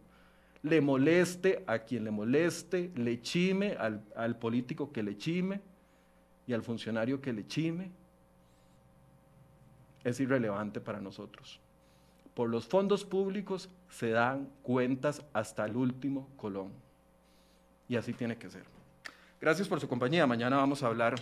Le 0.61 0.79
moleste 0.79 1.61
a 1.67 1.79
quien 1.79 2.05
le 2.05 2.11
moleste, 2.11 2.89
le 2.95 3.21
chime 3.21 3.75
al, 3.77 4.01
al 4.15 4.39
político 4.39 4.93
que 4.93 5.03
le 5.03 5.17
chime 5.17 5.59
y 6.47 6.53
al 6.53 6.63
funcionario 6.63 7.19
que 7.19 7.33
le 7.33 7.45
chime, 7.45 7.91
es 10.05 10.21
irrelevante 10.21 10.79
para 10.79 11.01
nosotros. 11.01 11.59
Por 12.33 12.49
los 12.49 12.65
fondos 12.65 13.03
públicos 13.03 13.69
se 13.89 14.11
dan 14.11 14.47
cuentas 14.63 15.21
hasta 15.33 15.65
el 15.65 15.75
último 15.75 16.29
colón 16.37 16.71
y 17.89 17.97
así 17.97 18.13
tiene 18.13 18.37
que 18.37 18.49
ser. 18.49 18.63
Gracias 19.41 19.67
por 19.67 19.81
su 19.81 19.89
compañía. 19.89 20.25
Mañana 20.25 20.55
vamos 20.55 20.81
a 20.81 20.87
hablar 20.87 21.15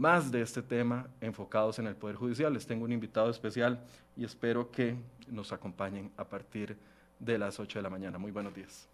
más 0.00 0.32
de 0.32 0.40
este 0.40 0.62
tema 0.62 1.06
enfocados 1.20 1.78
en 1.78 1.86
el 1.86 1.94
Poder 1.94 2.16
Judicial. 2.16 2.54
Les 2.54 2.66
tengo 2.66 2.84
un 2.86 2.92
invitado 2.92 3.28
especial 3.28 3.78
y 4.16 4.24
espero 4.24 4.70
que 4.70 4.96
nos 5.28 5.52
acompañen 5.52 6.10
a 6.16 6.24
partir 6.24 6.74
de 7.18 7.36
las 7.36 7.60
8 7.60 7.80
de 7.80 7.82
la 7.82 7.90
mañana. 7.90 8.16
Muy 8.16 8.32
buenos 8.32 8.54
días. 8.54 8.88